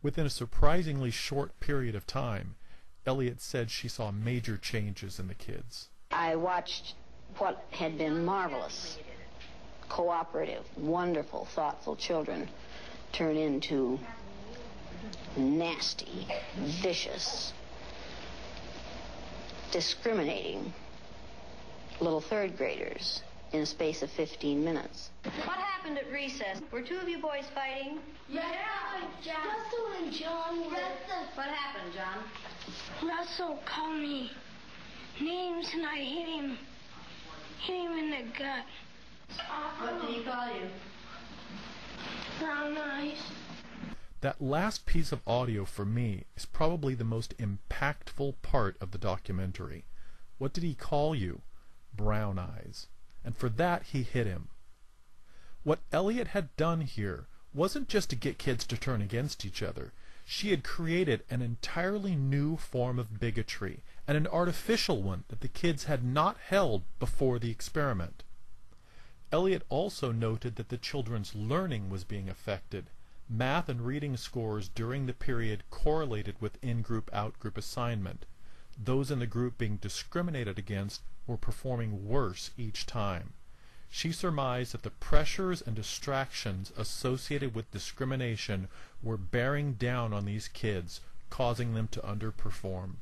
Within 0.00 0.26
a 0.26 0.30
surprisingly 0.30 1.10
short 1.10 1.58
period 1.58 1.96
of 1.96 2.06
time, 2.06 2.54
Elliott 3.04 3.40
said 3.40 3.70
she 3.70 3.88
saw 3.88 4.12
major 4.12 4.56
changes 4.56 5.18
in 5.18 5.26
the 5.26 5.34
kids. 5.34 5.88
I 6.14 6.36
watched 6.36 6.94
what 7.38 7.64
had 7.72 7.98
been 7.98 8.24
marvelous, 8.24 8.98
cooperative, 9.88 10.64
wonderful, 10.76 11.48
thoughtful 11.56 11.96
children 11.96 12.48
turn 13.12 13.36
into 13.36 13.98
nasty, 15.36 16.28
vicious, 16.82 17.52
discriminating 19.72 20.72
little 22.00 22.20
third 22.20 22.56
graders 22.56 23.22
in 23.52 23.62
a 23.62 23.66
space 23.66 24.02
of 24.02 24.10
15 24.10 24.64
minutes. 24.64 25.10
What 25.24 25.56
happened 25.56 25.98
at 25.98 26.10
recess? 26.12 26.60
Were 26.70 26.82
two 26.82 26.98
of 26.98 27.08
you 27.08 27.18
boys 27.18 27.44
fighting? 27.52 27.98
Yeah, 28.28 28.42
Jack 29.22 29.44
Russell 29.44 30.04
and 30.04 30.12
John 30.12 30.60
were. 30.60 30.76
What 31.34 31.48
happened, 31.48 31.92
John? 31.92 33.08
Russell 33.08 33.58
called 33.66 34.00
me 34.00 34.30
names 35.20 35.68
and 35.72 35.86
I 35.86 35.96
hit 35.96 36.28
him. 36.28 36.58
Hit 37.60 37.76
him 37.76 37.92
in 37.92 38.10
the 38.10 38.38
gut. 38.38 38.64
What 39.80 40.00
did 40.00 40.10
he 40.10 40.22
call 40.22 40.46
you? 40.48 40.68
Brown 42.38 42.76
eyes. 42.76 43.18
That 44.20 44.40
last 44.40 44.86
piece 44.86 45.12
of 45.12 45.20
audio 45.26 45.64
for 45.64 45.84
me 45.84 46.24
is 46.36 46.46
probably 46.46 46.94
the 46.94 47.04
most 47.04 47.34
impactful 47.38 48.34
part 48.42 48.76
of 48.80 48.90
the 48.90 48.98
documentary. 48.98 49.84
What 50.38 50.52
did 50.52 50.64
he 50.64 50.74
call 50.74 51.14
you? 51.14 51.42
Brown 51.94 52.38
eyes. 52.38 52.86
And 53.24 53.36
for 53.36 53.48
that 53.50 53.84
he 53.84 54.02
hit 54.02 54.26
him. 54.26 54.48
What 55.62 55.80
Elliott 55.92 56.28
had 56.28 56.54
done 56.56 56.82
here 56.82 57.26
wasn't 57.54 57.88
just 57.88 58.10
to 58.10 58.16
get 58.16 58.38
kids 58.38 58.66
to 58.66 58.76
turn 58.76 59.00
against 59.00 59.44
each 59.44 59.62
other. 59.62 59.92
She 60.24 60.50
had 60.50 60.64
created 60.64 61.22
an 61.30 61.42
entirely 61.42 62.16
new 62.16 62.56
form 62.56 62.98
of 62.98 63.20
bigotry, 63.20 63.82
and 64.06 64.16
an 64.16 64.26
artificial 64.26 65.02
one 65.02 65.24
that 65.28 65.40
the 65.40 65.48
kids 65.48 65.84
had 65.84 66.04
not 66.04 66.36
held 66.48 66.82
before 66.98 67.38
the 67.38 67.50
experiment. 67.50 68.22
Elliott 69.32 69.62
also 69.68 70.12
noted 70.12 70.56
that 70.56 70.68
the 70.68 70.76
children's 70.76 71.34
learning 71.34 71.90
was 71.90 72.04
being 72.04 72.28
affected. 72.28 72.90
Math 73.28 73.68
and 73.68 73.80
reading 73.80 74.16
scores 74.16 74.68
during 74.68 75.06
the 75.06 75.14
period 75.14 75.62
correlated 75.70 76.36
with 76.40 76.62
in-group 76.62 77.10
out-group 77.12 77.56
assignment. 77.56 78.26
Those 78.82 79.10
in 79.10 79.18
the 79.18 79.26
group 79.26 79.56
being 79.56 79.76
discriminated 79.76 80.58
against 80.58 81.00
were 81.26 81.38
performing 81.38 82.06
worse 82.06 82.50
each 82.58 82.84
time. 82.84 83.32
she 83.96 84.10
surmised 84.10 84.72
that 84.72 84.82
the 84.82 84.90
pressures 84.90 85.62
and 85.62 85.76
distractions 85.76 86.72
associated 86.76 87.54
with 87.54 87.70
discrimination 87.70 88.66
were 89.00 89.16
bearing 89.16 89.74
down 89.74 90.12
on 90.12 90.24
these 90.24 90.48
kids, 90.48 91.00
causing 91.30 91.74
them 91.74 91.86
to 91.86 92.00
underperform. 92.00 92.94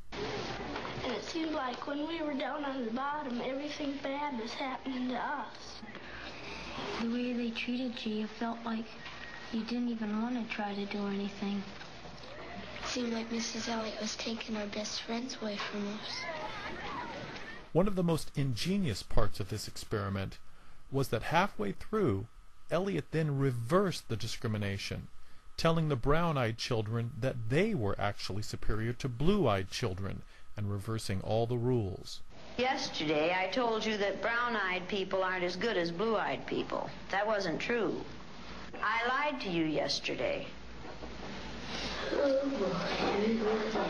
And 1.33 1.41
it 1.41 1.45
seemed 1.45 1.55
like 1.55 1.87
when 1.87 2.07
we 2.07 2.21
were 2.21 2.33
down 2.33 2.63
on 2.63 2.85
the 2.85 2.91
bottom, 2.91 3.41
everything 3.43 3.97
bad 4.03 4.39
was 4.39 4.51
happening 4.53 5.09
to 5.09 5.15
us. 5.15 5.81
The 7.01 7.09
way 7.09 7.33
they 7.33 7.49
treated 7.49 8.05
you, 8.05 8.13
you 8.13 8.27
felt 8.27 8.59
like 8.65 8.85
you 9.51 9.63
didn't 9.63 9.89
even 9.89 10.21
want 10.21 10.35
to 10.35 10.55
try 10.55 10.75
to 10.75 10.85
do 10.85 11.07
anything. 11.07 11.63
It 12.81 12.87
seemed 12.87 13.13
like 13.13 13.31
Mrs. 13.31 13.67
Elliott 13.67 13.99
was 13.99 14.15
taking 14.15 14.57
our 14.57 14.67
best 14.67 15.01
friends 15.01 15.37
away 15.41 15.57
from 15.57 15.87
us. 15.87 16.23
One 17.71 17.87
of 17.87 17.95
the 17.95 18.03
most 18.03 18.31
ingenious 18.35 19.01
parts 19.01 19.39
of 19.39 19.49
this 19.49 19.67
experiment 19.67 20.37
was 20.91 21.07
that 21.07 21.23
halfway 21.23 21.71
through, 21.71 22.27
Elliott 22.69 23.11
then 23.11 23.39
reversed 23.39 24.07
the 24.07 24.17
discrimination, 24.17 25.07
telling 25.57 25.89
the 25.89 25.95
brown-eyed 25.95 26.57
children 26.59 27.11
that 27.19 27.49
they 27.49 27.73
were 27.73 27.99
actually 27.99 28.43
superior 28.43 28.93
to 28.93 29.09
blue-eyed 29.09 29.71
children, 29.71 30.21
and 30.55 30.71
reversing 30.71 31.21
all 31.21 31.45
the 31.45 31.57
rules. 31.57 32.21
Yesterday, 32.57 33.35
I 33.35 33.47
told 33.47 33.85
you 33.85 33.97
that 33.97 34.21
brown-eyed 34.21 34.87
people 34.87 35.23
aren't 35.23 35.43
as 35.43 35.55
good 35.55 35.77
as 35.77 35.91
blue-eyed 35.91 36.45
people. 36.45 36.89
That 37.09 37.25
wasn't 37.25 37.59
true. 37.59 37.99
I 38.81 39.07
lied 39.07 39.41
to 39.41 39.49
you 39.49 39.65
yesterday. 39.65 40.45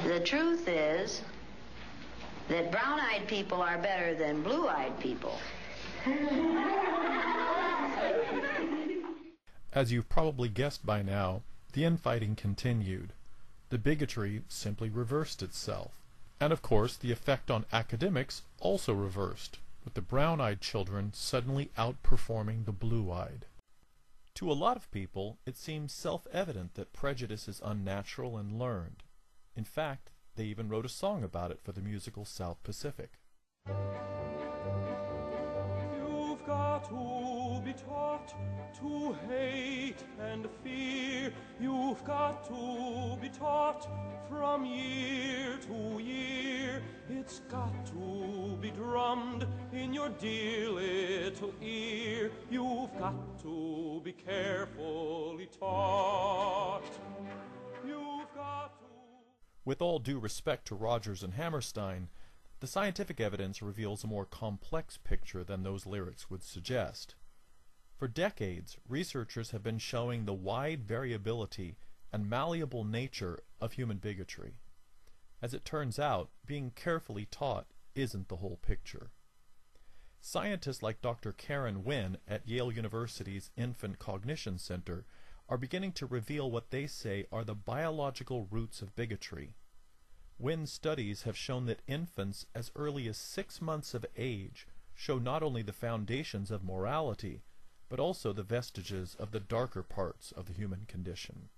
The 0.06 0.22
truth 0.24 0.68
is 0.68 1.22
that 2.48 2.72
brown-eyed 2.72 3.28
people 3.28 3.62
are 3.62 3.78
better 3.78 4.16
than 4.16 4.44
blue-eyed 4.44 4.98
people. 5.00 5.38
As 9.74 9.92
you've 9.92 10.08
probably 10.08 10.50
guessed 10.50 10.86
by 10.86 11.02
now, 11.02 11.42
the 11.74 11.84
infighting 11.84 12.36
continued. 12.36 13.12
The 13.70 13.78
bigotry 13.78 14.44
simply 14.48 14.90
reversed 14.90 15.42
itself. 15.42 15.92
And 16.44 16.52
of 16.52 16.62
course, 16.62 16.98
the 16.98 17.14
effect 17.14 17.50
on 17.50 17.64
academics 17.72 18.42
also 18.60 18.92
reversed, 18.92 19.60
with 19.86 19.94
the 19.94 20.02
brown-eyed 20.02 20.60
children 20.60 21.12
suddenly 21.14 21.72
outperforming 21.78 22.66
the 22.66 22.74
blue-eyed. 22.74 23.46
To 24.36 24.52
a 24.52 24.60
lot 24.66 24.76
of 24.76 24.92
people, 24.92 25.38
it 25.46 25.56
seems 25.56 25.94
self-evident 25.94 26.74
that 26.74 26.92
prejudice 26.92 27.48
is 27.48 27.62
unnatural 27.64 28.38
and 28.38 28.60
learned. 28.60 29.04
In 29.56 29.64
fact, 29.64 30.10
they 30.36 30.44
even 30.44 30.68
wrote 30.68 30.86
a 30.86 30.90
song 30.90 31.24
about 31.24 31.50
it 31.50 31.62
for 31.64 31.72
the 31.72 31.80
musical 31.80 32.26
South 32.26 32.62
Pacific. 32.62 33.12
You've 36.44 36.58
got 36.58 36.90
to 36.90 37.62
be 37.64 37.72
taught 37.72 38.34
to 38.82 39.16
hate 39.30 40.04
and 40.20 40.46
fear. 40.62 41.32
You've 41.58 42.04
got 42.04 42.44
to 42.50 43.18
be 43.22 43.30
taught 43.30 43.88
from 44.28 44.66
year 44.66 45.58
to 45.68 46.04
year. 46.04 46.82
It's 47.10 47.40
got 47.50 47.86
to 47.86 48.58
be 48.60 48.72
drummed 48.72 49.48
in 49.72 49.94
your 49.94 50.10
dear 50.10 50.70
little 50.70 51.54
ear. 51.62 52.30
You've 52.52 52.94
got 53.00 53.40
to 53.44 54.02
be 54.04 54.12
carefully 54.12 55.48
taught. 55.58 56.84
You've 57.88 58.36
got 58.36 58.78
to. 58.80 58.86
With 59.64 59.82
all 59.82 60.00
due 60.00 60.20
respect 60.20 60.68
to 60.68 60.76
Rodgers 60.76 61.24
and 61.24 61.36
Hammerstein, 61.36 62.10
the 62.64 62.68
scientific 62.68 63.20
evidence 63.20 63.62
reveals 63.62 64.06
a 64.06 64.08
more 64.08 64.24
complex 64.24 64.96
picture 64.96 65.44
than 65.44 65.64
those 65.64 65.86
lyrics 65.86 66.30
would 66.30 66.42
suggest. 66.42 67.14
For 67.98 68.08
decades, 68.08 68.78
researchers 68.88 69.52
have 69.52 69.62
been 69.62 69.80
showing 69.80 70.24
the 70.24 70.34
wide 70.34 70.86
variability 70.86 71.76
and 72.14 72.30
malleable 72.30 72.86
nature 72.86 73.44
of 73.60 73.74
human 73.74 73.98
bigotry. 73.98 74.54
As 75.42 75.54
it 75.54 75.66
turns 75.66 76.00
out, 76.00 76.30
being 76.46 76.72
carefully 76.74 77.26
taught 77.30 77.68
isn't 77.96 78.30
the 78.30 78.38
whole 78.38 78.60
picture. 78.66 79.12
Scientists 80.22 80.82
like 80.82 81.02
Dr. 81.02 81.34
Karen 81.34 81.84
Wynn 81.84 82.16
at 82.30 82.48
Yale 82.48 82.72
University's 82.72 83.50
Infant 83.58 84.00
Cognition 84.00 84.58
Center 84.58 85.04
are 85.50 85.58
beginning 85.58 85.92
to 85.92 86.06
reveal 86.06 86.50
what 86.50 86.72
they 86.72 86.88
say 86.88 87.26
are 87.30 87.44
the 87.44 87.56
biological 87.56 88.48
roots 88.50 88.82
of 88.82 88.96
bigotry. 88.96 89.54
Wynn's 90.40 90.72
studies 90.72 91.24
have 91.24 91.38
shown 91.38 91.66
that 91.68 91.82
infants 91.88 92.46
as 92.54 92.72
early 92.76 93.08
as 93.08 93.18
six 93.18 93.62
months 93.62 93.94
of 93.94 94.06
age 94.18 94.68
show 94.96 95.18
not 95.18 95.44
only 95.44 95.62
the 95.62 95.74
foundations 95.74 96.52
of 96.52 96.64
morality, 96.64 97.42
but 97.90 98.00
also 98.00 98.34
the 98.34 98.44
vestiges 98.44 99.16
of 99.20 99.32
the 99.32 99.40
darker 99.40 99.84
parts 99.84 100.32
of 100.32 100.46
the 100.46 100.54
human 100.54 100.86
condition. 100.88 101.50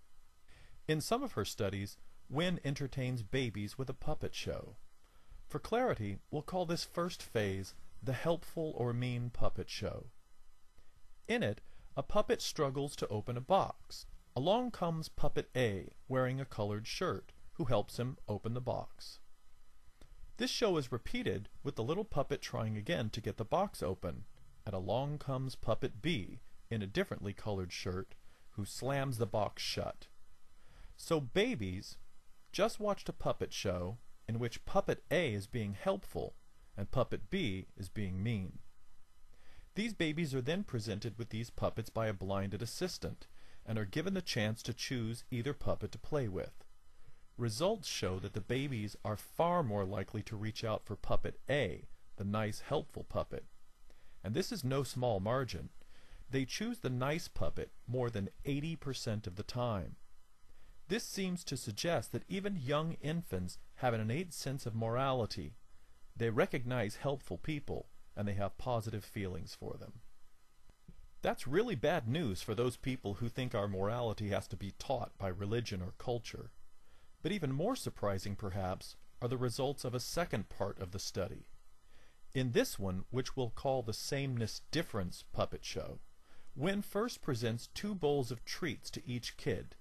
In 0.87 1.01
some 1.01 1.23
of 1.23 1.33
her 1.33 1.45
studies, 1.45 1.97
Wynn 2.29 2.59
entertains 2.63 3.23
babies 3.23 3.77
with 3.77 3.89
a 3.89 3.93
puppet 3.93 4.35
show. 4.35 4.75
For 5.47 5.59
clarity, 5.59 6.17
we'll 6.31 6.41
call 6.41 6.65
this 6.65 6.83
first 6.83 7.23
phase 7.23 7.73
the 8.01 8.13
helpful 8.13 8.73
or 8.75 8.93
mean 8.93 9.29
puppet 9.29 9.69
show. 9.69 10.07
In 11.27 11.41
it, 11.43 11.61
a 11.95 12.03
puppet 12.03 12.41
struggles 12.41 12.95
to 12.97 13.07
open 13.07 13.37
a 13.37 13.41
box. 13.41 14.05
Along 14.35 14.69
comes 14.69 15.07
puppet 15.07 15.49
A, 15.55 15.93
wearing 16.07 16.41
a 16.41 16.45
colored 16.45 16.85
shirt, 16.87 17.31
who 17.55 17.65
helps 17.65 17.97
him 17.97 18.17
open 18.27 18.53
the 18.53 18.61
box. 18.61 19.19
This 20.37 20.51
show 20.51 20.77
is 20.77 20.91
repeated 20.91 21.49
with 21.63 21.75
the 21.75 21.83
little 21.83 22.03
puppet 22.03 22.41
trying 22.41 22.77
again 22.77 23.09
to 23.11 23.21
get 23.21 23.37
the 23.37 23.45
box 23.45 23.81
open, 23.81 24.25
and 24.65 24.73
along 24.73 25.19
comes 25.19 25.55
puppet 25.55 26.01
B, 26.01 26.41
in 26.69 26.81
a 26.81 26.87
differently 26.87 27.33
colored 27.33 27.71
shirt, 27.71 28.15
who 28.51 28.65
slams 28.65 29.17
the 29.17 29.25
box 29.25 29.63
shut. 29.63 30.07
So 30.97 31.19
babies 31.19 31.97
just 32.51 32.79
watched 32.79 33.09
a 33.09 33.13
puppet 33.13 33.53
show 33.53 33.97
in 34.27 34.39
which 34.39 34.65
puppet 34.65 35.03
A 35.11 35.33
is 35.33 35.47
being 35.47 35.73
helpful 35.73 36.35
and 36.77 36.91
puppet 36.91 37.29
B 37.29 37.67
is 37.77 37.89
being 37.89 38.21
mean. 38.21 38.59
These 39.75 39.93
babies 39.93 40.33
are 40.33 40.41
then 40.41 40.63
presented 40.63 41.17
with 41.17 41.29
these 41.29 41.49
puppets 41.49 41.89
by 41.89 42.07
a 42.07 42.13
blinded 42.13 42.61
assistant 42.61 43.27
and 43.65 43.77
are 43.77 43.85
given 43.85 44.13
the 44.13 44.21
chance 44.21 44.61
to 44.63 44.73
choose 44.73 45.23
either 45.31 45.53
puppet 45.53 45.91
to 45.93 45.97
play 45.97 46.27
with. 46.27 46.64
Results 47.37 47.87
show 47.87 48.17
that 48.19 48.33
the 48.33 48.39
babies 48.39 48.95
are 49.03 49.17
far 49.17 49.61
more 49.61 49.83
likely 49.83 50.21
to 50.23 50.37
reach 50.37 50.63
out 50.63 50.85
for 50.85 50.95
puppet 50.95 51.37
A, 51.49 51.83
the 52.15 52.23
nice 52.23 52.61
helpful 52.61 53.03
puppet. 53.03 53.45
And 54.23 54.33
this 54.33 54.53
is 54.53 54.63
no 54.63 54.83
small 54.83 55.19
margin. 55.19 55.69
They 56.29 56.45
choose 56.45 56.79
the 56.79 56.89
nice 56.89 57.27
puppet 57.27 57.71
more 57.87 58.09
than 58.09 58.29
80% 58.45 59.27
of 59.27 59.35
the 59.35 59.43
time. 59.43 59.97
This 60.87 61.03
seems 61.03 61.43
to 61.45 61.57
suggest 61.57 62.13
that 62.13 62.23
even 62.29 62.55
young 62.55 62.93
infants 63.01 63.57
have 63.75 63.93
an 63.93 63.99
innate 63.99 64.33
sense 64.33 64.65
of 64.65 64.73
morality. 64.73 65.55
They 66.15 66.29
recognize 66.29 66.97
helpful 66.97 67.37
people, 67.37 67.87
and 68.15 68.27
they 68.27 68.33
have 68.33 68.57
positive 68.57 69.03
feelings 69.03 69.55
for 69.59 69.75
them. 69.77 69.99
That's 71.21 71.47
really 71.47 71.75
bad 71.75 72.07
news 72.07 72.41
for 72.41 72.55
those 72.55 72.77
people 72.77 73.15
who 73.15 73.27
think 73.27 73.53
our 73.53 73.67
morality 73.67 74.29
has 74.29 74.47
to 74.47 74.55
be 74.55 74.73
taught 74.77 75.17
by 75.17 75.27
religion 75.27 75.81
or 75.81 75.93
culture. 75.97 76.51
But 77.25 77.31
even 77.31 77.53
more 77.53 77.75
surprising, 77.75 78.35
perhaps, 78.35 78.97
are 79.19 79.27
the 79.27 79.35
results 79.35 79.83
of 79.83 79.95
a 79.95 79.99
second 79.99 80.47
part 80.47 80.77
of 80.79 80.91
the 80.91 80.99
study. 80.99 81.47
In 82.35 82.51
this 82.51 82.77
one, 82.77 83.05
which 83.09 83.35
we'll 83.35 83.49
call 83.49 83.81
the 83.81 83.93
sameness 83.93 84.61
difference 84.69 85.23
puppet 85.33 85.65
show, 85.65 86.01
Wynn 86.55 86.83
first 86.83 87.23
presents 87.23 87.65
two 87.73 87.95
bowls 87.95 88.29
of 88.29 88.45
treats 88.45 88.91
to 88.91 89.07
each 89.07 89.37
kid, 89.37 89.75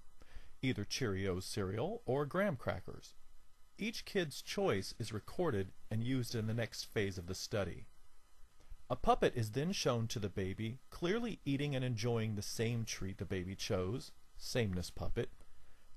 either 0.63 0.83
Cheerios 0.83 1.43
cereal 1.43 2.01
or 2.07 2.25
graham 2.25 2.55
crackers. 2.55 3.13
Each 3.77 4.05
kid's 4.05 4.41
choice 4.41 4.95
is 4.97 5.13
recorded 5.13 5.71
and 5.91 6.03
used 6.03 6.33
in 6.33 6.47
the 6.47 6.53
next 6.55 6.85
phase 6.85 7.19
of 7.19 7.27
the 7.27 7.35
study. 7.35 7.85
A 8.89 8.95
puppet 8.95 9.33
is 9.35 9.51
then 9.51 9.71
shown 9.71 10.07
to 10.07 10.17
the 10.17 10.29
baby 10.29 10.79
clearly 10.89 11.41
eating 11.45 11.75
and 11.75 11.85
enjoying 11.85 12.33
the 12.33 12.41
same 12.41 12.85
treat 12.85 13.19
the 13.19 13.23
baby 13.23 13.53
chose, 13.53 14.11
sameness 14.35 14.89
puppet, 14.89 15.29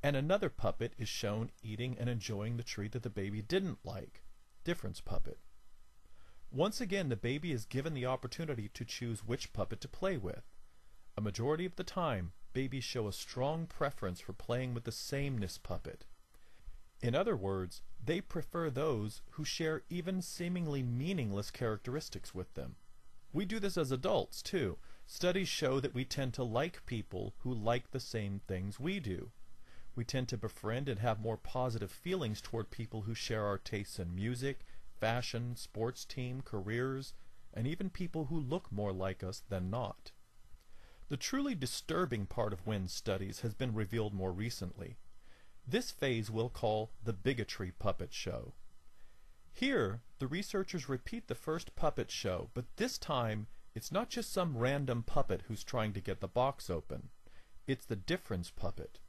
and 0.02 0.16
another 0.16 0.48
puppet 0.48 0.92
is 0.98 1.08
shown 1.08 1.50
eating 1.62 1.96
and 1.98 2.08
enjoying 2.08 2.56
the 2.56 2.62
treat 2.62 2.92
that 2.92 3.02
the 3.02 3.10
baby 3.10 3.42
didn't 3.42 3.78
like, 3.84 4.22
difference 4.64 5.00
puppet. 5.00 5.38
Once 6.50 6.80
again, 6.80 7.08
the 7.08 7.16
baby 7.16 7.52
is 7.52 7.66
given 7.66 7.94
the 7.94 8.06
opportunity 8.06 8.68
to 8.68 8.84
choose 8.84 9.24
which 9.24 9.52
puppet 9.52 9.80
to 9.80 9.88
play 9.88 10.16
with. 10.16 10.44
A 11.16 11.20
majority 11.20 11.66
of 11.66 11.76
the 11.76 11.84
time, 11.84 12.32
babies 12.52 12.84
show 12.84 13.06
a 13.08 13.12
strong 13.12 13.66
preference 13.66 14.20
for 14.20 14.32
playing 14.32 14.72
with 14.72 14.84
the 14.84 14.92
sameness 14.92 15.58
puppet. 15.58 16.06
In 17.02 17.14
other 17.14 17.36
words, 17.36 17.82
they 18.02 18.20
prefer 18.20 18.70
those 18.70 19.22
who 19.32 19.44
share 19.44 19.82
even 19.90 20.22
seemingly 20.22 20.82
meaningless 20.82 21.50
characteristics 21.50 22.34
with 22.34 22.54
them. 22.54 22.76
We 23.32 23.44
do 23.44 23.60
this 23.60 23.76
as 23.76 23.92
adults, 23.92 24.42
too. 24.42 24.78
Studies 25.06 25.48
show 25.48 25.80
that 25.80 25.94
we 25.94 26.04
tend 26.04 26.34
to 26.34 26.44
like 26.44 26.86
people 26.86 27.34
who 27.38 27.52
like 27.52 27.90
the 27.90 28.00
same 28.00 28.40
things 28.46 28.80
we 28.80 29.00
do. 29.00 29.30
We 29.98 30.04
tend 30.04 30.28
to 30.28 30.36
befriend 30.36 30.88
and 30.88 31.00
have 31.00 31.18
more 31.18 31.36
positive 31.36 31.90
feelings 31.90 32.40
toward 32.40 32.70
people 32.70 33.02
who 33.02 33.14
share 33.14 33.44
our 33.44 33.58
tastes 33.58 33.98
in 33.98 34.14
music, 34.14 34.64
fashion, 35.00 35.56
sports 35.56 36.04
team, 36.04 36.40
careers, 36.40 37.14
and 37.52 37.66
even 37.66 37.90
people 37.90 38.26
who 38.26 38.38
look 38.38 38.70
more 38.70 38.92
like 38.92 39.24
us 39.24 39.42
than 39.48 39.70
not. 39.70 40.12
The 41.08 41.16
truly 41.16 41.56
disturbing 41.56 42.26
part 42.26 42.52
of 42.52 42.64
Wynn's 42.64 42.92
studies 42.92 43.40
has 43.40 43.54
been 43.54 43.74
revealed 43.74 44.14
more 44.14 44.30
recently. 44.30 44.98
This 45.66 45.90
phase 45.90 46.30
we'll 46.30 46.48
call 46.48 46.92
the 47.02 47.12
bigotry 47.12 47.72
puppet 47.72 48.14
show. 48.14 48.52
Here, 49.52 50.02
the 50.20 50.28
researchers 50.28 50.88
repeat 50.88 51.26
the 51.26 51.34
first 51.34 51.74
puppet 51.74 52.12
show, 52.12 52.50
but 52.54 52.66
this 52.76 52.98
time 52.98 53.48
it's 53.74 53.90
not 53.90 54.10
just 54.10 54.32
some 54.32 54.58
random 54.58 55.02
puppet 55.02 55.42
who's 55.48 55.64
trying 55.64 55.92
to 55.94 56.00
get 56.00 56.20
the 56.20 56.28
box 56.28 56.70
open. 56.70 57.08
It's 57.66 57.84
the 57.84 57.96
difference 57.96 58.52
puppet. 58.52 59.00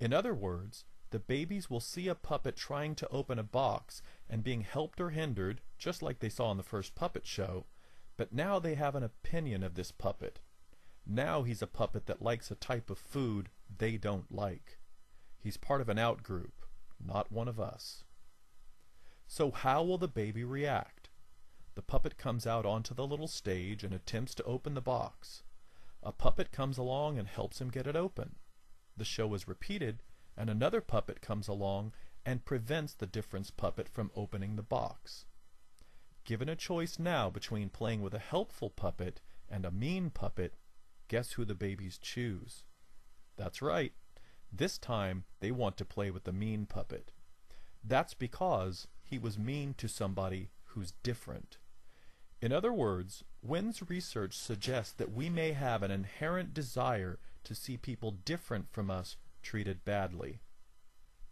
In 0.00 0.14
other 0.14 0.34
words, 0.34 0.86
the 1.10 1.18
babies 1.18 1.68
will 1.68 1.80
see 1.80 2.08
a 2.08 2.14
puppet 2.14 2.56
trying 2.56 2.94
to 2.96 3.08
open 3.08 3.38
a 3.38 3.42
box 3.42 4.00
and 4.28 4.42
being 4.42 4.62
helped 4.62 5.00
or 5.00 5.10
hindered, 5.10 5.60
just 5.78 6.02
like 6.02 6.20
they 6.20 6.30
saw 6.30 6.50
in 6.50 6.56
the 6.56 6.62
first 6.62 6.94
puppet 6.94 7.26
show, 7.26 7.66
but 8.16 8.32
now 8.32 8.58
they 8.58 8.74
have 8.74 8.94
an 8.94 9.02
opinion 9.02 9.62
of 9.62 9.74
this 9.74 9.92
puppet. 9.92 10.40
Now 11.06 11.42
he's 11.42 11.62
a 11.62 11.66
puppet 11.66 12.06
that 12.06 12.22
likes 12.22 12.50
a 12.50 12.54
type 12.54 12.88
of 12.88 12.98
food 12.98 13.50
they 13.78 13.96
don't 13.98 14.32
like. 14.32 14.78
He's 15.38 15.56
part 15.56 15.80
of 15.80 15.88
an 15.88 15.96
outgroup, 15.96 16.52
not 17.04 17.32
one 17.32 17.48
of 17.48 17.60
us. 17.60 18.04
So 19.26 19.50
how 19.50 19.82
will 19.82 19.98
the 19.98 20.08
baby 20.08 20.44
react? 20.44 21.10
The 21.74 21.82
puppet 21.82 22.16
comes 22.16 22.46
out 22.46 22.66
onto 22.66 22.94
the 22.94 23.06
little 23.06 23.28
stage 23.28 23.84
and 23.84 23.92
attempts 23.92 24.34
to 24.36 24.44
open 24.44 24.74
the 24.74 24.80
box. 24.80 25.42
A 26.02 26.12
puppet 26.12 26.52
comes 26.52 26.78
along 26.78 27.18
and 27.18 27.28
helps 27.28 27.60
him 27.60 27.70
get 27.70 27.86
it 27.86 27.96
open. 27.96 28.36
The 29.00 29.06
show 29.06 29.32
is 29.32 29.48
repeated, 29.48 30.02
and 30.36 30.50
another 30.50 30.82
puppet 30.82 31.22
comes 31.22 31.48
along 31.48 31.94
and 32.26 32.44
prevents 32.44 32.92
the 32.92 33.06
difference 33.06 33.50
puppet 33.50 33.88
from 33.88 34.10
opening 34.14 34.56
the 34.56 34.62
box. 34.62 35.24
Given 36.26 36.50
a 36.50 36.54
choice 36.54 36.98
now 36.98 37.30
between 37.30 37.70
playing 37.70 38.02
with 38.02 38.12
a 38.12 38.18
helpful 38.18 38.68
puppet 38.68 39.22
and 39.48 39.64
a 39.64 39.70
mean 39.70 40.10
puppet, 40.10 40.52
guess 41.08 41.32
who 41.32 41.46
the 41.46 41.54
babies 41.54 41.96
choose? 41.96 42.64
That's 43.38 43.62
right. 43.62 43.94
This 44.52 44.76
time 44.76 45.24
they 45.40 45.50
want 45.50 45.78
to 45.78 45.86
play 45.86 46.10
with 46.10 46.24
the 46.24 46.32
mean 46.34 46.66
puppet. 46.66 47.10
That's 47.82 48.12
because 48.12 48.86
he 49.02 49.16
was 49.16 49.38
mean 49.38 49.72
to 49.78 49.88
somebody 49.88 50.50
who's 50.74 50.92
different. 51.02 51.56
In 52.42 52.52
other 52.52 52.70
words, 52.70 53.24
Wynn's 53.40 53.88
research 53.88 54.36
suggests 54.36 54.92
that 54.92 55.10
we 55.10 55.30
may 55.30 55.52
have 55.52 55.82
an 55.82 55.90
inherent 55.90 56.52
desire 56.52 57.18
to 57.44 57.54
see 57.54 57.76
people 57.76 58.10
different 58.10 58.70
from 58.70 58.90
us 58.90 59.16
treated 59.42 59.84
badly. 59.84 60.40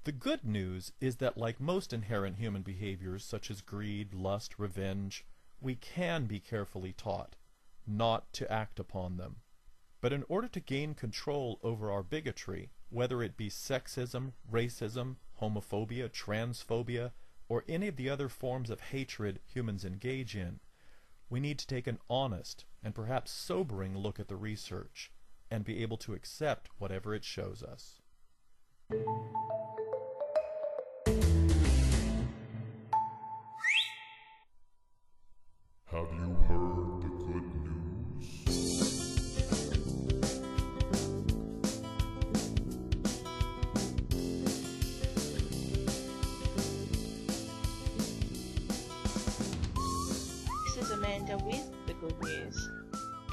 The 0.04 0.12
good 0.12 0.44
news 0.44 0.92
is 1.00 1.16
that 1.16 1.36
like 1.36 1.60
most 1.60 1.92
inherent 1.92 2.36
human 2.36 2.62
behaviors 2.62 3.24
such 3.24 3.50
as 3.50 3.60
greed, 3.60 4.14
lust, 4.14 4.58
revenge, 4.58 5.26
we 5.60 5.74
can 5.74 6.26
be 6.26 6.40
carefully 6.40 6.92
taught 6.92 7.36
not 7.86 8.32
to 8.34 8.50
act 8.50 8.78
upon 8.78 9.16
them. 9.16 9.36
But 10.00 10.12
in 10.12 10.24
order 10.28 10.48
to 10.48 10.60
gain 10.60 10.94
control 10.94 11.58
over 11.62 11.90
our 11.90 12.02
bigotry, 12.02 12.70
whether 12.90 13.22
it 13.22 13.36
be 13.36 13.50
sexism, 13.50 14.32
racism, 14.50 15.16
homophobia, 15.40 16.08
transphobia, 16.08 17.12
or 17.48 17.64
any 17.68 17.88
of 17.88 17.96
the 17.96 18.08
other 18.08 18.28
forms 18.28 18.70
of 18.70 18.80
hatred 18.80 19.40
humans 19.44 19.84
engage 19.84 20.36
in, 20.36 20.60
we 21.28 21.40
need 21.40 21.58
to 21.58 21.66
take 21.66 21.86
an 21.86 21.98
honest 22.08 22.64
and 22.82 22.94
perhaps 22.94 23.30
sobering 23.30 23.96
look 23.96 24.20
at 24.20 24.28
the 24.28 24.36
research 24.36 25.10
and 25.50 25.64
be 25.64 25.82
able 25.82 25.96
to 25.98 26.14
accept 26.14 26.68
whatever 26.78 27.14
it 27.14 27.24
shows 27.24 27.62
us. 27.62 28.00
Have 35.90 36.06
you 36.12 36.37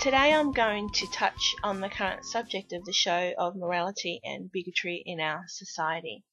Today 0.05 0.35
I'm 0.35 0.51
going 0.51 0.91
to 0.91 1.07
touch 1.07 1.55
on 1.63 1.81
the 1.81 1.89
current 1.89 2.25
subject 2.25 2.73
of 2.73 2.85
the 2.85 2.93
show 2.93 3.33
of 3.39 3.55
morality 3.55 4.21
and 4.23 4.51
bigotry 4.51 5.01
in 5.03 5.19
our 5.19 5.45
society. 5.47 6.23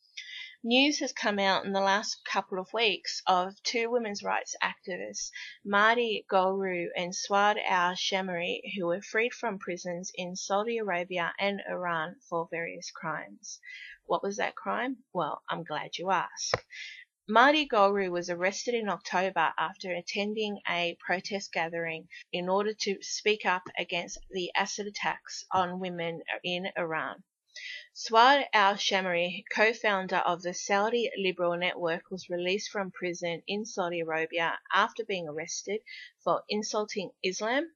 News 0.62 0.98
has 0.98 1.14
come 1.14 1.38
out 1.38 1.64
in 1.64 1.72
the 1.72 1.80
last 1.80 2.22
couple 2.26 2.58
of 2.58 2.70
weeks 2.74 3.22
of 3.26 3.54
two 3.62 3.90
women's 3.90 4.22
rights 4.22 4.54
activists, 4.62 5.30
Mahdi 5.64 6.26
Golru 6.30 6.88
and 6.94 7.14
Souad 7.14 7.56
al 7.66 7.94
Shammari, 7.94 8.60
who 8.76 8.88
were 8.88 9.00
freed 9.00 9.32
from 9.32 9.58
prisons 9.58 10.12
in 10.14 10.36
Saudi 10.36 10.76
Arabia 10.76 11.32
and 11.40 11.62
Iran 11.66 12.16
for 12.28 12.48
various 12.50 12.90
crimes. 12.90 13.58
What 14.04 14.22
was 14.22 14.36
that 14.36 14.54
crime? 14.54 14.98
Well, 15.14 15.42
I'm 15.48 15.64
glad 15.64 15.96
you 15.96 16.10
asked. 16.10 16.56
Mahdi 17.34 17.66
Golru 17.66 18.10
was 18.10 18.28
arrested 18.28 18.74
in 18.74 18.90
October 18.90 19.54
after 19.56 19.90
attending 19.90 20.60
a 20.68 20.98
protest 21.00 21.50
gathering 21.50 22.06
in 22.30 22.46
order 22.46 22.74
to 22.74 23.02
speak 23.02 23.46
up 23.46 23.62
against 23.78 24.18
the 24.28 24.52
acid 24.54 24.86
attacks 24.86 25.42
on 25.50 25.80
women 25.80 26.20
in 26.44 26.70
Iran. 26.76 27.24
Souad 27.94 28.46
al 28.52 28.74
Shammari, 28.74 29.44
co 29.50 29.72
founder 29.72 30.18
of 30.18 30.42
the 30.42 30.52
Saudi 30.52 31.10
Liberal 31.16 31.56
Network, 31.56 32.10
was 32.10 32.28
released 32.28 32.68
from 32.68 32.90
prison 32.90 33.42
in 33.46 33.64
Saudi 33.64 34.00
Arabia 34.00 34.60
after 34.74 35.02
being 35.02 35.26
arrested 35.26 35.80
for 36.22 36.44
insulting 36.50 37.12
Islam 37.22 37.72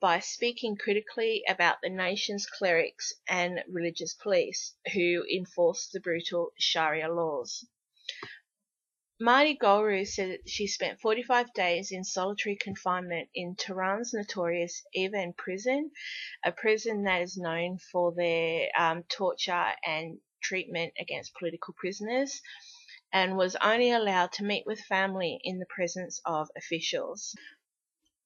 by 0.00 0.18
speaking 0.18 0.76
critically 0.76 1.44
about 1.48 1.76
the 1.82 1.88
nation's 1.88 2.46
clerics 2.46 3.12
and 3.28 3.62
religious 3.68 4.14
police 4.14 4.74
who 4.92 5.24
enforce 5.32 5.86
the 5.86 6.00
brutal 6.00 6.50
Sharia 6.58 7.08
laws. 7.08 7.64
Marty 9.20 9.56
Golru 9.56 10.06
said 10.06 10.30
that 10.30 10.48
she 10.48 10.68
spent 10.68 11.00
45 11.00 11.52
days 11.52 11.90
in 11.90 12.04
solitary 12.04 12.54
confinement 12.54 13.28
in 13.34 13.56
Tehran's 13.56 14.14
notorious 14.14 14.80
Evin 14.96 15.36
prison, 15.36 15.90
a 16.44 16.52
prison 16.52 17.02
that 17.02 17.22
is 17.22 17.36
known 17.36 17.78
for 17.78 18.14
their 18.14 18.68
um, 18.78 19.02
torture 19.08 19.74
and 19.84 20.20
treatment 20.40 20.92
against 21.00 21.34
political 21.34 21.74
prisoners, 21.74 22.40
and 23.12 23.36
was 23.36 23.56
only 23.56 23.90
allowed 23.90 24.30
to 24.34 24.44
meet 24.44 24.64
with 24.66 24.78
family 24.82 25.40
in 25.42 25.58
the 25.58 25.66
presence 25.66 26.20
of 26.24 26.48
officials. 26.56 27.34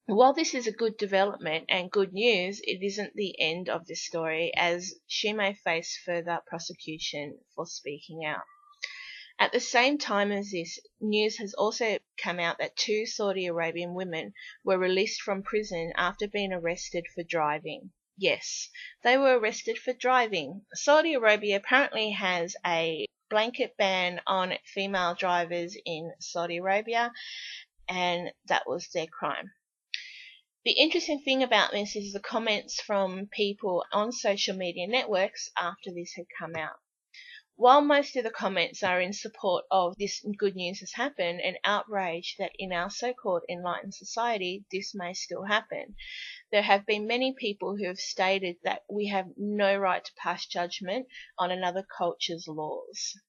While 0.05 0.35
this 0.35 0.53
is 0.53 0.67
a 0.67 0.73
good 0.73 0.99
development 0.99 1.65
and 1.71 1.91
good 1.91 2.13
news, 2.13 2.61
it 2.65 2.83
isn't 2.83 3.15
the 3.15 3.41
end 3.41 3.71
of 3.71 3.87
this 3.87 4.05
story, 4.05 4.53
as 4.55 4.93
she 5.07 5.33
may 5.33 5.55
face 5.55 5.99
further 6.05 6.43
prosecution 6.47 7.39
for 7.55 7.65
speaking 7.65 8.27
out. 8.27 8.45
At 9.43 9.51
the 9.51 9.59
same 9.59 9.99
time 9.99 10.31
as 10.31 10.53
this, 10.53 10.79
news 11.01 11.39
has 11.39 11.53
also 11.55 11.99
come 12.17 12.39
out 12.39 12.59
that 12.59 12.77
two 12.77 13.07
Saudi 13.07 13.47
Arabian 13.47 13.93
women 13.93 14.35
were 14.63 14.79
released 14.79 15.21
from 15.21 15.43
prison 15.43 15.93
after 15.97 16.29
being 16.29 16.53
arrested 16.53 17.09
for 17.13 17.25
driving. 17.25 17.91
Yes, 18.17 18.71
they 19.03 19.19
were 19.19 19.37
arrested 19.37 19.81
for 19.81 19.95
driving. 19.95 20.65
Saudi 20.75 21.15
Arabia 21.15 21.57
apparently 21.57 22.13
has 22.13 22.55
a 22.65 23.05
blanket 23.29 23.77
ban 23.77 24.21
on 24.29 24.59
female 24.65 25.17
drivers 25.17 25.77
in 25.85 26.15
Saudi 26.21 26.59
Arabia, 26.59 27.11
and 27.89 28.33
that 28.45 28.69
was 28.69 28.91
their 28.91 29.09
crime. 29.09 29.51
The 30.65 30.79
interesting 30.79 31.21
thing 31.21 31.43
about 31.43 31.73
this 31.73 31.97
is 31.97 32.13
the 32.13 32.21
comments 32.21 32.81
from 32.81 33.27
people 33.27 33.85
on 33.91 34.13
social 34.13 34.55
media 34.55 34.87
networks 34.87 35.51
after 35.57 35.91
this 35.93 36.13
had 36.15 36.27
come 36.39 36.55
out. 36.55 36.79
While 37.57 37.83
most 37.83 38.17
of 38.17 38.25
the 38.25 38.31
comments 38.31 38.83
are 38.83 38.99
in 38.99 39.13
support 39.13 39.67
of 39.71 39.95
this 39.99 40.25
good 40.39 40.57
news 40.57 40.81
has 40.81 40.95
happened 40.95 41.43
and 41.43 41.59
outrage 41.65 42.37
that 42.39 42.53
in 42.59 42.73
our 42.73 42.89
so-called 42.89 43.43
enlightened 43.47 43.95
society 43.95 44.65
this 44.73 44.95
may 44.95 45.13
still 45.13 45.45
happen, 45.45 45.95
there 46.51 46.63
have 46.63 46.87
been 46.87 47.07
many 47.07 47.35
people 47.35 47.77
who 47.77 47.87
have 47.89 47.99
stated 47.99 48.57
that 48.65 48.85
we 48.89 49.09
have 49.09 49.27
no 49.37 49.77
right 49.77 50.03
to 50.03 50.15
pass 50.15 50.47
judgment 50.47 51.07
on 51.39 51.51
another 51.51 51.83
culture's 51.99 52.49
laws. 52.49 53.21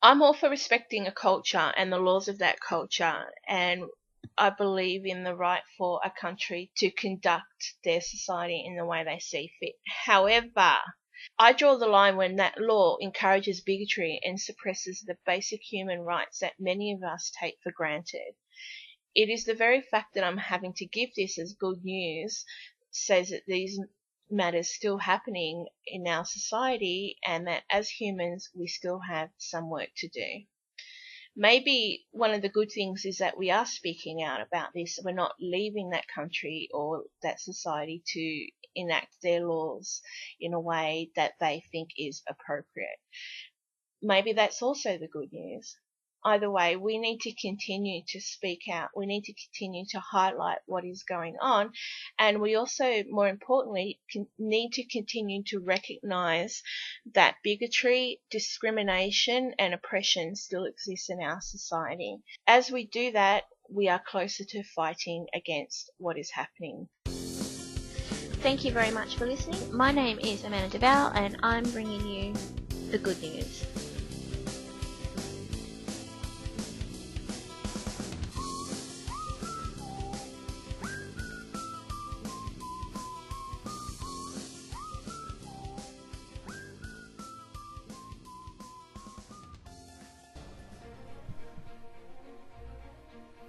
I'm 0.00 0.22
all 0.22 0.32
for 0.32 0.48
respecting 0.48 1.08
a 1.08 1.12
culture 1.12 1.72
and 1.76 1.92
the 1.92 1.98
laws 1.98 2.28
of 2.28 2.38
that 2.38 2.60
culture 2.60 3.34
and 3.48 3.86
I 4.38 4.50
believe 4.50 5.04
in 5.04 5.24
the 5.24 5.34
right 5.34 5.64
for 5.76 6.00
a 6.04 6.10
country 6.10 6.70
to 6.76 6.92
conduct 6.92 7.74
their 7.82 8.00
society 8.00 8.64
in 8.64 8.76
the 8.76 8.84
way 8.84 9.02
they 9.02 9.18
see 9.18 9.52
fit. 9.58 9.74
However, 10.04 10.78
I 11.38 11.54
draw 11.54 11.76
the 11.76 11.86
line 11.86 12.16
when 12.16 12.36
that 12.36 12.58
law 12.60 12.98
encourages 13.00 13.62
bigotry 13.62 14.20
and 14.22 14.38
suppresses 14.38 15.00
the 15.00 15.16
basic 15.24 15.62
human 15.62 16.00
rights 16.00 16.40
that 16.40 16.60
many 16.60 16.92
of 16.92 17.02
us 17.02 17.32
take 17.40 17.58
for 17.62 17.72
granted. 17.72 18.34
It 19.14 19.30
is 19.30 19.46
the 19.46 19.54
very 19.54 19.80
fact 19.80 20.12
that 20.12 20.24
I'm 20.24 20.36
having 20.36 20.74
to 20.74 20.84
give 20.84 21.14
this 21.14 21.38
as 21.38 21.54
good 21.54 21.82
news 21.82 22.44
says 22.90 23.30
that 23.30 23.46
these 23.46 23.80
matters 24.28 24.74
still 24.74 24.98
happening 24.98 25.66
in 25.86 26.06
our 26.06 26.26
society 26.26 27.16
and 27.24 27.46
that 27.46 27.64
as 27.70 27.88
humans 27.88 28.50
we 28.54 28.66
still 28.66 29.00
have 29.08 29.30
some 29.38 29.70
work 29.70 29.88
to 29.96 30.08
do. 30.08 30.44
Maybe 31.36 32.06
one 32.12 32.32
of 32.32 32.42
the 32.42 32.48
good 32.48 32.72
things 32.72 33.04
is 33.04 33.18
that 33.18 33.38
we 33.38 33.50
are 33.50 33.66
speaking 33.66 34.22
out 34.22 34.40
about 34.40 34.70
this. 34.74 34.98
We're 35.04 35.12
not 35.12 35.34
leaving 35.40 35.90
that 35.90 36.08
country 36.12 36.68
or 36.72 37.04
that 37.22 37.40
society 37.40 38.02
to 38.14 38.46
enact 38.74 39.14
their 39.22 39.46
laws 39.46 40.00
in 40.40 40.54
a 40.54 40.60
way 40.60 41.10
that 41.16 41.32
they 41.40 41.62
think 41.70 41.90
is 41.98 42.22
appropriate. 42.28 42.98
Maybe 44.02 44.32
that's 44.32 44.62
also 44.62 44.98
the 44.98 45.08
good 45.08 45.32
news 45.32 45.76
either 46.26 46.50
way, 46.50 46.76
we 46.76 46.98
need 46.98 47.20
to 47.20 47.32
continue 47.32 48.02
to 48.08 48.20
speak 48.20 48.62
out. 48.70 48.90
We 48.94 49.06
need 49.06 49.24
to 49.24 49.32
continue 49.32 49.84
to 49.90 50.00
highlight 50.00 50.58
what 50.66 50.84
is 50.84 51.04
going 51.04 51.36
on. 51.40 51.70
And 52.18 52.40
we 52.40 52.56
also, 52.56 53.04
more 53.08 53.28
importantly, 53.28 54.00
need 54.38 54.72
to 54.72 54.84
continue 54.84 55.44
to 55.44 55.60
recognize 55.60 56.62
that 57.14 57.36
bigotry, 57.44 58.20
discrimination, 58.30 59.54
and 59.58 59.72
oppression 59.72 60.34
still 60.34 60.64
exists 60.64 61.08
in 61.08 61.20
our 61.22 61.40
society. 61.40 62.18
As 62.46 62.70
we 62.70 62.86
do 62.86 63.12
that, 63.12 63.44
we 63.70 63.88
are 63.88 64.02
closer 64.04 64.44
to 64.44 64.62
fighting 64.74 65.26
against 65.32 65.90
what 65.98 66.18
is 66.18 66.30
happening. 66.30 66.88
Thank 68.42 68.64
you 68.64 68.72
very 68.72 68.90
much 68.90 69.16
for 69.16 69.26
listening. 69.26 69.60
My 69.74 69.92
name 69.92 70.18
is 70.18 70.44
Amanda 70.44 70.78
DeVal, 70.78 71.16
and 71.16 71.36
I'm 71.42 71.64
bringing 71.70 72.06
you 72.06 72.34
the 72.90 72.98
good 72.98 73.20
news. 73.22 73.64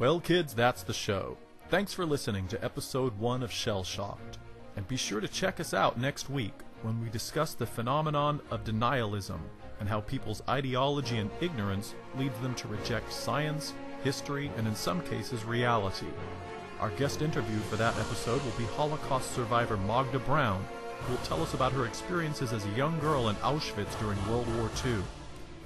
Well, 0.07 0.21
kids, 0.21 0.53
that's 0.53 0.83
the 0.83 0.93
show. 0.93 1.35
Thanks 1.67 1.93
for 1.93 2.05
listening 2.05 2.47
to 2.47 2.63
episode 2.63 3.19
1 3.19 3.43
of 3.43 3.51
Shell 3.51 3.83
Shocked. 3.83 4.37
And 4.77 4.87
be 4.87 4.95
sure 4.95 5.19
to 5.19 5.27
check 5.27 5.59
us 5.59 5.73
out 5.73 5.99
next 5.99 6.29
week 6.29 6.53
when 6.81 7.03
we 7.03 7.09
discuss 7.09 7.53
the 7.53 7.65
phenomenon 7.65 8.39
of 8.49 8.63
denialism 8.63 9.41
and 9.81 9.89
how 9.89 9.99
people's 9.99 10.41
ideology 10.47 11.17
and 11.17 11.29
ignorance 11.41 11.93
leads 12.17 12.39
them 12.39 12.55
to 12.55 12.69
reject 12.69 13.11
science, 13.11 13.73
history, 14.01 14.49
and 14.55 14.65
in 14.65 14.75
some 14.75 15.01
cases, 15.01 15.43
reality. 15.43 16.07
Our 16.79 16.91
guest 16.91 17.21
interview 17.21 17.59
for 17.69 17.75
that 17.75 17.97
episode 17.97 18.41
will 18.45 18.57
be 18.57 18.63
Holocaust 18.77 19.33
survivor 19.33 19.75
Magda 19.75 20.19
Brown, 20.19 20.65
who 21.01 21.11
will 21.11 21.23
tell 21.25 21.43
us 21.43 21.53
about 21.53 21.73
her 21.73 21.85
experiences 21.85 22.53
as 22.53 22.65
a 22.65 22.77
young 22.77 22.97
girl 23.01 23.27
in 23.27 23.35
Auschwitz 23.43 23.99
during 23.99 24.25
World 24.29 24.47
War 24.55 24.69
II. 24.85 25.03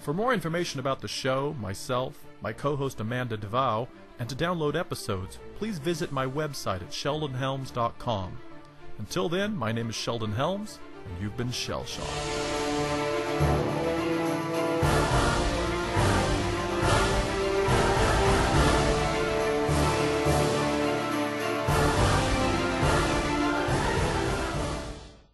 For 0.01 0.13
more 0.15 0.33
information 0.33 0.79
about 0.79 0.99
the 0.99 1.07
show, 1.07 1.55
myself, 1.61 2.17
my 2.41 2.53
co-host 2.53 2.99
Amanda 2.99 3.37
DeVal, 3.37 3.87
and 4.17 4.27
to 4.27 4.35
download 4.35 4.75
episodes, 4.75 5.37
please 5.57 5.77
visit 5.77 6.11
my 6.11 6.25
website 6.25 6.81
at 6.81 6.89
sheldonhelms.com. 6.89 8.37
Until 8.97 9.29
then, 9.29 9.55
my 9.55 9.71
name 9.71 9.89
is 9.89 9.95
Sheldon 9.95 10.31
Helms, 10.31 10.79
and 11.05 11.21
you've 11.21 11.37
been 11.37 11.51
Shell 11.51 11.85
Shocked. 11.85 13.70